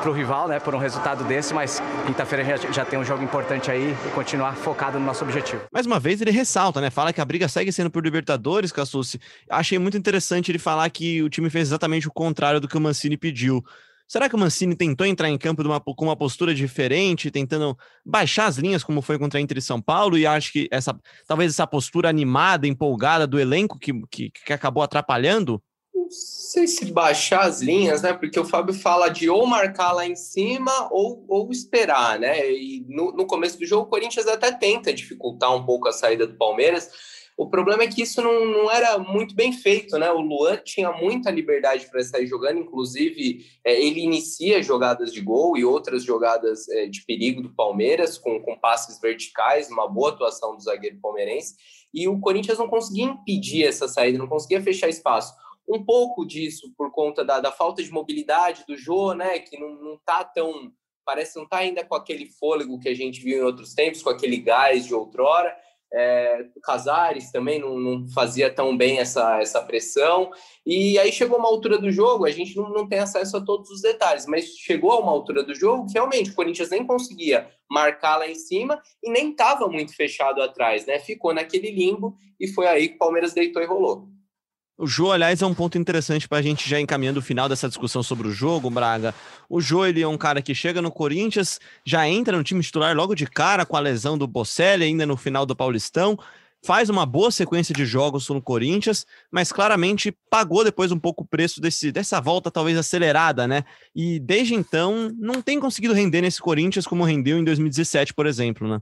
para 0.00 0.08
o 0.08 0.12
rival, 0.12 0.46
né, 0.46 0.60
por 0.60 0.72
um 0.72 0.78
resultado 0.78 1.24
desse, 1.24 1.52
mas 1.52 1.82
quinta-feira 2.06 2.44
já, 2.44 2.70
já 2.70 2.84
tem 2.84 2.96
um 2.96 3.04
jogo 3.04 3.20
importante 3.24 3.68
aí 3.68 3.96
e 4.06 4.10
continuar 4.12 4.54
focado 4.54 4.96
no 4.96 5.04
nosso 5.04 5.24
objetivo. 5.24 5.62
Mais 5.72 5.86
uma 5.86 5.98
vez 5.98 6.20
ele 6.20 6.30
ressalta, 6.30 6.80
né? 6.80 6.88
Fala 6.88 7.12
que 7.12 7.20
a 7.20 7.24
briga 7.24 7.48
segue 7.48 7.72
sendo 7.72 7.90
por 7.90 8.04
Libertadores, 8.04 8.70
Cassucci. 8.70 9.20
Achei 9.50 9.76
muito 9.76 9.98
interessante 9.98 10.52
ele 10.52 10.60
falar 10.60 10.88
que 10.90 11.20
o 11.20 11.28
time 11.28 11.50
fez 11.50 11.66
exatamente 11.66 12.06
o 12.06 12.12
contrário 12.12 12.60
do 12.60 12.68
que 12.68 12.76
o 12.76 12.80
Mancini 12.80 13.16
pediu. 13.16 13.60
Será 14.06 14.28
que 14.28 14.36
o 14.36 14.38
Mancini 14.38 14.76
tentou 14.76 15.08
entrar 15.08 15.28
em 15.28 15.36
campo 15.36 15.62
uma, 15.62 15.80
com 15.80 16.04
uma 16.04 16.16
postura 16.16 16.54
diferente, 16.54 17.28
tentando 17.28 17.76
baixar 18.06 18.46
as 18.46 18.56
linhas, 18.56 18.84
como 18.84 19.02
foi 19.02 19.18
contra 19.18 19.40
a 19.40 19.42
Inter 19.42 19.58
e 19.58 19.62
São 19.62 19.82
Paulo, 19.82 20.16
e 20.16 20.28
acho 20.28 20.52
que 20.52 20.68
essa 20.70 20.96
talvez 21.26 21.50
essa 21.52 21.66
postura 21.66 22.08
animada, 22.08 22.68
empolgada 22.68 23.26
do 23.26 23.40
elenco 23.40 23.80
que, 23.80 23.92
que, 24.08 24.30
que 24.30 24.52
acabou 24.52 24.84
atrapalhando? 24.84 25.60
Sei 26.10 26.66
se 26.66 26.86
baixar 26.86 27.42
as 27.42 27.60
linhas, 27.60 28.02
né? 28.02 28.12
Porque 28.12 28.38
o 28.38 28.44
Fábio 28.44 28.74
fala 28.74 29.08
de 29.08 29.30
ou 29.30 29.46
marcar 29.46 29.92
lá 29.92 30.06
em 30.06 30.16
cima 30.16 30.88
ou, 30.90 31.24
ou 31.28 31.50
esperar, 31.50 32.18
né? 32.18 32.50
E 32.50 32.84
no, 32.88 33.12
no 33.12 33.26
começo 33.26 33.58
do 33.58 33.64
jogo, 33.64 33.84
o 33.86 33.90
Corinthians 33.90 34.26
até 34.26 34.50
tenta 34.50 34.92
dificultar 34.92 35.54
um 35.54 35.64
pouco 35.64 35.88
a 35.88 35.92
saída 35.92 36.26
do 36.26 36.36
Palmeiras 36.36 36.90
o 37.40 37.48
problema 37.48 37.84
é 37.84 37.86
que 37.86 38.02
isso 38.02 38.20
não, 38.20 38.44
não 38.44 38.70
era 38.70 38.98
muito 38.98 39.34
bem 39.34 39.50
feito, 39.50 39.98
né? 39.98 40.10
O 40.10 40.20
Luan 40.20 40.58
tinha 40.58 40.92
muita 40.92 41.30
liberdade 41.30 41.88
para 41.90 42.04
sair 42.04 42.26
jogando, 42.26 42.58
inclusive 42.58 43.46
é, 43.64 43.80
ele 43.80 44.00
inicia 44.00 44.62
jogadas 44.62 45.10
de 45.10 45.22
gol 45.22 45.56
e 45.56 45.64
outras 45.64 46.04
jogadas 46.04 46.68
é, 46.68 46.86
de 46.86 47.02
perigo 47.02 47.40
do 47.40 47.48
Palmeiras, 47.54 48.18
com, 48.18 48.38
com 48.42 48.58
passes 48.58 49.00
verticais, 49.00 49.70
uma 49.70 49.88
boa 49.88 50.10
atuação 50.10 50.54
do 50.54 50.62
zagueiro 50.62 50.98
palmeirense, 51.00 51.54
e 51.94 52.06
o 52.06 52.20
Corinthians 52.20 52.58
não 52.58 52.68
conseguia 52.68 53.04
impedir 53.04 53.64
essa 53.64 53.88
saída, 53.88 54.18
não 54.18 54.28
conseguia 54.28 54.60
fechar 54.60 54.90
espaço. 54.90 55.34
Um 55.68 55.84
pouco 55.84 56.26
disso 56.26 56.72
por 56.76 56.90
conta 56.90 57.24
da, 57.24 57.40
da 57.40 57.52
falta 57.52 57.82
de 57.82 57.90
mobilidade 57.90 58.64
do 58.66 58.76
Jô, 58.76 59.14
né? 59.14 59.38
Que 59.38 59.58
não, 59.58 59.74
não 59.74 59.98
tá 60.04 60.24
tão. 60.24 60.72
Parece 61.04 61.36
não 61.36 61.48
tá 61.48 61.58
ainda 61.58 61.84
com 61.84 61.94
aquele 61.94 62.26
fôlego 62.26 62.78
que 62.78 62.88
a 62.88 62.94
gente 62.94 63.20
viu 63.20 63.38
em 63.38 63.44
outros 63.44 63.74
tempos, 63.74 64.02
com 64.02 64.10
aquele 64.10 64.36
gás 64.36 64.86
de 64.86 64.94
outrora. 64.94 65.56
É, 65.92 66.46
Casares 66.62 67.32
também 67.32 67.58
não, 67.58 67.76
não, 67.76 68.08
fazia 68.10 68.48
tão 68.48 68.76
bem 68.76 68.98
essa, 68.98 69.40
essa 69.40 69.60
pressão. 69.60 70.30
E 70.64 70.98
aí 70.98 71.10
chegou 71.10 71.38
uma 71.38 71.48
altura 71.48 71.78
do 71.78 71.90
jogo, 71.90 72.24
a 72.24 72.30
gente 72.30 72.56
não, 72.56 72.70
não 72.70 72.88
tem 72.88 73.00
acesso 73.00 73.36
a 73.36 73.40
todos 73.40 73.70
os 73.70 73.80
detalhes, 73.80 74.24
mas 74.26 74.56
chegou 74.56 74.92
a 74.92 75.00
uma 75.00 75.10
altura 75.10 75.42
do 75.42 75.54
jogo 75.54 75.86
que 75.86 75.94
realmente 75.94 76.30
o 76.30 76.34
Corinthians 76.34 76.70
nem 76.70 76.86
conseguia 76.86 77.50
marcar 77.68 78.18
lá 78.18 78.28
em 78.28 78.36
cima 78.36 78.80
e 79.02 79.10
nem 79.10 79.30
estava 79.30 79.68
muito 79.68 79.94
fechado 79.94 80.40
atrás, 80.40 80.86
né? 80.86 81.00
Ficou 81.00 81.34
naquele 81.34 81.72
limbo 81.72 82.16
e 82.38 82.46
foi 82.46 82.68
aí 82.68 82.88
que 82.88 82.94
o 82.94 82.98
Palmeiras 82.98 83.34
deitou 83.34 83.60
e 83.60 83.66
rolou. 83.66 84.08
O 84.80 84.86
Jô, 84.86 85.12
aliás, 85.12 85.42
é 85.42 85.46
um 85.46 85.52
ponto 85.52 85.76
interessante 85.76 86.26
para 86.26 86.38
a 86.38 86.42
gente 86.42 86.66
já 86.66 86.80
encaminhando 86.80 87.18
o 87.18 87.22
final 87.22 87.50
dessa 87.50 87.68
discussão 87.68 88.02
sobre 88.02 88.26
o 88.26 88.30
jogo, 88.32 88.70
Braga. 88.70 89.14
O 89.46 89.60
Jô, 89.60 89.84
ele 89.84 90.00
é 90.00 90.08
um 90.08 90.16
cara 90.16 90.40
que 90.40 90.54
chega 90.54 90.80
no 90.80 90.90
Corinthians, 90.90 91.60
já 91.84 92.08
entra 92.08 92.34
no 92.34 92.42
time 92.42 92.62
titular 92.62 92.96
logo 92.96 93.14
de 93.14 93.26
cara 93.26 93.66
com 93.66 93.76
a 93.76 93.80
lesão 93.80 94.16
do 94.16 94.26
Bocelli, 94.26 94.84
ainda 94.84 95.04
no 95.04 95.18
final 95.18 95.44
do 95.44 95.54
Paulistão, 95.54 96.18
faz 96.64 96.88
uma 96.88 97.04
boa 97.04 97.30
sequência 97.30 97.74
de 97.74 97.84
jogos 97.84 98.26
no 98.30 98.40
Corinthians, 98.40 99.04
mas 99.30 99.52
claramente 99.52 100.16
pagou 100.30 100.64
depois 100.64 100.90
um 100.90 100.98
pouco 100.98 101.24
o 101.24 101.28
preço 101.28 101.60
desse, 101.60 101.92
dessa 101.92 102.18
volta 102.18 102.50
talvez 102.50 102.78
acelerada, 102.78 103.46
né? 103.46 103.64
E 103.94 104.18
desde 104.18 104.54
então 104.54 105.14
não 105.18 105.42
tem 105.42 105.60
conseguido 105.60 105.92
render 105.92 106.22
nesse 106.22 106.40
Corinthians 106.40 106.86
como 106.86 107.04
rendeu 107.04 107.36
em 107.36 107.44
2017, 107.44 108.14
por 108.14 108.26
exemplo, 108.26 108.66
né? 108.66 108.80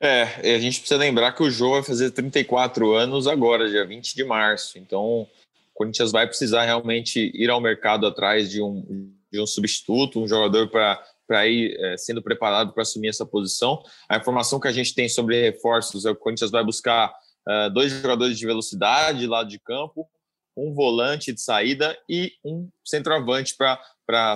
É, 0.00 0.54
a 0.54 0.58
gente 0.60 0.78
precisa 0.78 0.98
lembrar 0.98 1.32
que 1.32 1.42
o 1.42 1.50
Jô 1.50 1.72
vai 1.72 1.82
fazer 1.82 2.12
34 2.12 2.94
anos 2.94 3.26
agora, 3.26 3.68
dia 3.68 3.84
20 3.84 4.14
de 4.14 4.24
março. 4.24 4.78
Então, 4.78 5.22
o 5.22 5.28
Corinthians 5.74 6.12
vai 6.12 6.26
precisar 6.26 6.64
realmente 6.64 7.32
ir 7.34 7.50
ao 7.50 7.60
mercado 7.60 8.06
atrás 8.06 8.48
de 8.48 8.62
um, 8.62 9.12
de 9.30 9.40
um 9.40 9.46
substituto, 9.46 10.20
um 10.20 10.28
jogador 10.28 10.68
para 10.68 11.46
ir 11.48 11.76
é, 11.80 11.96
sendo 11.96 12.22
preparado 12.22 12.72
para 12.72 12.82
assumir 12.82 13.08
essa 13.08 13.26
posição. 13.26 13.82
A 14.08 14.16
informação 14.16 14.60
que 14.60 14.68
a 14.68 14.72
gente 14.72 14.94
tem 14.94 15.08
sobre 15.08 15.40
reforços 15.40 16.06
é 16.06 16.10
que 16.10 16.16
o 16.16 16.20
Corinthians 16.20 16.52
vai 16.52 16.64
buscar 16.64 17.12
uh, 17.48 17.70
dois 17.70 17.90
jogadores 17.90 18.38
de 18.38 18.46
velocidade 18.46 19.26
lado 19.26 19.48
de 19.48 19.58
campo, 19.58 20.08
um 20.56 20.74
volante 20.74 21.32
de 21.32 21.40
saída 21.40 21.96
e 22.08 22.32
um 22.44 22.68
centroavante 22.84 23.56
para 23.56 23.80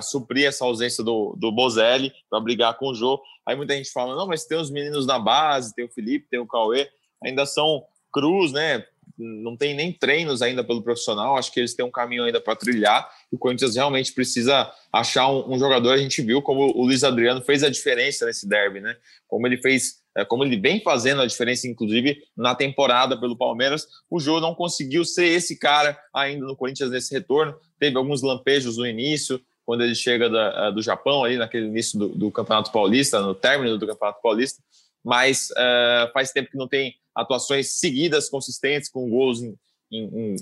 suprir 0.01 0.45
essa 0.45 0.65
ausência 0.65 1.03
do, 1.03 1.35
do 1.37 1.51
Bozelli, 1.51 2.13
para 2.29 2.39
brigar 2.39 2.77
com 2.77 2.89
o 2.89 2.93
Jô. 2.93 3.21
Aí 3.45 3.55
muita 3.55 3.75
gente 3.75 3.91
fala, 3.91 4.15
não, 4.15 4.27
mas 4.27 4.45
tem 4.45 4.57
os 4.57 4.69
meninos 4.69 5.05
da 5.05 5.17
base, 5.17 5.73
tem 5.73 5.85
o 5.85 5.89
Felipe, 5.89 6.27
tem 6.29 6.39
o 6.39 6.47
Cauê, 6.47 6.89
ainda 7.23 7.45
são 7.45 7.83
cruz, 8.11 8.51
né? 8.51 8.85
Não 9.17 9.57
tem 9.57 9.75
nem 9.75 9.91
treinos 9.91 10.41
ainda 10.41 10.63
pelo 10.63 10.81
profissional, 10.81 11.37
acho 11.37 11.51
que 11.51 11.59
eles 11.59 11.73
têm 11.73 11.85
um 11.85 11.91
caminho 11.91 12.23
ainda 12.23 12.39
para 12.39 12.55
trilhar. 12.55 13.09
O 13.31 13.37
Corinthians 13.37 13.75
realmente 13.75 14.13
precisa 14.13 14.71
achar 14.91 15.27
um, 15.27 15.53
um, 15.53 15.59
jogador. 15.59 15.91
A 15.91 15.97
gente 15.97 16.21
viu 16.21 16.41
como 16.41 16.71
o 16.75 16.85
Luiz 16.85 17.03
Adriano 17.03 17.41
fez 17.41 17.63
a 17.63 17.69
diferença 17.69 18.25
nesse 18.25 18.47
derby, 18.47 18.79
né? 18.79 18.95
Como 19.27 19.45
ele 19.45 19.57
fez 19.57 20.03
é, 20.15 20.23
como 20.23 20.43
ele 20.43 20.57
vem 20.57 20.79
fazendo 20.79 21.21
a 21.21 21.25
diferença, 21.25 21.67
inclusive 21.67 22.23
na 22.37 22.53
temporada 22.53 23.19
pelo 23.19 23.35
Palmeiras, 23.35 23.87
o 24.09 24.19
Jô 24.19 24.39
não 24.39 24.53
conseguiu 24.53 25.03
ser 25.03 25.25
esse 25.25 25.57
cara 25.57 25.99
ainda 26.13 26.45
no 26.45 26.55
Corinthians 26.55 26.91
nesse 26.91 27.13
retorno. 27.13 27.55
Teve 27.79 27.97
alguns 27.97 28.21
lampejos 28.21 28.77
no 28.77 28.85
início, 28.85 29.41
quando 29.65 29.83
ele 29.83 29.95
chega 29.95 30.29
da, 30.29 30.71
do 30.71 30.81
Japão, 30.81 31.23
ali 31.23 31.37
naquele 31.37 31.67
início 31.67 31.97
do, 31.97 32.09
do, 32.09 32.31
Campeonato 32.31 32.71
Paulista, 32.71 33.21
no 33.21 33.33
término 33.33 33.77
do 33.77 33.87
Campeonato 33.87 34.21
Paulista, 34.21 34.61
mas 35.03 35.49
uh, 35.51 36.11
faz 36.13 36.31
tempo 36.31 36.51
que 36.51 36.57
não 36.57 36.67
tem 36.67 36.95
atuações 37.15 37.79
seguidas, 37.79 38.29
consistentes, 38.29 38.89
com 38.89 39.09
gols 39.09 39.41
em, 39.41 39.55
em, 39.91 40.35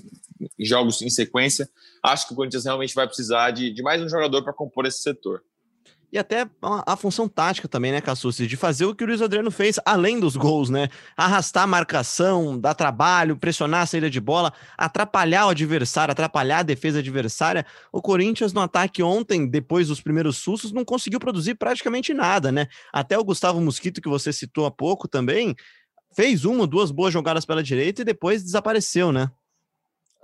em 0.58 0.64
jogos 0.64 1.02
em 1.02 1.10
sequência. 1.10 1.68
Acho 2.02 2.26
que 2.26 2.32
o 2.32 2.36
Corinthians 2.36 2.64
realmente 2.64 2.94
vai 2.94 3.06
precisar 3.06 3.50
de, 3.50 3.70
de 3.70 3.82
mais 3.82 4.00
um 4.02 4.08
jogador 4.08 4.42
para 4.42 4.52
compor 4.52 4.86
esse 4.86 5.02
setor 5.02 5.42
e 6.12 6.18
até 6.18 6.42
a, 6.60 6.92
a, 6.92 6.96
função 6.96 7.26
tática 7.26 7.66
também, 7.66 7.90
né, 7.90 8.00
Cassucci, 8.00 8.46
de 8.46 8.54
fazer 8.54 8.84
o 8.84 8.94
que 8.94 9.02
o 9.02 9.06
Luiz 9.06 9.22
Adriano 9.22 9.50
fez, 9.50 9.80
além 9.82 10.20
dos 10.20 10.36
gols, 10.36 10.68
né? 10.68 10.90
Arrastar 11.16 11.64
a 11.64 11.66
marcação, 11.66 12.58
dar 12.58 12.74
trabalho, 12.74 13.34
pressionar 13.34 13.80
a 13.80 13.86
saída 13.86 14.10
de 14.10 14.20
bola, 14.20 14.52
atrapalhar 14.76 15.46
o 15.46 15.48
adversário, 15.48 16.12
atrapalhar 16.12 16.58
a 16.58 16.62
defesa 16.62 16.98
adversária. 16.98 17.64
O 17.90 18.02
Corinthians 18.02 18.52
no 18.52 18.60
ataque 18.60 19.02
ontem, 19.02 19.48
depois 19.48 19.88
dos 19.88 20.02
primeiros 20.02 20.36
sustos, 20.36 20.70
não 20.70 20.84
conseguiu 20.84 21.18
produzir 21.18 21.54
praticamente 21.54 22.12
nada, 22.12 22.52
né? 22.52 22.66
Até 22.92 23.18
o 23.18 23.24
Gustavo 23.24 23.58
Mosquito, 23.58 24.02
que 24.02 24.08
você 24.08 24.34
citou 24.34 24.66
há 24.66 24.70
pouco 24.70 25.08
também, 25.08 25.56
fez 26.14 26.44
uma, 26.44 26.66
duas 26.66 26.90
boas 26.90 27.10
jogadas 27.10 27.46
pela 27.46 27.62
direita 27.62 28.02
e 28.02 28.04
depois 28.04 28.42
desapareceu, 28.42 29.12
né? 29.12 29.30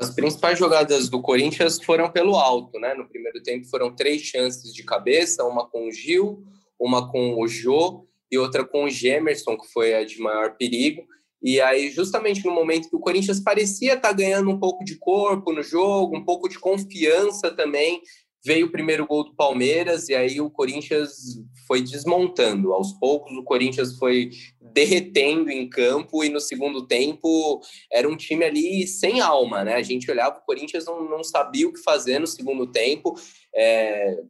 As 0.01 0.11
principais 0.11 0.57
jogadas 0.57 1.09
do 1.09 1.21
Corinthians 1.21 1.83
foram 1.83 2.09
pelo 2.11 2.37
alto, 2.37 2.79
né? 2.79 2.95
No 2.95 3.09
primeiro 3.09 3.43
tempo 3.43 3.67
foram 3.67 3.95
três 3.95 4.23
chances 4.23 4.73
de 4.73 4.85
cabeça, 4.85 5.45
uma 5.45 5.69
com 5.69 5.89
o 5.89 5.93
Gil, 5.93 6.45
uma 6.79 7.11
com 7.11 7.41
o 7.41 7.49
Jô 7.49 8.07
e 8.31 8.39
outra 8.39 8.65
com 8.65 8.85
o 8.85 8.89
Gemerson, 8.89 9.57
que 9.57 9.67
foi 9.73 9.95
a 9.95 10.05
de 10.05 10.21
maior 10.21 10.57
perigo. 10.57 11.03
E 11.43 11.61
aí, 11.61 11.91
justamente 11.91 12.45
no 12.45 12.53
momento 12.53 12.89
que 12.89 12.97
o 12.97 13.01
Corinthians 13.01 13.41
parecia 13.41 13.95
estar 13.95 14.13
ganhando 14.13 14.51
um 14.51 14.59
pouco 14.59 14.85
de 14.85 14.97
corpo 14.97 15.53
no 15.53 15.63
jogo, 15.63 16.17
um 16.17 16.25
pouco 16.25 16.49
de 16.49 16.59
confiança 16.59 17.51
também, 17.51 18.01
veio 18.45 18.67
o 18.67 18.71
primeiro 18.71 19.07
gol 19.07 19.25
do 19.25 19.35
Palmeiras 19.35 20.09
e 20.09 20.15
aí 20.15 20.41
o 20.41 20.51
Corinthians 20.51 21.43
foi 21.67 21.83
desmontando. 21.83 22.73
Aos 22.73 22.93
poucos 22.93 23.37
o 23.37 23.43
Corinthians 23.43 23.99
foi 23.99 24.31
derretendo 24.61 25.51
em 25.51 25.69
campo 25.69 26.23
e 26.23 26.29
no 26.29 26.41
segundo 26.41 26.87
tempo 26.87 27.61
era 27.93 28.09
um 28.09 28.17
time 28.17 28.45
ali 28.45 28.87
sem 28.87 29.21
alma, 29.21 29.65
né? 29.65 29.75
A 29.75 29.83
gente 29.83 30.11
olhava 30.11 30.39
o 30.39 30.45
Corinthians 30.45 30.87
não, 30.87 31.09
não 31.09 31.25
sabia 31.25 31.69
o 31.69 31.73
que 31.73 31.83
fazer 31.83 32.19
no 32.19 32.27
segundo 32.27 32.67
tempo, 32.67 33.15
é, 33.55 34.23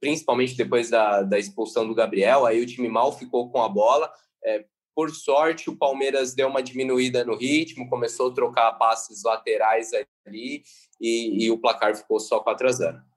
principalmente 0.00 0.56
depois 0.56 0.90
da, 0.90 1.22
da 1.22 1.38
expulsão 1.38 1.86
do 1.86 1.94
Gabriel. 1.94 2.46
Aí 2.46 2.60
o 2.60 2.66
time 2.66 2.88
mal 2.88 3.16
ficou 3.16 3.50
com 3.50 3.62
a 3.62 3.68
bola. 3.68 4.10
É, 4.44 4.64
por 4.94 5.10
sorte, 5.10 5.68
o 5.68 5.76
Palmeiras 5.76 6.34
deu 6.34 6.48
uma 6.48 6.62
diminuída 6.62 7.22
no 7.22 7.36
ritmo, 7.36 7.90
começou 7.90 8.30
a 8.30 8.34
trocar 8.34 8.72
passes 8.72 9.22
laterais 9.22 9.90
ali 10.26 10.62
e, 10.98 11.44
e 11.44 11.50
o 11.50 11.58
placar 11.58 11.94
ficou 11.94 12.18
só 12.18 12.40
4 12.40 12.68
a 12.68 12.72
0. 12.72 13.15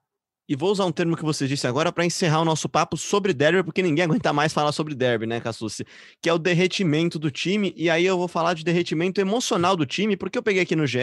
E 0.50 0.56
vou 0.56 0.72
usar 0.72 0.84
um 0.84 0.90
termo 0.90 1.16
que 1.16 1.22
você 1.22 1.46
disse 1.46 1.64
agora 1.68 1.92
para 1.92 2.04
encerrar 2.04 2.40
o 2.40 2.44
nosso 2.44 2.68
papo 2.68 2.96
sobre 2.96 3.32
derby, 3.32 3.62
porque 3.62 3.80
ninguém 3.80 4.04
aguenta 4.04 4.32
mais 4.32 4.52
falar 4.52 4.72
sobre 4.72 4.96
derby, 4.96 5.24
né, 5.24 5.40
Cassucci? 5.40 5.86
Que 6.20 6.28
é 6.28 6.32
o 6.32 6.40
derretimento 6.40 7.20
do 7.20 7.30
time. 7.30 7.72
E 7.76 7.88
aí 7.88 8.04
eu 8.04 8.18
vou 8.18 8.26
falar 8.26 8.54
de 8.54 8.64
derretimento 8.64 9.20
emocional 9.20 9.76
do 9.76 9.86
time, 9.86 10.16
porque 10.16 10.36
eu 10.36 10.42
peguei 10.42 10.64
aqui 10.64 10.74
no 10.74 10.88
GE 10.88 10.98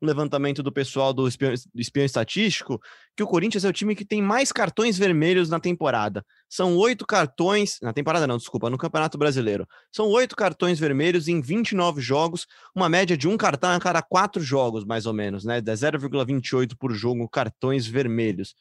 um 0.00 0.06
levantamento 0.06 0.62
do 0.62 0.72
pessoal 0.72 1.12
do 1.12 1.28
espião, 1.28 1.52
do 1.74 1.78
espião 1.78 2.06
estatístico, 2.06 2.80
que 3.14 3.22
o 3.22 3.26
Corinthians 3.26 3.66
é 3.66 3.68
o 3.68 3.72
time 3.72 3.94
que 3.94 4.02
tem 4.02 4.22
mais 4.22 4.50
cartões 4.50 4.96
vermelhos 4.96 5.50
na 5.50 5.60
temporada. 5.60 6.24
São 6.48 6.74
oito 6.78 7.06
cartões. 7.06 7.76
Na 7.82 7.92
temporada 7.92 8.26
não, 8.26 8.38
desculpa, 8.38 8.70
no 8.70 8.78
Campeonato 8.78 9.18
Brasileiro. 9.18 9.66
São 9.92 10.06
oito 10.08 10.34
cartões 10.34 10.78
vermelhos 10.78 11.28
em 11.28 11.42
29 11.42 12.00
jogos, 12.00 12.46
uma 12.74 12.88
média 12.88 13.14
de 13.14 13.28
um 13.28 13.36
cartão 13.36 13.72
a 13.72 13.78
cada 13.78 14.00
quatro 14.00 14.42
jogos, 14.42 14.86
mais 14.86 15.04
ou 15.04 15.12
menos, 15.12 15.44
né? 15.44 15.60
0,28 15.60 16.74
por 16.78 16.94
jogo 16.94 17.28
cartões 17.28 17.86
vermelhos. 17.86 18.54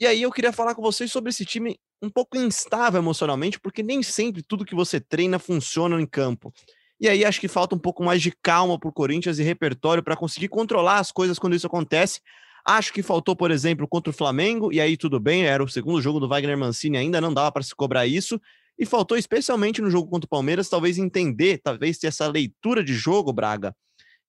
E 0.00 0.06
aí 0.06 0.22
eu 0.22 0.30
queria 0.30 0.52
falar 0.52 0.74
com 0.74 0.82
vocês 0.82 1.10
sobre 1.10 1.30
esse 1.30 1.44
time 1.44 1.78
um 2.00 2.08
pouco 2.08 2.36
instável 2.36 3.00
emocionalmente, 3.00 3.58
porque 3.58 3.82
nem 3.82 4.02
sempre 4.02 4.42
tudo 4.42 4.64
que 4.64 4.74
você 4.74 5.00
treina 5.00 5.38
funciona 5.38 6.00
em 6.00 6.06
campo. 6.06 6.52
E 7.00 7.08
aí 7.08 7.24
acho 7.24 7.40
que 7.40 7.48
falta 7.48 7.74
um 7.74 7.78
pouco 7.78 8.04
mais 8.04 8.22
de 8.22 8.32
calma 8.42 8.78
para 8.78 8.88
o 8.88 8.92
Corinthians 8.92 9.38
e 9.38 9.42
repertório 9.42 10.02
para 10.02 10.16
conseguir 10.16 10.48
controlar 10.48 10.98
as 10.98 11.10
coisas 11.10 11.38
quando 11.38 11.56
isso 11.56 11.66
acontece. 11.66 12.20
Acho 12.64 12.92
que 12.92 13.02
faltou, 13.02 13.34
por 13.34 13.50
exemplo, 13.50 13.88
contra 13.88 14.10
o 14.10 14.12
Flamengo, 14.12 14.72
e 14.72 14.80
aí 14.80 14.96
tudo 14.96 15.18
bem, 15.18 15.46
era 15.46 15.62
o 15.62 15.68
segundo 15.68 16.00
jogo 16.00 16.20
do 16.20 16.28
Wagner 16.28 16.58
Mancini, 16.58 16.98
ainda 16.98 17.20
não 17.20 17.32
dava 17.32 17.50
para 17.50 17.62
se 17.62 17.74
cobrar 17.74 18.06
isso. 18.06 18.40
E 18.78 18.86
faltou, 18.86 19.16
especialmente 19.16 19.82
no 19.82 19.90
jogo 19.90 20.08
contra 20.08 20.26
o 20.26 20.28
Palmeiras, 20.28 20.68
talvez 20.68 20.98
entender, 20.98 21.58
talvez 21.58 21.98
ter 21.98 22.06
essa 22.08 22.28
leitura 22.28 22.84
de 22.84 22.94
jogo, 22.94 23.32
Braga, 23.32 23.74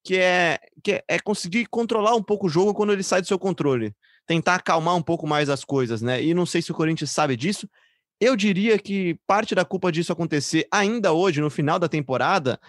que 0.04 0.18
é, 0.18 0.58
que 0.84 0.94
é, 0.94 1.04
é 1.08 1.20
conseguir 1.20 1.68
controlar 1.68 2.16
um 2.16 2.24
pouco 2.24 2.48
o 2.48 2.50
jogo 2.50 2.74
quando 2.74 2.92
ele 2.92 3.04
sai 3.04 3.22
do 3.22 3.28
seu 3.28 3.38
controle. 3.38 3.94
Tentar 4.30 4.56
acalmar 4.56 4.96
um 4.96 5.02
pouco 5.02 5.26
mais 5.26 5.50
as 5.50 5.66
coisas, 5.66 6.04
né? 6.04 6.24
E 6.24 6.36
não 6.36 6.46
sei 6.46 6.62
se 6.62 6.72
o 6.72 6.76
Corinthians 6.76 7.10
sabe 7.10 7.36
disso. 7.36 7.68
Eu 8.22 8.36
diria 8.36 8.78
que 8.78 9.18
parte 9.26 9.56
da 9.56 9.66
culpa 9.66 9.92
disso 9.92 10.14
acontecer 10.14 10.68
ainda 10.72 11.12
hoje, 11.14 11.42
no 11.42 11.50
final 11.50 11.80
da 11.80 11.90
temporada, 11.90 12.60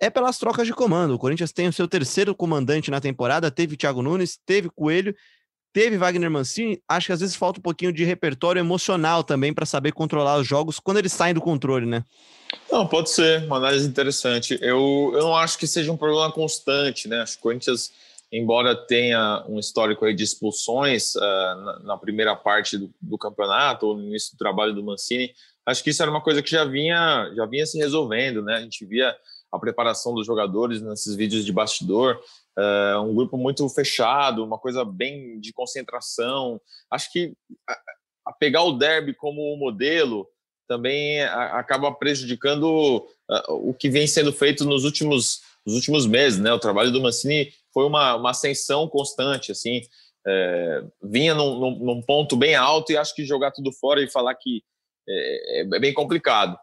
é 0.00 0.08
pelas 0.08 0.38
trocas 0.38 0.66
de 0.66 0.72
comando. 0.72 1.12
O 1.12 1.18
Corinthians 1.18 1.52
tem 1.52 1.68
o 1.68 1.72
seu 1.74 1.86
terceiro 1.86 2.34
comandante 2.34 2.90
na 2.90 3.02
temporada, 3.02 3.50
teve 3.50 3.76
Thiago 3.76 4.00
Nunes, 4.00 4.38
teve 4.46 4.70
Coelho, 4.70 5.14
teve 5.74 5.98
Wagner 5.98 6.30
Mancini. 6.30 6.80
Acho 6.88 7.08
que 7.08 7.12
às 7.12 7.20
vezes 7.20 7.36
falta 7.36 7.58
um 7.58 7.62
pouquinho 7.62 7.92
de 7.92 8.04
repertório 8.04 8.60
emocional 8.60 9.22
também 9.22 9.52
para 9.52 9.66
saber 9.66 9.92
controlar 9.92 10.38
os 10.38 10.46
jogos 10.46 10.78
quando 10.80 10.98
eles 10.98 11.12
saem 11.12 11.34
do 11.34 11.40
controle, 11.42 11.84
né? 11.84 12.02
Não, 12.70 12.86
pode 12.86 13.10
ser, 13.10 13.44
uma 13.44 13.56
análise 13.56 13.86
interessante. 13.86 14.56
Eu, 14.62 15.10
eu 15.12 15.22
não 15.22 15.36
acho 15.36 15.58
que 15.58 15.66
seja 15.66 15.92
um 15.92 15.96
problema 15.96 16.30
constante, 16.32 17.08
né? 17.08 17.20
Acho 17.20 17.34
que 17.34 17.40
o 17.40 17.42
Corinthians, 17.42 17.92
embora 18.36 18.74
tenha 18.74 19.44
um 19.48 19.60
histórico 19.60 20.12
de 20.12 20.24
expulsões 20.24 21.14
uh, 21.14 21.20
na, 21.20 21.78
na, 21.84 21.96
primeira 21.96 22.34
parte 22.34 22.76
do, 22.76 22.92
do, 23.00 23.16
campeonato, 23.16 23.86
ou 23.86 23.96
no 23.96 24.04
início 24.04 24.34
do 24.34 24.38
trabalho 24.38 24.74
do 24.74 24.82
Mancini, 24.82 25.32
acho 25.64 25.84
que 25.84 25.90
isso 25.90 26.02
era 26.02 26.10
uma 26.10 26.20
coisa 26.20 26.42
que 26.42 26.50
já 26.50 26.64
vinha, 26.64 27.32
já 27.36 27.46
vinha 27.46 27.64
se 27.64 27.78
resolvendo, 27.78 28.42
né? 28.42 28.56
A 28.56 28.60
gente 28.60 28.84
via 28.84 29.14
a 29.52 29.58
preparação 29.58 30.12
dos 30.12 30.26
jogadores 30.26 30.82
nesses 30.82 31.14
vídeos 31.14 31.44
de 31.44 31.52
bastidor, 31.52 32.20
uh, 32.58 33.00
um 33.02 33.14
grupo 33.14 33.36
muito 33.36 33.68
fechado, 33.68 34.44
uma 34.44 34.58
coisa 34.58 34.84
bem 34.84 35.38
de 35.38 35.52
concentração. 35.52 36.60
Acho 36.90 37.12
que 37.12 37.34
a, 37.68 37.78
a 38.26 38.32
pegar 38.32 38.64
o 38.64 38.72
derby 38.72 39.14
como 39.14 39.56
modelo 39.56 40.28
também 40.66 41.22
acaba 41.22 41.92
prejudicando 41.92 43.06
uh, 43.30 43.52
o 43.52 43.72
que 43.72 43.88
vem 43.88 44.08
sendo 44.08 44.32
feito 44.32 44.64
nos 44.64 44.84
últimos, 44.84 45.42
nos 45.64 45.76
últimos 45.76 46.04
meses, 46.04 46.40
né? 46.40 46.52
O 46.52 46.58
trabalho 46.58 46.90
do 46.90 47.00
Mancini 47.00 47.52
foi 47.74 47.84
uma, 47.84 48.14
uma 48.14 48.30
ascensão 48.30 48.88
constante, 48.88 49.50
assim, 49.52 49.82
é, 50.26 50.84
vinha 51.02 51.34
num, 51.34 51.58
num, 51.58 51.78
num, 51.80 52.02
ponto 52.02 52.36
bem 52.36 52.54
alto 52.54 52.92
e 52.92 52.96
acho 52.96 53.14
que 53.14 53.26
jogar 53.26 53.50
tudo 53.50 53.72
fora 53.72 54.00
e 54.00 54.10
falar 54.10 54.34
que 54.36 54.62
é, 55.06 55.60
é, 55.60 55.64
bem 55.64 55.92
complicado. 55.92 56.56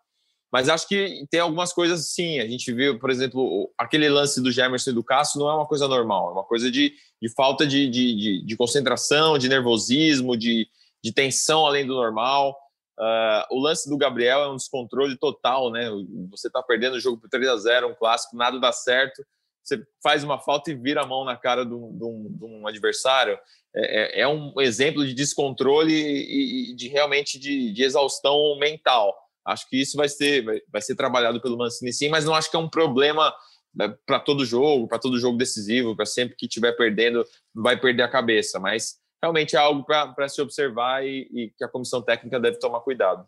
Mas 0.52 0.68
acho 0.68 0.88
que 0.88 1.26
tem 1.30 1.40
algumas 1.40 1.72
coisas 1.72 2.12
sim. 2.12 2.40
A 2.40 2.48
gente 2.48 2.74
viu, 2.74 3.00
por 3.00 3.10
exemplo, 3.10 3.72
aquele 3.78 4.10
lance 4.10 4.42
do 4.42 4.52
Gemerson 4.52 4.90
e 4.90 4.94
do 4.94 5.04
Cássio 5.04 5.40
não 5.40 5.50
é 5.50 5.56
uma 5.56 5.68
coisa 5.68 5.88
normal, 5.88 6.30
é 6.30 6.34
uma 6.34 6.44
coisa 6.44 6.72
de, 6.72 6.94
de 7.22 7.30
falta 7.30 7.66
de, 7.66 7.90
de, 7.90 8.16
de, 8.16 8.46
de 8.46 8.58
concentração, 8.58 9.38
de 9.38 9.48
nervosismo, 9.48 10.36
de, 10.36 10.68
de 11.04 11.14
tensão 11.14 11.66
além 11.66 11.86
do 11.86 11.94
normal. 11.94 12.58
Uh, 13.00 13.56
o 13.56 13.60
lance 13.60 13.90
do 13.90 13.98
Gabriel 13.98 14.42
é 14.42 14.50
um 14.50 14.58
descontrole 14.58 15.18
total, 15.18 15.72
né? 15.72 15.90
Você 16.30 16.48
está 16.48 16.62
perdendo 16.62 16.96
o 16.96 17.00
jogo 17.00 17.20
por 17.20 17.30
3 17.30 17.48
a 17.48 17.58
0 17.58 17.88
um 17.88 17.96
clássico, 17.96 18.36
nada 18.36 18.60
dá 18.60 18.72
certo. 18.72 19.24
Você 19.64 19.84
faz 20.02 20.24
uma 20.24 20.40
falta 20.40 20.72
e 20.72 20.76
vira 20.76 21.02
a 21.02 21.06
mão 21.06 21.24
na 21.24 21.38
cara 21.38 21.66
de 21.66 21.74
um, 21.74 21.98
de 21.98 22.04
um, 22.04 22.28
de 22.30 22.46
um 22.46 22.68
adversário. 22.68 23.38
É, 23.74 24.20
é, 24.20 24.22
é, 24.22 24.28
um 24.28 24.60
exemplo 24.60 25.06
de 25.06 25.14
descontrole 25.14 25.94
e, 25.94 26.76
de 26.76 26.88
realmente 26.88 27.40
de, 27.40 27.72
de, 27.72 27.84
exaustão 27.84 28.58
mental. 28.60 29.16
Acho 29.46 29.68
que 29.70 29.80
isso 29.80 29.96
vai 29.96 30.10
ser, 30.10 30.44
vai, 30.44 30.62
vai 30.72 30.82
ser 30.82 30.96
trabalhado 30.96 31.42
pelo 31.42 31.58
Mancini 31.58 31.94
sim, 31.94 32.10
mas 32.10 32.26
não 32.26 32.36
acho 32.36 32.50
que 32.52 32.58
é 32.58 32.60
um 32.60 32.70
problema 32.70 33.34
né, 33.74 33.96
para 34.06 34.20
todo 34.20 34.46
jogo, 34.46 34.88
para 34.88 35.00
todo 35.00 35.20
jogo 35.20 35.38
decisivo, 35.38 35.96
para 35.96 36.06
sempre 36.06 36.36
que 36.36 36.46
estiver 36.46 36.74
perdendo, 36.74 37.26
vai 37.54 37.80
perder 37.80 38.04
a 38.04 38.10
cabeça. 38.10 38.60
Mas 38.60 39.00
realmente 39.22 39.56
é 39.56 39.60
algo 39.60 39.84
para 39.86 40.28
se 40.28 40.42
observar 40.42 41.06
e, 41.06 41.30
e, 41.32 41.54
que 41.58 41.64
a 41.64 41.70
comissão 41.70 42.02
técnica 42.02 42.40
deve 42.40 42.60
tomar 42.60 42.82
cuidado. 42.82 43.26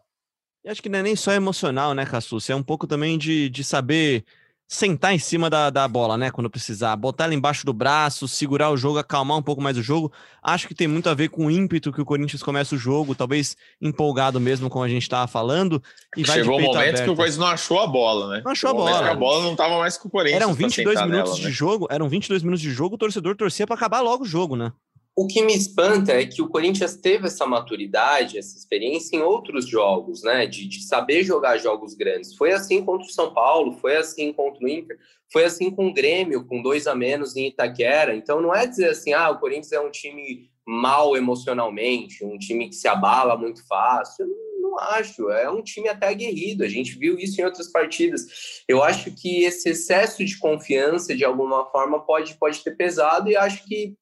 E 0.65 0.69
acho 0.69 0.81
que 0.81 0.89
não 0.89 0.99
é 0.99 1.03
nem 1.03 1.15
só 1.15 1.31
emocional, 1.31 1.93
né, 1.93 2.05
Cassus? 2.05 2.49
É 2.49 2.55
um 2.55 2.63
pouco 2.63 2.87
também 2.87 3.17
de, 3.17 3.49
de 3.49 3.63
saber 3.63 4.25
sentar 4.73 5.13
em 5.13 5.19
cima 5.19 5.51
da, 5.51 5.69
da 5.69 5.87
bola, 5.87 6.17
né? 6.17 6.31
Quando 6.31 6.49
precisar, 6.49 6.95
botar 6.95 7.25
ela 7.25 7.35
embaixo 7.35 7.63
do 7.63 7.71
braço, 7.71 8.27
segurar 8.27 8.71
o 8.71 8.77
jogo, 8.77 8.97
acalmar 8.97 9.37
um 9.37 9.41
pouco 9.41 9.61
mais 9.61 9.77
o 9.77 9.83
jogo. 9.83 10.11
Acho 10.41 10.67
que 10.67 10.73
tem 10.73 10.87
muito 10.87 11.07
a 11.09 11.13
ver 11.13 11.29
com 11.29 11.45
o 11.45 11.51
ímpeto 11.51 11.93
que 11.93 12.01
o 12.01 12.05
Corinthians 12.05 12.41
começa 12.41 12.73
o 12.73 12.77
jogo, 12.77 13.13
talvez 13.13 13.55
empolgado 13.79 14.39
mesmo, 14.39 14.71
como 14.71 14.83
a 14.83 14.89
gente 14.89 15.03
estava 15.03 15.27
falando. 15.27 15.81
E 16.17 16.23
vai 16.23 16.37
Chegou 16.37 16.57
um 16.57 16.61
momento 16.61 16.77
aberto. 16.77 17.03
que 17.03 17.09
o 17.11 17.15
Corinthians 17.15 17.37
não 17.37 17.47
achou 17.47 17.79
a 17.81 17.87
bola, 17.87 18.35
né? 18.35 18.41
Não 18.43 18.51
achou 18.51 18.69
a 18.71 18.73
bola. 18.73 19.11
A 19.11 19.15
bola 19.15 19.43
não 19.43 19.51
estava 19.51 19.77
mais 19.77 19.95
com 19.95 20.07
o 20.07 20.11
Corinthians. 20.11 20.41
Eram 20.41 20.53
22 20.53 21.01
minutos 21.01 21.29
nela, 21.29 21.35
de 21.35 21.45
né? 21.45 21.51
jogo, 21.51 21.87
eram 21.91 22.09
22 22.09 22.41
minutos 22.41 22.61
de 22.61 22.71
jogo, 22.71 22.95
o 22.95 22.97
torcedor 22.97 23.35
torcia 23.35 23.67
para 23.67 23.75
acabar 23.75 24.01
logo 24.01 24.23
o 24.23 24.27
jogo, 24.27 24.55
né? 24.55 24.71
O 25.15 25.27
que 25.27 25.43
me 25.43 25.55
espanta 25.55 26.13
é 26.13 26.25
que 26.25 26.41
o 26.41 26.47
Corinthians 26.47 26.95
teve 26.95 27.27
essa 27.27 27.45
maturidade, 27.45 28.39
essa 28.39 28.57
experiência 28.57 29.15
em 29.15 29.21
outros 29.21 29.67
jogos, 29.67 30.23
né? 30.23 30.47
De, 30.47 30.67
de, 30.67 30.81
saber 30.83 31.23
jogar 31.23 31.57
jogos 31.57 31.93
grandes. 31.93 32.35
Foi 32.35 32.51
assim 32.51 32.83
contra 32.83 33.05
o 33.05 33.11
São 33.11 33.31
Paulo, 33.31 33.73
foi 33.73 33.95
assim 33.95 34.33
contra 34.33 34.65
o 34.65 34.67
Inter, 34.67 34.97
foi 35.31 35.43
assim 35.43 35.69
com 35.69 35.87
o 35.87 35.93
Grêmio, 35.93 36.47
com 36.47 36.63
dois 36.63 36.87
a 36.87 36.95
menos 36.95 37.35
em 37.35 37.47
Itaquera. 37.47 38.15
Então 38.15 38.41
não 38.41 38.55
é 38.55 38.65
dizer 38.65 38.89
assim, 38.89 39.13
ah, 39.13 39.29
o 39.29 39.39
Corinthians 39.39 39.71
é 39.71 39.79
um 39.79 39.91
time 39.91 40.49
mal 40.65 41.15
emocionalmente, 41.15 42.25
um 42.25 42.39
time 42.39 42.69
que 42.69 42.75
se 42.75 42.87
abala 42.87 43.37
muito 43.37 43.65
fácil. 43.67 44.25
Não, 44.25 44.71
não 44.71 44.79
acho. 44.79 45.29
É 45.29 45.47
um 45.47 45.61
time 45.61 45.89
até 45.89 46.07
aguerrido. 46.07 46.63
A 46.63 46.67
gente 46.67 46.97
viu 46.97 47.19
isso 47.19 47.39
em 47.39 47.45
outras 47.45 47.71
partidas. 47.71 48.25
Eu 48.67 48.83
acho 48.83 49.11
que 49.11 49.43
esse 49.43 49.69
excesso 49.69 50.25
de 50.25 50.39
confiança, 50.39 51.15
de 51.15 51.23
alguma 51.23 51.65
forma, 51.69 52.03
pode, 52.03 52.33
pode 52.35 52.63
ter 52.63 52.75
pesado 52.75 53.29
e 53.29 53.35
acho 53.35 53.63
que 53.65 53.95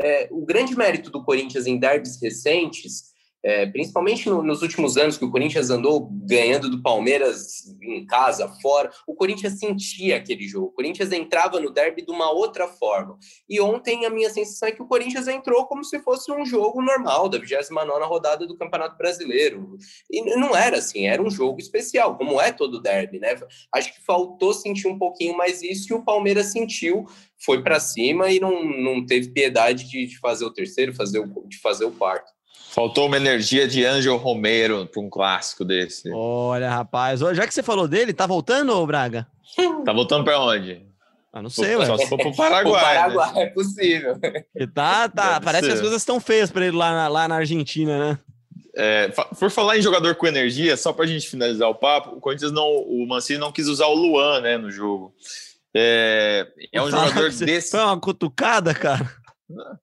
é, 0.00 0.28
o 0.30 0.44
grande 0.44 0.76
mérito 0.76 1.10
do 1.10 1.22
Corinthians 1.22 1.66
em 1.66 1.78
derbys 1.78 2.20
recentes, 2.20 3.12
é, 3.42 3.66
principalmente 3.66 4.28
no, 4.28 4.42
nos 4.42 4.62
últimos 4.62 4.96
anos 4.96 5.16
que 5.16 5.24
o 5.24 5.30
Corinthians 5.30 5.70
andou 5.70 6.08
ganhando 6.10 6.68
do 6.68 6.82
Palmeiras 6.82 7.76
em 7.80 8.04
casa, 8.06 8.48
fora, 8.60 8.90
o 9.06 9.14
Corinthians 9.14 9.58
sentia 9.58 10.16
aquele 10.16 10.46
jogo. 10.46 10.66
O 10.66 10.72
Corinthians 10.72 11.12
entrava 11.12 11.60
no 11.60 11.70
derby 11.70 12.04
de 12.04 12.10
uma 12.10 12.30
outra 12.30 12.66
forma. 12.66 13.16
E 13.48 13.60
ontem 13.60 14.04
a 14.04 14.10
minha 14.10 14.30
sensação 14.30 14.68
é 14.68 14.72
que 14.72 14.82
o 14.82 14.86
Corinthians 14.86 15.28
entrou 15.28 15.66
como 15.66 15.84
se 15.84 15.98
fosse 16.00 16.30
um 16.32 16.44
jogo 16.44 16.82
normal 16.82 17.28
da 17.28 17.38
29 17.38 18.04
rodada 18.04 18.46
do 18.46 18.56
Campeonato 18.56 18.96
Brasileiro. 18.96 19.76
E 20.10 20.36
não 20.36 20.56
era 20.56 20.78
assim, 20.78 21.06
era 21.06 21.22
um 21.22 21.30
jogo 21.30 21.60
especial, 21.60 22.16
como 22.16 22.40
é 22.40 22.52
todo 22.52 22.80
derby, 22.80 23.18
né? 23.18 23.36
Acho 23.72 23.94
que 23.94 24.04
faltou 24.04 24.52
sentir 24.52 24.88
um 24.88 24.98
pouquinho 24.98 25.36
mais 25.36 25.62
isso 25.62 25.92
e 25.92 25.94
o 25.94 26.04
Palmeiras 26.04 26.46
sentiu 26.46 27.06
foi 27.38 27.62
para 27.62 27.78
cima 27.78 28.30
e 28.30 28.40
não, 28.40 28.64
não 28.64 29.06
teve 29.06 29.30
piedade 29.30 29.88
de, 29.88 30.06
de, 30.06 30.18
fazer 30.18 30.44
o 30.44 30.52
terceiro, 30.52 30.94
fazer 30.94 31.20
o, 31.20 31.46
de 31.46 31.58
fazer 31.58 31.84
o 31.84 31.92
quarto. 31.92 32.32
Faltou 32.70 33.06
uma 33.06 33.16
energia 33.16 33.66
de 33.66 33.84
Ângelo 33.84 34.18
Romero 34.18 34.86
para 34.86 35.00
um 35.00 35.08
clássico 35.08 35.64
desse. 35.64 36.10
Olha, 36.12 36.70
rapaz, 36.70 37.20
já 37.20 37.46
que 37.46 37.54
você 37.54 37.62
falou 37.62 37.88
dele, 37.88 38.12
tá 38.12 38.26
voltando, 38.26 38.86
Braga? 38.86 39.26
Tá 39.84 39.92
voltando 39.92 40.24
para 40.24 40.40
onde? 40.40 40.86
Ah, 41.32 41.42
não 41.42 41.50
sei, 41.50 41.76
ué. 41.76 41.86
Só 41.86 41.96
se 41.96 42.06
for 42.06 42.18
pro 42.18 42.34
Paraguai. 42.34 42.72
o 42.72 42.84
Paraguai 42.84 43.32
né? 43.34 43.42
é 43.42 43.46
possível. 43.46 44.18
E 44.54 44.66
tá, 44.66 45.08
tá. 45.08 45.34
Deve 45.34 45.44
parece 45.44 45.64
ser. 45.64 45.68
que 45.68 45.74
as 45.74 45.80
coisas 45.80 46.02
estão 46.02 46.20
feias 46.20 46.50
para 46.50 46.66
ele 46.66 46.76
lá 46.76 46.92
na, 46.92 47.08
lá 47.08 47.28
na 47.28 47.36
Argentina, 47.36 47.98
né? 47.98 48.18
É, 48.76 49.08
por 49.08 49.50
falar 49.50 49.76
em 49.76 49.82
jogador 49.82 50.14
com 50.14 50.26
energia, 50.26 50.76
só 50.76 50.92
para 50.92 51.04
a 51.04 51.08
gente 51.08 51.28
finalizar 51.28 51.68
o 51.68 51.74
papo, 51.74 52.16
o 52.16 52.20
Corinthians 52.20 52.52
não, 52.52 52.68
o 52.68 53.06
Mancini 53.08 53.38
não 53.38 53.50
quis 53.50 53.66
usar 53.66 53.86
o 53.86 53.94
Luan, 53.94 54.40
né, 54.40 54.56
no 54.56 54.70
jogo. 54.70 55.12
É, 55.74 56.46
é 56.72 56.80
um 56.80 56.90
jogador 56.90 57.30
desse. 57.30 57.72
Foi 57.72 57.80
uma 57.80 57.98
cutucada, 58.00 58.72
cara. 58.74 59.10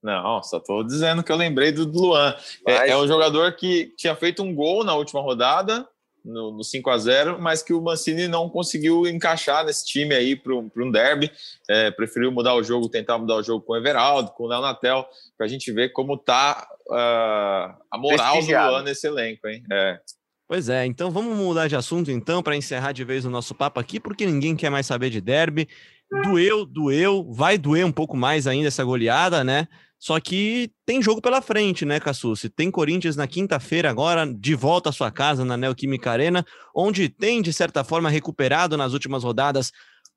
Não, 0.02 0.42
só 0.42 0.58
estou 0.58 0.84
dizendo 0.84 1.22
que 1.22 1.32
eu 1.32 1.36
lembrei 1.36 1.72
do 1.72 1.84
Luan. 1.84 2.34
É, 2.66 2.90
é, 2.90 2.96
um 2.96 3.06
jogador 3.06 3.52
que 3.56 3.92
tinha 3.96 4.14
feito 4.14 4.42
um 4.42 4.54
gol 4.54 4.84
na 4.84 4.94
última 4.94 5.20
rodada, 5.20 5.86
no, 6.24 6.50
no 6.52 6.64
5 6.64 6.90
a 6.90 6.98
0 6.98 7.38
mas 7.40 7.62
que 7.62 7.72
o 7.72 7.80
Mancini 7.80 8.26
não 8.26 8.48
conseguiu 8.48 9.06
encaixar 9.06 9.64
nesse 9.64 9.86
time 9.86 10.14
aí 10.14 10.36
para 10.36 10.54
um 10.54 10.90
derby. 10.90 11.30
É, 11.68 11.90
preferiu 11.90 12.32
mudar 12.32 12.54
o 12.54 12.62
jogo, 12.62 12.88
tentar 12.88 13.18
mudar 13.18 13.36
o 13.36 13.42
jogo 13.42 13.64
com 13.64 13.72
o 13.72 13.76
Everaldo, 13.76 14.30
com 14.32 14.44
o 14.44 14.48
Léo 14.48 14.60
Natel, 14.60 15.06
para 15.36 15.46
a 15.46 15.48
gente 15.48 15.70
ver 15.72 15.90
como 15.90 16.16
tá 16.16 16.66
uh, 16.88 17.76
a 17.90 17.98
moral 17.98 18.40
do 18.40 18.46
Luan 18.46 18.82
nesse 18.82 19.06
elenco, 19.06 19.46
hein? 19.48 19.62
É. 19.72 20.00
Pois 20.48 20.68
é, 20.68 20.86
então 20.86 21.10
vamos 21.10 21.36
mudar 21.36 21.66
de 21.66 21.74
assunto 21.74 22.08
então 22.08 22.40
para 22.40 22.54
encerrar 22.54 22.92
de 22.92 23.02
vez 23.02 23.24
o 23.24 23.30
nosso 23.30 23.52
papo 23.52 23.80
aqui, 23.80 23.98
porque 23.98 24.24
ninguém 24.24 24.54
quer 24.54 24.70
mais 24.70 24.86
saber 24.86 25.10
de 25.10 25.20
derby. 25.20 25.68
Doeu, 26.10 26.64
doeu, 26.64 27.32
vai 27.32 27.58
doer 27.58 27.84
um 27.84 27.92
pouco 27.92 28.16
mais 28.16 28.46
ainda 28.46 28.68
essa 28.68 28.84
goleada, 28.84 29.42
né? 29.42 29.66
Só 29.98 30.20
que 30.20 30.70
tem 30.84 31.02
jogo 31.02 31.20
pela 31.20 31.40
frente, 31.40 31.84
né, 31.84 31.98
Cassucci? 31.98 32.48
Tem 32.48 32.70
Corinthians 32.70 33.16
na 33.16 33.26
quinta-feira 33.26 33.90
agora, 33.90 34.26
de 34.26 34.54
volta 34.54 34.90
à 34.90 34.92
sua 34.92 35.10
casa 35.10 35.44
na 35.44 35.56
Neoquímica 35.56 36.10
Arena, 36.10 36.44
onde 36.74 37.08
tem, 37.08 37.40
de 37.40 37.52
certa 37.52 37.82
forma, 37.82 38.10
recuperado 38.10 38.76
nas 38.76 38.92
últimas 38.92 39.24
rodadas 39.24 39.72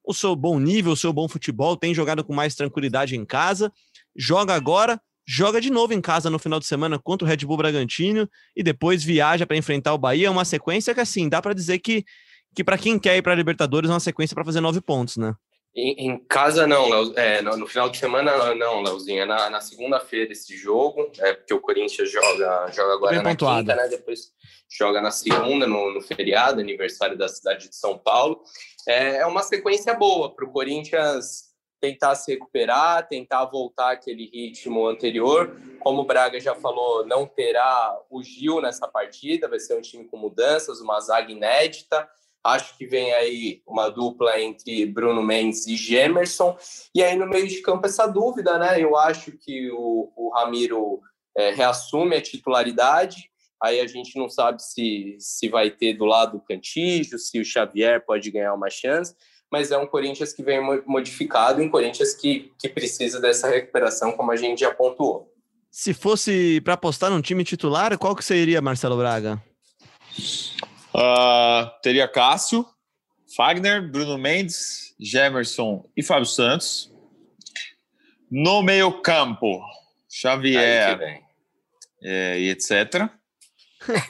o 0.05 0.13
seu 0.13 0.35
bom 0.35 0.59
nível, 0.59 0.91
o 0.91 0.97
seu 0.97 1.13
bom 1.13 1.27
futebol, 1.27 1.77
tem 1.77 1.93
jogado 1.93 2.23
com 2.23 2.33
mais 2.33 2.55
tranquilidade 2.55 3.15
em 3.15 3.25
casa, 3.25 3.71
joga 4.15 4.53
agora, 4.53 4.99
joga 5.25 5.61
de 5.61 5.69
novo 5.69 5.93
em 5.93 6.01
casa 6.01 6.29
no 6.29 6.39
final 6.39 6.59
de 6.59 6.65
semana 6.65 6.99
contra 6.99 7.25
o 7.25 7.29
Red 7.29 7.37
Bull 7.37 7.57
Bragantino 7.57 8.27
e 8.55 8.63
depois 8.63 9.03
viaja 9.03 9.45
para 9.45 9.57
enfrentar 9.57 9.93
o 9.93 9.97
Bahia. 9.97 10.27
É 10.27 10.29
uma 10.29 10.45
sequência 10.45 10.93
que, 10.93 10.99
assim, 10.99 11.29
dá 11.29 11.41
para 11.41 11.53
dizer 11.53 11.79
que, 11.79 12.03
que 12.55 12.63
para 12.63 12.77
quem 12.77 12.99
quer 12.99 13.17
ir 13.17 13.21
para 13.21 13.33
a 13.33 13.35
Libertadores, 13.35 13.89
é 13.89 13.93
uma 13.93 13.99
sequência 13.99 14.33
para 14.35 14.45
fazer 14.45 14.61
nove 14.61 14.81
pontos, 14.81 15.17
né? 15.17 15.33
Em, 15.75 16.07
em, 16.07 16.17
casa 16.17 16.65
não, 16.65 17.13
é, 17.15 17.41
no, 17.41 17.55
no, 17.55 17.67
final 17.67 17.89
de 17.89 17.97
semana 17.97 18.55
não, 18.55 18.81
Leozinho. 18.81 19.21
É 19.21 19.25
na, 19.25 19.49
na 19.49 19.61
segunda-feira 19.61 20.31
esse 20.31 20.57
jogo, 20.57 21.11
é 21.19 21.33
porque 21.33 21.53
o 21.53 21.61
Corinthians 21.61 22.11
joga, 22.11 22.71
joga 22.71 22.93
agora 22.93 23.15
Bem 23.15 23.23
na 23.23 23.29
pontuado. 23.29 23.69
quinta, 23.69 23.75
né? 23.75 23.87
Depois 23.87 24.31
joga 24.69 25.01
na 25.01 25.11
segunda, 25.11 25.67
no, 25.67 25.93
no, 25.93 26.01
feriado, 26.01 26.59
aniversário 26.59 27.17
da 27.17 27.27
cidade 27.27 27.69
de 27.69 27.75
São 27.75 27.97
Paulo. 27.97 28.41
É, 28.87 29.17
é 29.17 29.25
uma 29.25 29.43
sequência 29.43 29.93
boa 29.93 30.33
para 30.33 30.45
o 30.45 30.51
Corinthians 30.51 31.49
tentar 31.79 32.15
se 32.15 32.31
recuperar, 32.33 33.07
tentar 33.07 33.45
voltar 33.45 33.91
aquele 33.91 34.29
ritmo 34.29 34.87
anterior. 34.87 35.55
Como 35.79 36.01
o 36.01 36.05
Braga 36.05 36.39
já 36.39 36.53
falou, 36.53 37.05
não 37.05 37.25
terá 37.25 37.97
o 38.09 38.21
Gil 38.21 38.61
nessa 38.61 38.87
partida, 38.87 39.47
vai 39.47 39.59
ser 39.59 39.77
um 39.77 39.81
time 39.81 40.05
com 40.05 40.17
mudanças, 40.17 40.81
uma 40.81 40.99
zaga 40.99 41.31
inédita. 41.31 42.07
Acho 42.43 42.77
que 42.77 42.85
vem 42.85 43.13
aí 43.13 43.61
uma 43.67 43.89
dupla 43.89 44.39
entre 44.39 44.85
Bruno 44.85 45.21
Mendes 45.21 45.67
e 45.67 45.75
Gemerson. 45.75 46.57
E 46.95 47.03
aí 47.03 47.15
no 47.15 47.27
meio 47.27 47.47
de 47.47 47.61
campo 47.61 47.85
essa 47.85 48.07
dúvida, 48.07 48.57
né? 48.57 48.81
Eu 48.81 48.97
acho 48.97 49.31
que 49.33 49.69
o, 49.71 50.11
o 50.15 50.31
Ramiro 50.33 51.01
é, 51.37 51.51
reassume 51.51 52.15
a 52.15 52.21
titularidade. 52.21 53.29
Aí 53.61 53.81
a 53.81 53.87
gente 53.87 54.17
não 54.17 54.29
sabe 54.29 54.63
se, 54.63 55.17
se 55.19 55.49
vai 55.49 55.69
ter 55.69 55.93
do 55.93 56.05
lado 56.05 56.37
o 56.37 56.41
Cantígio, 56.41 57.19
se 57.19 57.39
o 57.39 57.45
Xavier 57.45 58.05
pode 58.05 58.31
ganhar 58.31 58.53
uma 58.53 58.69
chance 58.69 59.13
mas 59.51 59.71
é 59.71 59.77
um 59.77 59.87
Corinthians 59.87 60.31
que 60.31 60.43
vem 60.43 60.59
modificado, 60.85 61.61
um 61.61 61.69
Corinthians 61.69 62.13
que, 62.13 62.51
que 62.59 62.69
precisa 62.69 63.19
dessa 63.19 63.49
recuperação, 63.49 64.11
como 64.11 64.31
a 64.31 64.35
gente 64.35 64.59
já 64.59 64.73
pontuou. 64.73 65.33
Se 65.71 65.93
fosse 65.93 66.61
para 66.61 66.75
apostar 66.75 67.09
num 67.09 67.21
time 67.21 67.43
titular, 67.43 67.97
qual 67.97 68.15
que 68.15 68.23
seria, 68.23 68.61
Marcelo 68.61 68.97
Braga? 68.97 69.41
Uh, 70.93 71.69
teria 71.81 72.07
Cássio, 72.07 72.65
Fagner, 73.35 73.89
Bruno 73.89 74.17
Mendes, 74.17 74.95
Gemerson 74.99 75.85
e 75.95 76.03
Fábio 76.03 76.25
Santos. 76.25 76.91
No 78.29 78.61
meio 78.61 79.01
campo, 79.01 79.61
Xavier 80.09 81.23
é, 82.01 82.39
e 82.39 82.49
etc. 82.49 83.09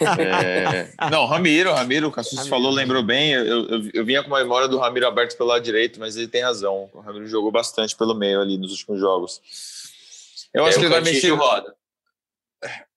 É... 0.01 0.91
Não, 1.11 1.25
Ramiro, 1.25 1.71
Ramiro, 1.71 2.07
o 2.07 2.11
Cassus 2.11 2.47
falou, 2.47 2.71
lembrou 2.71 3.03
bem. 3.03 3.32
Eu, 3.32 3.45
eu, 3.45 3.89
eu, 3.93 4.05
vinha 4.05 4.21
com 4.21 4.30
uma 4.30 4.39
memória 4.39 4.67
do 4.67 4.77
Ramiro 4.77 5.07
aberto 5.07 5.38
pelo 5.38 5.49
lado 5.49 5.63
direito, 5.63 5.99
mas 5.99 6.17
ele 6.17 6.27
tem 6.27 6.41
razão. 6.41 6.89
O 6.93 6.99
Ramiro 6.99 7.27
jogou 7.27 7.51
bastante 7.51 7.95
pelo 7.95 8.15
meio 8.15 8.41
ali 8.41 8.57
nos 8.57 8.71
últimos 8.71 8.99
jogos. 8.99 9.41
Eu 10.53 10.65
é, 10.65 10.69
acho 10.69 10.80
que 10.80 10.86
ele 10.86 10.93
vai 10.93 11.01
mexer. 11.01 11.30
roda. 11.32 11.75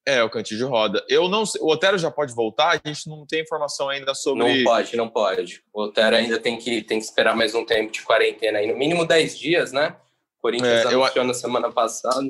É, 0.06 0.22
o 0.22 0.30
Cantígio 0.30 0.68
roda. 0.68 1.04
Eu 1.08 1.28
não 1.28 1.46
sei, 1.46 1.60
o 1.62 1.68
Otero 1.68 1.96
já 1.96 2.10
pode 2.10 2.34
voltar? 2.34 2.80
A 2.84 2.88
gente 2.88 3.08
não 3.08 3.24
tem 3.26 3.40
informação 3.40 3.88
ainda 3.88 4.14
sobre. 4.14 4.58
Não 4.58 4.64
pode, 4.64 4.96
não 4.96 5.08
pode. 5.08 5.62
O 5.72 5.84
Otero 5.84 6.16
ainda 6.16 6.38
tem 6.38 6.58
que, 6.58 6.82
tem 6.82 6.98
que 6.98 7.04
esperar 7.04 7.36
mais 7.36 7.54
um 7.54 7.64
tempo 7.64 7.92
de 7.92 8.02
quarentena 8.02 8.58
aí, 8.58 8.66
no 8.66 8.76
mínimo 8.76 9.06
10 9.06 9.38
dias, 9.38 9.72
né? 9.72 9.94
O 10.38 10.42
Corinthians 10.42 10.84
é, 10.84 10.88
anunciou 10.88 11.10
eu... 11.16 11.24
na 11.24 11.34
semana 11.34 11.70
passada 11.70 12.28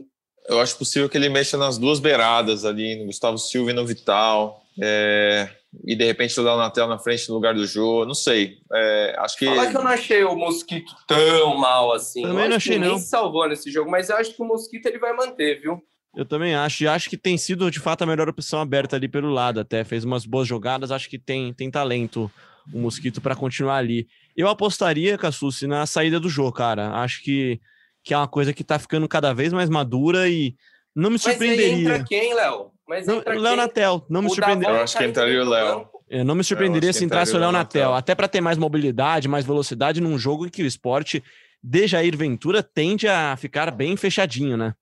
eu 0.49 0.61
acho 0.61 0.77
possível 0.77 1.09
que 1.09 1.17
ele 1.17 1.29
mexa 1.29 1.57
nas 1.57 1.79
duas 1.79 2.01
beiradas 2.01 2.65
ali, 2.65 2.97
no 2.97 3.07
Gustavo 3.07 3.39
Silva 3.39 3.71
e 3.71 3.75
no 3.75 3.87
Vital. 3.87 4.63
É, 4.81 5.49
e 5.87 5.95
de 5.95 6.05
repente 6.05 6.39
o 6.39 6.43
Natel 6.43 6.89
na 6.89 6.99
frente 6.99 7.29
no 7.29 7.35
lugar 7.35 7.55
do 7.55 7.67
Jô, 7.67 8.05
não 8.05 8.15
sei. 8.15 8.59
É, 8.73 9.15
acho 9.19 9.39
que. 9.39 9.47
Falar 9.47 9.71
que 9.71 9.77
eu 9.77 9.83
não 9.83 9.91
achei 9.91 10.25
o 10.25 10.35
Mosquito 10.35 10.95
tão 11.07 11.57
mal 11.57 11.93
assim. 11.93 12.23
Também 12.23 12.49
não 12.49 12.57
achei, 12.57 12.79
não. 12.79 12.99
salvou 12.99 13.49
nesse 13.49 13.71
jogo, 13.71 13.91
mas 13.91 14.09
eu 14.09 14.17
acho 14.17 14.35
que 14.35 14.43
o 14.43 14.47
Mosquito 14.47 14.87
ele 14.87 14.99
vai 14.99 15.13
manter, 15.13 15.61
viu? 15.61 15.83
Eu 16.15 16.27
também 16.27 16.55
acho, 16.55 16.85
e 16.85 16.89
acho 16.89 17.09
que 17.09 17.17
tem 17.17 17.39
sido 17.39 17.71
de 17.71 17.81
fato 17.81 18.03
a 18.03 18.07
melhor 18.07 18.29
opção 18.29 18.61
aberta 18.61 18.97
ali 18.97 19.09
pelo 19.09 19.31
lado, 19.31 19.61
até 19.61 19.83
fez 19.83 20.05
umas 20.05 20.27
boas 20.27 20.47
jogadas, 20.47 20.91
acho 20.91 21.09
que 21.09 21.19
tem, 21.19 21.55
tem 21.55 21.71
talento 21.71 22.31
o 22.73 22.79
Mosquito 22.79 23.21
para 23.21 23.35
continuar 23.35 23.77
ali. 23.77 24.07
Eu 24.37 24.49
apostaria, 24.49 25.17
Cassucci, 25.17 25.67
na 25.67 25.87
saída 25.87 26.21
do 26.21 26.29
jogo, 26.29 26.53
cara. 26.53 26.91
Acho 26.93 27.23
que 27.23 27.61
que 28.03 28.13
é 28.13 28.17
uma 28.17 28.29
coisa 28.29 28.53
que 28.53 28.65
tá 28.65 28.79
ficando 28.79 29.09
cada 29.09 29.33
vez 29.33 29.53
mais 29.53 29.71
madura 29.71 30.29
e 30.29 30.57
não 30.95 31.11
me 31.11 31.19
surpreenderia. 31.19 31.89
Mas 31.89 32.01
entra 32.01 32.05
quem, 32.05 32.35
Léo? 32.35 32.71
Mas 32.87 33.09
entra 33.09 33.39
Léo 33.39 33.57
Natel, 33.57 34.05
não 34.09 34.23
me 34.23 34.29
surpreenderia. 34.29 34.75
Eu 34.75 34.83
acho 34.83 34.99
que 34.99 35.05
entraria 35.05 35.43
o 35.43 35.49
Léo. 35.49 35.89
Eu 36.09 36.25
não 36.25 36.35
me 36.35 36.45
surpreenderia 36.45 36.93
se 36.93 37.05
entrasse 37.05 37.35
o 37.35 37.39
Léo 37.39 37.53
Natel, 37.53 37.95
até 37.95 38.15
para 38.15 38.29
ter 38.29 38.41
mais 38.41 38.59
mobilidade, 38.59 39.29
mais 39.29 39.47
velocidade 39.47 40.01
num 40.01 40.19
jogo 40.19 40.47
em 40.47 40.51
que 40.51 40.63
o 40.63 40.67
esporte 40.67 41.23
de 41.63 41.87
Jair 41.87 42.17
Ventura 42.17 42.63
tende 42.63 43.09
a 43.09 43.37
ficar 43.37 43.71
bem 43.71 43.97
fechadinho, 43.97 44.57
né? 44.57 44.75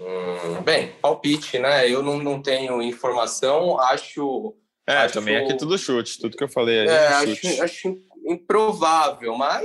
Hum, 0.00 0.62
bem, 0.62 0.92
palpite, 1.02 1.58
né? 1.58 1.90
Eu 1.90 2.02
não, 2.02 2.18
não 2.18 2.40
tenho 2.40 2.80
informação, 2.80 3.78
acho. 3.80 4.54
É, 4.86 4.98
acho, 4.98 5.14
também 5.14 5.36
aqui 5.36 5.56
tudo 5.56 5.76
chute, 5.76 6.18
tudo 6.18 6.36
que 6.36 6.44
eu 6.44 6.48
falei 6.48 6.80
aí. 6.80 6.88
É, 6.88 6.92
é 6.92 7.06
acho, 7.08 7.62
acho 7.62 7.98
improvável, 8.24 9.36
mas 9.36 9.64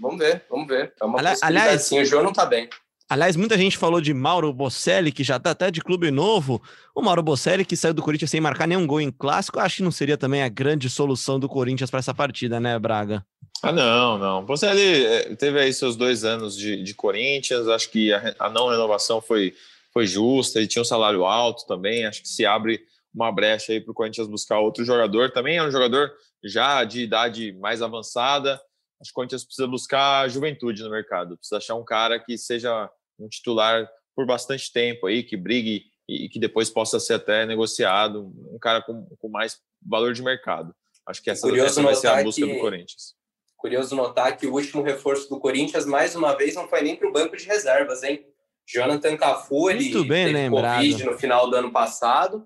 vamos 0.00 0.18
ver, 0.18 0.44
vamos 0.50 0.66
ver. 0.66 0.92
É 1.00 1.04
uma 1.04 1.18
Ali, 1.18 1.38
aliás, 1.42 1.82
sim, 1.82 2.00
o 2.00 2.04
João 2.04 2.24
não 2.24 2.32
tá 2.32 2.46
bem. 2.46 2.68
Aliás, 3.08 3.36
muita 3.36 3.58
gente 3.58 3.76
falou 3.76 4.00
de 4.00 4.14
Mauro 4.14 4.50
Bocelli, 4.54 5.12
que 5.12 5.22
já 5.22 5.38
tá 5.38 5.50
até 5.50 5.70
de 5.70 5.82
clube 5.82 6.10
novo. 6.10 6.62
O 6.94 7.02
Mauro 7.02 7.22
Bocelli, 7.22 7.62
que 7.62 7.76
saiu 7.76 7.92
do 7.92 8.02
Corinthians 8.02 8.30
sem 8.30 8.40
marcar 8.40 8.66
nenhum 8.66 8.86
gol 8.86 9.02
em 9.02 9.10
clássico, 9.10 9.60
acho 9.60 9.76
que 9.76 9.82
não 9.82 9.90
seria 9.90 10.16
também 10.16 10.42
a 10.42 10.48
grande 10.48 10.88
solução 10.88 11.38
do 11.38 11.46
Corinthians 11.46 11.90
para 11.90 11.98
essa 11.98 12.14
partida, 12.14 12.58
né, 12.58 12.78
Braga? 12.78 13.22
Ah, 13.62 13.72
não, 13.72 14.18
não. 14.18 14.44
Bocelli 14.44 15.04
é, 15.04 15.36
teve 15.36 15.60
aí 15.60 15.72
seus 15.72 15.96
dois 15.96 16.24
anos 16.24 16.56
de, 16.56 16.82
de 16.82 16.94
Corinthians, 16.94 17.68
acho 17.68 17.90
que 17.90 18.12
a, 18.12 18.34
a 18.38 18.50
não 18.50 18.68
renovação 18.68 19.20
foi, 19.20 19.54
foi 19.92 20.06
justa, 20.06 20.58
ele 20.58 20.66
tinha 20.66 20.82
um 20.82 20.86
salário 20.86 21.24
alto 21.24 21.66
também, 21.66 22.04
acho 22.04 22.22
que 22.22 22.28
se 22.28 22.44
abre 22.44 22.84
uma 23.14 23.30
brecha 23.30 23.72
aí 23.72 23.80
para 23.80 23.92
o 23.92 23.94
Corinthians 23.94 24.26
buscar 24.26 24.58
outro 24.58 24.84
jogador. 24.84 25.30
Também 25.30 25.58
é 25.58 25.62
um 25.62 25.70
jogador 25.70 26.10
já 26.42 26.82
de 26.82 27.02
idade 27.02 27.52
mais 27.52 27.82
avançada, 27.82 28.54
acho 29.00 29.10
que 29.10 29.12
o 29.12 29.14
Corinthians 29.14 29.44
precisa 29.44 29.68
buscar 29.68 30.28
juventude 30.28 30.82
no 30.82 30.90
mercado, 30.90 31.36
precisa 31.36 31.58
achar 31.58 31.74
um 31.74 31.84
cara 31.84 32.18
que 32.18 32.36
seja 32.36 32.90
um 33.18 33.28
titular 33.28 33.88
por 34.14 34.26
bastante 34.26 34.72
tempo 34.72 35.06
aí, 35.06 35.22
que 35.22 35.36
brigue 35.36 35.84
e 36.08 36.28
que 36.28 36.38
depois 36.38 36.68
possa 36.68 36.98
ser 36.98 37.14
até 37.14 37.46
negociado, 37.46 38.32
um 38.50 38.58
cara 38.58 38.82
com, 38.82 39.06
com 39.18 39.28
mais 39.28 39.60
valor 39.80 40.12
de 40.12 40.22
mercado. 40.22 40.74
Acho 41.06 41.22
que 41.22 41.30
essa, 41.30 41.48
essa 41.58 41.82
vai 41.82 41.94
ser 41.94 42.08
a 42.08 42.22
busca 42.22 42.44
que, 42.44 42.52
do 42.52 42.60
Corinthians. 42.60 43.14
Curioso 43.62 43.94
notar 43.94 44.36
que 44.36 44.46
o 44.46 44.54
último 44.54 44.82
reforço 44.82 45.28
do 45.30 45.38
Corinthians, 45.38 45.86
mais 45.86 46.16
uma 46.16 46.36
vez, 46.36 46.56
não 46.56 46.66
foi 46.66 46.82
nem 46.82 46.96
para 46.96 47.08
o 47.08 47.12
banco 47.12 47.36
de 47.36 47.46
reservas, 47.46 48.02
hein? 48.02 48.26
Jonathan 48.66 49.16
Cafu, 49.16 49.70
ele 49.70 49.84
Muito 49.84 50.04
bem 50.04 50.26
teve 50.26 50.38
lembrado. 50.38 50.76
Covid 50.76 51.04
no 51.04 51.18
final 51.18 51.48
do 51.48 51.56
ano 51.56 51.70
passado, 51.70 52.44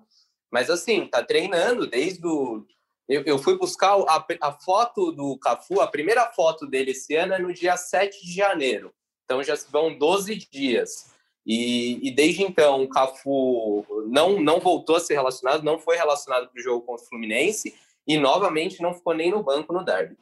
mas 0.51 0.69
assim, 0.69 1.07
tá 1.07 1.23
treinando 1.23 1.87
desde 1.87 2.25
o 2.25 2.63
eu, 3.07 3.23
eu 3.25 3.39
fui 3.39 3.57
buscar 3.57 3.95
a, 4.07 4.25
a, 4.41 4.51
foto 4.51 5.11
do 5.11 5.37
Cafu, 5.39 5.79
a 5.79 5.87
primeira 5.87 6.25
foto 6.33 6.67
dele 6.67 6.91
esse 6.91 7.15
ano 7.15 7.33
é 7.33 7.39
no 7.39 7.53
dia 7.53 7.77
7 7.77 8.25
de 8.25 8.33
janeiro. 8.33 8.93
Então 9.23 9.41
já 9.41 9.55
vão 9.71 9.97
12 9.97 10.35
dias. 10.35 11.11
E, 11.45 12.05
e 12.05 12.11
desde 12.11 12.43
então 12.43 12.83
o 12.83 12.89
Cafu 12.89 13.85
não, 14.07 14.41
não 14.41 14.59
voltou 14.59 14.97
a 14.97 14.99
ser 14.99 15.13
relacionado, 15.13 15.63
não 15.63 15.79
foi 15.79 15.95
relacionado 15.95 16.49
para 16.49 16.59
o 16.59 16.63
jogo 16.63 16.85
contra 16.85 17.05
o 17.05 17.07
Fluminense 17.07 17.73
e 18.05 18.17
novamente 18.17 18.81
não 18.81 18.93
ficou 18.93 19.13
nem 19.13 19.31
no 19.31 19.41
banco 19.41 19.71
no 19.71 19.85
derby. 19.85 20.17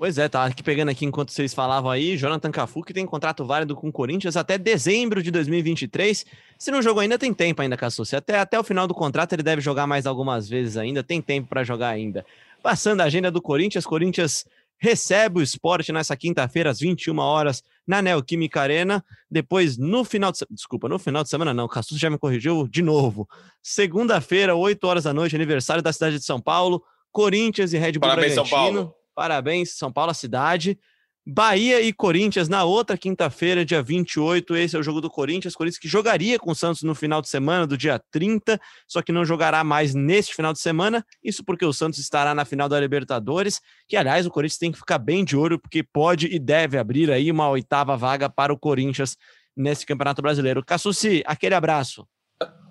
Pois 0.00 0.16
é, 0.16 0.30
tá 0.30 0.46
aqui 0.46 0.62
pegando 0.62 0.88
aqui 0.88 1.04
enquanto 1.04 1.30
vocês 1.30 1.52
falavam 1.52 1.90
aí, 1.90 2.16
Jonathan 2.16 2.50
Cafu 2.50 2.82
que 2.82 2.94
tem 2.94 3.04
contrato 3.04 3.44
válido 3.44 3.76
com 3.76 3.90
o 3.90 3.92
Corinthians 3.92 4.34
até 4.34 4.56
dezembro 4.56 5.22
de 5.22 5.30
2023. 5.30 6.24
Se 6.58 6.70
não 6.70 6.80
jogou 6.80 7.02
ainda, 7.02 7.18
tem 7.18 7.34
tempo 7.34 7.60
ainda, 7.60 7.76
Cassucci. 7.76 8.16
Até, 8.16 8.38
até 8.38 8.58
o 8.58 8.64
final 8.64 8.88
do 8.88 8.94
contrato 8.94 9.34
ele 9.34 9.42
deve 9.42 9.60
jogar 9.60 9.86
mais 9.86 10.06
algumas 10.06 10.48
vezes 10.48 10.78
ainda, 10.78 11.02
tem 11.02 11.20
tempo 11.20 11.50
para 11.50 11.62
jogar 11.64 11.90
ainda. 11.90 12.24
Passando 12.62 13.02
a 13.02 13.04
agenda 13.04 13.30
do 13.30 13.42
Corinthians, 13.42 13.84
Corinthians 13.84 14.46
recebe 14.78 15.40
o 15.40 15.42
esporte 15.42 15.92
nessa 15.92 16.16
quinta-feira, 16.16 16.70
às 16.70 16.80
21 16.80 17.18
horas, 17.18 17.62
na 17.86 18.00
Neoquímica 18.00 18.62
Arena. 18.62 19.04
Depois, 19.30 19.76
no 19.76 20.02
final 20.02 20.32
de 20.32 20.38
desculpa, 20.50 20.88
no 20.88 20.98
final 20.98 21.22
de 21.22 21.28
semana, 21.28 21.52
não, 21.52 21.66
o 21.66 21.98
já 21.98 22.08
me 22.08 22.16
corrigiu 22.16 22.66
de 22.66 22.80
novo. 22.80 23.28
Segunda-feira, 23.62 24.56
8 24.56 24.82
horas 24.82 25.04
da 25.04 25.12
noite, 25.12 25.36
aniversário 25.36 25.82
da 25.82 25.92
cidade 25.92 26.18
de 26.18 26.24
São 26.24 26.40
Paulo. 26.40 26.82
Corinthians 27.12 27.74
e 27.74 27.76
Red 27.76 27.92
Bull 27.92 28.08
Parabéns, 28.08 28.34
Bragantino. 28.34 28.48
São 28.48 28.58
Paulo. 28.58 28.99
Parabéns, 29.20 29.76
São 29.76 29.92
Paulo, 29.92 30.12
a 30.12 30.14
cidade. 30.14 30.78
Bahia 31.26 31.78
e 31.82 31.92
Corinthians 31.92 32.48
na 32.48 32.64
outra 32.64 32.96
quinta-feira, 32.96 33.66
dia 33.66 33.82
28. 33.82 34.56
Esse 34.56 34.76
é 34.76 34.78
o 34.78 34.82
jogo 34.82 34.98
do 34.98 35.10
Corinthians. 35.10 35.54
Corinthians 35.54 35.78
que 35.78 35.86
jogaria 35.86 36.38
com 36.38 36.52
o 36.52 36.54
Santos 36.54 36.82
no 36.82 36.94
final 36.94 37.20
de 37.20 37.28
semana, 37.28 37.66
do 37.66 37.76
dia 37.76 38.02
30, 38.10 38.58
só 38.88 39.02
que 39.02 39.12
não 39.12 39.22
jogará 39.22 39.62
mais 39.62 39.94
neste 39.94 40.34
final 40.34 40.54
de 40.54 40.58
semana. 40.58 41.04
Isso 41.22 41.44
porque 41.44 41.66
o 41.66 41.72
Santos 41.74 41.98
estará 41.98 42.34
na 42.34 42.46
final 42.46 42.66
da 42.66 42.80
Libertadores, 42.80 43.60
que 43.86 43.94
aliás 43.94 44.24
o 44.24 44.30
Corinthians 44.30 44.58
tem 44.58 44.72
que 44.72 44.78
ficar 44.78 44.96
bem 44.96 45.22
de 45.22 45.36
olho, 45.36 45.58
porque 45.58 45.82
pode 45.82 46.26
e 46.26 46.38
deve 46.38 46.78
abrir 46.78 47.10
aí 47.10 47.30
uma 47.30 47.46
oitava 47.50 47.98
vaga 47.98 48.30
para 48.30 48.54
o 48.54 48.58
Corinthians 48.58 49.18
nesse 49.54 49.84
Campeonato 49.84 50.22
Brasileiro. 50.22 50.64
Cassucci, 50.64 51.22
aquele 51.26 51.54
abraço. 51.54 52.08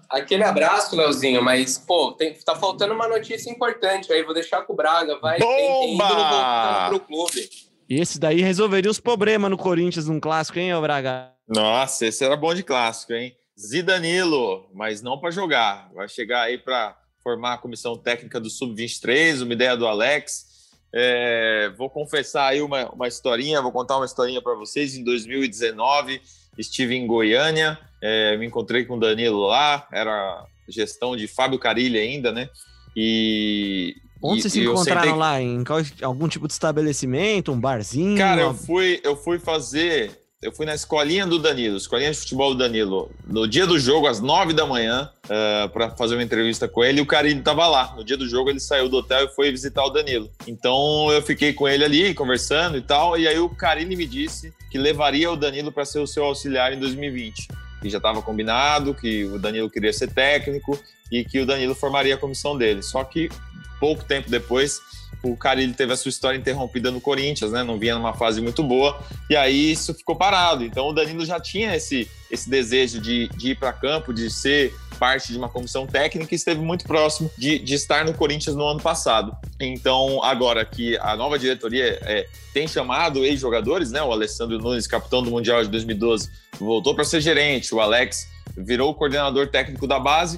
Aquele 0.09 0.43
abraço, 0.43 0.95
Leozinho, 0.95 1.43
mas, 1.43 1.77
pô, 1.77 2.13
tem, 2.13 2.33
tá 2.33 2.55
faltando 2.55 2.93
uma 2.93 3.07
notícia 3.07 3.51
importante 3.51 4.11
aí, 4.11 4.23
vou 4.23 4.33
deixar 4.33 4.63
com 4.63 4.73
o 4.73 4.75
Braga, 4.75 5.19
vai, 5.19 5.37
Bomba! 5.37 5.55
tem, 5.55 5.87
tem 5.87 5.97
voltando 5.97 6.89
pro 6.89 6.99
clube. 7.01 7.49
E 7.87 7.99
esse 7.99 8.19
daí 8.19 8.41
resolveria 8.41 8.89
os 8.89 8.99
problemas 8.99 9.51
no 9.51 9.57
Corinthians 9.57 10.07
num 10.07 10.19
clássico, 10.19 10.57
hein, 10.57 10.71
Braga? 10.81 11.31
Nossa, 11.47 12.07
esse 12.07 12.23
era 12.23 12.35
bom 12.35 12.53
de 12.53 12.63
clássico, 12.63 13.13
hein? 13.13 13.35
Zidanilo, 13.59 14.69
mas 14.73 15.01
não 15.01 15.19
para 15.19 15.31
jogar. 15.31 15.91
Vai 15.93 16.07
chegar 16.07 16.43
aí 16.43 16.57
para 16.57 16.97
formar 17.21 17.53
a 17.53 17.57
comissão 17.57 17.97
técnica 17.97 18.39
do 18.39 18.49
Sub-23, 18.49 19.43
uma 19.43 19.53
ideia 19.53 19.75
do 19.75 19.85
Alex. 19.85 20.47
É, 20.93 21.71
vou 21.77 21.89
confessar 21.89 22.47
aí 22.47 22.61
uma, 22.61 22.89
uma 22.91 23.07
historinha, 23.07 23.61
vou 23.61 23.71
contar 23.71 23.97
uma 23.97 24.05
historinha 24.05 24.41
para 24.41 24.55
vocês. 24.55 24.95
Em 24.95 25.03
2019, 25.03 26.21
estive 26.59 26.95
em 26.95 27.07
Goiânia, 27.07 27.79
é, 28.01 28.37
me 28.37 28.45
encontrei 28.45 28.85
com 28.85 28.97
o 28.97 28.99
Danilo 28.99 29.47
lá, 29.47 29.87
era 29.91 30.45
gestão 30.67 31.15
de 31.15 31.27
Fábio 31.27 31.57
Carilli 31.57 31.97
ainda, 31.97 32.31
né? 32.31 32.49
E. 32.95 33.95
Onde 34.21 34.39
e, 34.39 34.41
vocês 34.41 34.53
se 34.53 34.61
encontraram 34.61 35.01
sentei... 35.01 35.17
lá? 35.17 35.41
Em 35.41 35.63
algum 36.01 36.27
tipo 36.27 36.45
de 36.45 36.53
estabelecimento, 36.53 37.53
um 37.53 37.59
barzinho? 37.59 38.17
Cara, 38.17 38.41
uma... 38.41 38.51
eu 38.51 38.53
fui, 38.53 38.99
eu 39.03 39.15
fui 39.15 39.39
fazer 39.39 40.11
eu 40.41 40.53
fui 40.53 40.65
na 40.65 40.73
escolinha 40.73 41.27
do 41.27 41.37
Danilo, 41.37 41.75
escolinha 41.75 42.11
de 42.11 42.17
futebol 42.17 42.53
do 42.53 42.59
Danilo, 42.59 43.11
no 43.27 43.45
dia 43.45 43.67
do 43.67 43.77
jogo, 43.77 44.07
às 44.07 44.21
nove 44.21 44.53
da 44.53 44.65
manhã, 44.65 45.11
uh, 45.25 45.29
eh, 45.29 45.67
para 45.67 45.89
fazer 45.89 46.15
uma 46.15 46.23
entrevista 46.23 46.65
com 46.65 46.81
ele, 46.81 46.99
e 46.99 47.01
o 47.01 47.05
Carilho 47.05 47.39
estava 47.39 47.67
lá. 47.67 47.93
No 47.93 48.05
dia 48.05 48.15
do 48.15 48.27
jogo, 48.27 48.49
ele 48.49 48.59
saiu 48.59 48.87
do 48.87 48.97
hotel 48.97 49.25
e 49.25 49.35
foi 49.35 49.51
visitar 49.51 49.83
o 49.83 49.89
Danilo. 49.89 50.31
Então, 50.47 51.11
eu 51.11 51.21
fiquei 51.21 51.51
com 51.51 51.67
ele 51.67 51.83
ali, 51.83 52.13
conversando 52.13 52.77
e 52.77 52.81
tal, 52.81 53.17
e 53.17 53.27
aí 53.27 53.37
o 53.37 53.49
Carilho 53.49 53.97
me 53.97 54.05
disse 54.05 54.53
que 54.71 54.77
levaria 54.77 55.29
o 55.29 55.35
Danilo 55.35 55.73
para 55.73 55.83
ser 55.83 55.99
o 55.99 56.07
seu 56.07 56.23
auxiliar 56.23 56.71
em 56.71 56.79
2020. 56.79 57.49
Que 57.81 57.89
já 57.89 57.97
estava 57.97 58.21
combinado, 58.21 58.93
que 58.93 59.25
o 59.25 59.37
Danilo 59.37 59.69
queria 59.69 59.91
ser 59.91 60.09
técnico 60.13 60.79
e 61.11 61.25
que 61.25 61.39
o 61.39 61.45
Danilo 61.45 61.75
formaria 61.75 62.15
a 62.15 62.17
comissão 62.17 62.57
dele. 62.57 62.81
Só 62.81 63.03
que 63.03 63.29
pouco 63.77 64.05
tempo 64.05 64.29
depois 64.29 64.79
o 65.21 65.35
Carilli 65.35 65.73
teve 65.73 65.93
a 65.93 65.97
sua 65.97 66.09
história 66.09 66.37
interrompida 66.37 66.91
no 66.91 67.01
Corinthians, 67.01 67.51
né? 67.51 67.63
Não 67.63 67.77
vinha 67.77 67.95
numa 67.95 68.13
fase 68.13 68.41
muito 68.41 68.63
boa, 68.63 68.99
e 69.29 69.35
aí 69.35 69.71
isso 69.71 69.93
ficou 69.93 70.15
parado. 70.15 70.63
Então 70.63 70.87
o 70.87 70.93
Danilo 70.93 71.25
já 71.25 71.39
tinha 71.39 71.75
esse, 71.75 72.09
esse 72.31 72.49
desejo 72.49 73.01
de, 73.01 73.27
de 73.29 73.51
ir 73.51 73.55
para 73.55 73.73
campo, 73.73 74.13
de 74.13 74.29
ser 74.29 74.73
parte 74.97 75.31
de 75.31 75.37
uma 75.37 75.47
comissão 75.47 75.87
técnica 75.87 76.33
e 76.33 76.35
esteve 76.35 76.59
muito 76.59 76.85
próximo 76.85 77.31
de, 77.37 77.57
de 77.59 77.73
estar 77.73 78.03
no 78.03 78.13
Corinthians 78.13 78.55
no 78.55 78.65
ano 78.65 78.81
passado. 78.81 79.35
Então, 79.59 80.21
agora 80.23 80.65
que 80.65 80.97
a 80.97 81.15
nova 81.15 81.39
diretoria 81.39 81.99
é, 82.01 82.27
tem 82.53 82.67
chamado 82.67 83.23
ex-jogadores, 83.25 83.91
né? 83.91 84.01
O 84.01 84.11
Alessandro 84.11 84.57
Nunes, 84.57 84.87
capitão 84.87 85.23
do 85.23 85.31
Mundial 85.31 85.63
de 85.63 85.69
2012, 85.69 86.29
voltou 86.59 86.93
para 86.93 87.03
ser 87.03 87.21
gerente, 87.21 87.73
o 87.73 87.79
Alex 87.79 88.27
virou 88.57 88.91
o 88.91 88.93
coordenador 88.93 89.47
técnico 89.47 89.87
da 89.87 89.99
base 89.99 90.37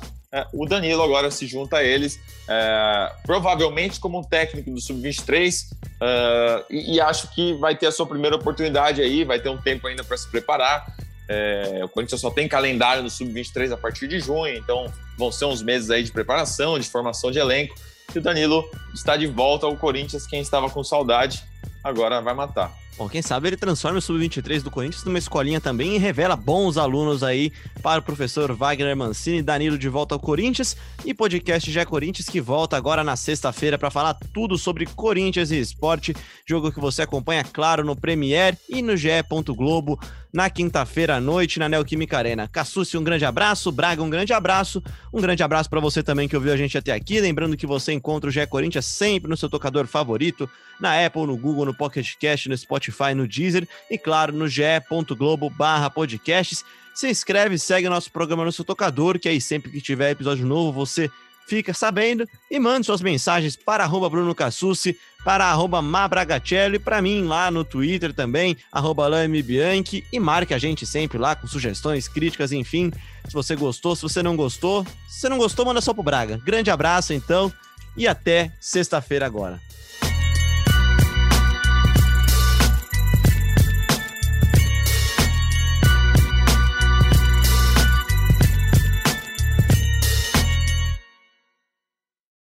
o 0.54 0.66
Danilo 0.66 1.04
agora 1.04 1.30
se 1.30 1.46
junta 1.46 1.78
a 1.78 1.84
eles, 1.84 2.20
é, 2.48 3.12
provavelmente 3.24 4.00
como 4.00 4.20
um 4.20 4.24
técnico 4.24 4.72
do 4.72 4.80
Sub-23, 4.80 5.74
é, 6.00 6.66
e, 6.70 6.96
e, 6.96 7.02
acho 7.02 7.34
que 7.34 7.54
vai 7.56 7.76
ter 7.76 7.88
a 7.88 7.92
sua 7.92 8.06
primeira 8.06 8.36
oportunidade 8.36 9.02
aí, 9.02 9.24
vai 9.24 9.40
ter 9.40 9.50
um 9.50 9.58
tempo 9.58 9.88
ainda 9.88 10.04
para 10.04 10.16
se 10.16 10.30
preparar. 10.30 10.86
É, 11.28 11.82
o 11.84 11.90
Corinthians 11.90 12.22
só 12.22 12.30
tem 12.30 12.48
calendário 12.48 13.04
no 13.04 13.10
Sub-23 13.10 13.74
a 13.74 13.78
partir 13.78 14.08
de 14.08 14.20
junho, 14.20 14.56
então 14.56 14.92
vão 15.18 15.32
ser 15.32 15.46
uns 15.46 15.62
meses 15.62 15.90
aí 15.90 16.04
de 16.04 16.12
preparação, 16.12 16.80
de 16.80 16.90
formação 16.90 17.30
de 17.30 17.40
elenco. 17.40 17.76
E 18.14 18.18
o 18.18 18.22
Danilo 18.22 18.70
está 18.94 19.16
de 19.16 19.28
volta 19.28 19.66
ao 19.66 19.76
Corinthians, 19.76 20.26
quem 20.26 20.42
estava 20.42 20.70
com 20.70 20.84
saudade, 20.84 21.44
agora 21.84 22.22
vai 22.22 22.34
matar. 22.34 22.81
Bom, 22.98 23.10
quem 23.10 23.22
sabe 23.22 23.48
ele 23.48 23.58
transforma 23.58 23.98
o 23.98 24.02
Sub-23 24.02 24.62
do 24.62 24.70
Corinthians 24.70 25.04
numa 25.04 25.18
escolinha 25.18 25.60
também 25.60 25.96
e 25.96 25.98
revela 25.98 26.36
bons 26.36 26.78
alunos 26.78 27.24
aí 27.24 27.52
para 27.82 28.00
o 28.00 28.04
professor 28.04 28.54
Wagner 28.54 28.96
Mancini, 28.96 29.42
Danilo 29.42 29.78
de 29.78 29.90
volta 29.90 30.14
ao 30.14 30.20
Corinthians 30.20 30.76
e 31.06 31.14
podcast 31.14 31.72
Já 31.72 31.86
Corinthians 31.86 32.28
que 32.28 32.42
volta 32.42 32.78
agora 32.78 33.04
na 33.04 33.16
sexta-feira 33.16 33.78
para 33.78 33.90
falar 33.90 34.14
tudo 34.34 34.58
sobre 34.58 34.86
Corinthians 34.86 35.52
e 35.52 35.60
esporte, 35.60 36.16
jogo 36.46 36.72
que 36.72 36.80
você 36.80 37.02
acompanha, 37.02 37.44
claro, 37.44 37.84
no 37.84 37.96
Premier 37.96 38.58
e 38.70 38.82
no 38.82 38.96
GE. 38.96 39.10
Globo 39.56 40.00
na 40.34 40.50
quinta-feira 40.50 41.18
à 41.18 41.22
noite 41.22 41.60
na 41.60 41.68
Neoquímica 41.68 42.18
Arena. 42.18 42.48
Cassucci, 42.48 42.98
um 42.98 43.04
grande 43.04 43.26
abraço. 43.26 43.72
Braga, 43.72 44.02
um 44.02 44.10
grande 44.10 44.34
abraço. 44.34 44.82
Um 45.14 45.20
grande 45.20 45.44
abraço 45.44 45.70
para 45.70 45.80
você 45.80 46.02
também 46.02 46.28
que 46.28 46.36
ouviu 46.36 46.54
a 46.54 46.58
gente 46.58 46.78
até 46.78 46.94
aqui. 46.94 47.20
Lembrando 47.20 47.58
que 47.58 47.68
você 47.68 47.92
encontra 47.92 48.30
o 48.30 48.32
GE 48.32 48.46
Corinthians 48.48 48.86
sempre 48.86 49.30
no 49.30 49.36
seu 49.36 49.50
tocador 49.50 49.88
favorito, 49.88 50.50
na 50.80 51.06
Apple, 51.06 51.28
no 51.28 51.38
Google, 51.38 51.66
no 51.66 51.74
Pocket 51.74 52.16
Cast, 52.20 52.48
no 52.48 52.58
Spotify, 52.58 52.81
no 53.16 53.28
Deezer 53.28 53.68
e, 53.90 53.98
claro, 53.98 54.34
no 54.34 54.48
ge.globo 54.48 55.50
barra 55.50 55.90
podcasts. 55.90 56.64
Se 56.94 57.10
inscreve, 57.10 57.58
segue 57.58 57.88
nosso 57.88 58.12
programa 58.12 58.44
no 58.44 58.52
seu 58.52 58.66
tocador, 58.66 59.20
que 59.20 59.30
aí 59.30 59.40
sempre 59.40 59.72
que 59.72 59.82
tiver 59.82 60.12
episódio 60.12 60.46
novo, 60.46 60.72
você 60.72 61.10
fica 61.48 61.74
sabendo 61.74 62.28
e 62.50 62.60
mande 62.60 62.86
suas 62.86 63.02
mensagens 63.02 63.56
para 63.56 63.84
arroba 63.84 64.10
Bruno 64.10 64.34
Cassucci, 64.34 64.98
para 65.24 65.46
arroba 65.46 65.82
Mabragacelli, 65.82 66.80
para 66.80 67.02
mim 67.02 67.24
lá 67.26 67.52
no 67.52 67.64
Twitter 67.64 68.14
também, 68.14 68.56
arroba 68.72 69.10
Bianchi, 69.44 70.04
e 70.12 70.20
marque 70.20 70.54
a 70.54 70.58
gente 70.58 70.86
sempre 70.86 71.18
lá 71.18 71.36
com 71.36 71.48
sugestões, 71.48 72.08
críticas, 72.08 72.52
enfim, 72.52 72.92
se 73.28 73.34
você 73.34 73.56
gostou, 73.56 73.96
se 73.96 74.02
você 74.02 74.24
não 74.24 74.36
gostou, 74.36 74.86
se 75.08 75.20
você 75.20 75.30
não 75.30 75.38
gostou, 75.38 75.66
manda 75.66 75.82
só 75.82 75.94
pro 75.94 76.04
Braga. 76.04 76.38
Grande 76.38 76.72
abraço 76.72 77.14
então, 77.14 77.52
e 77.96 78.08
até 78.08 78.52
sexta-feira 78.60 79.26
agora. 79.26 79.60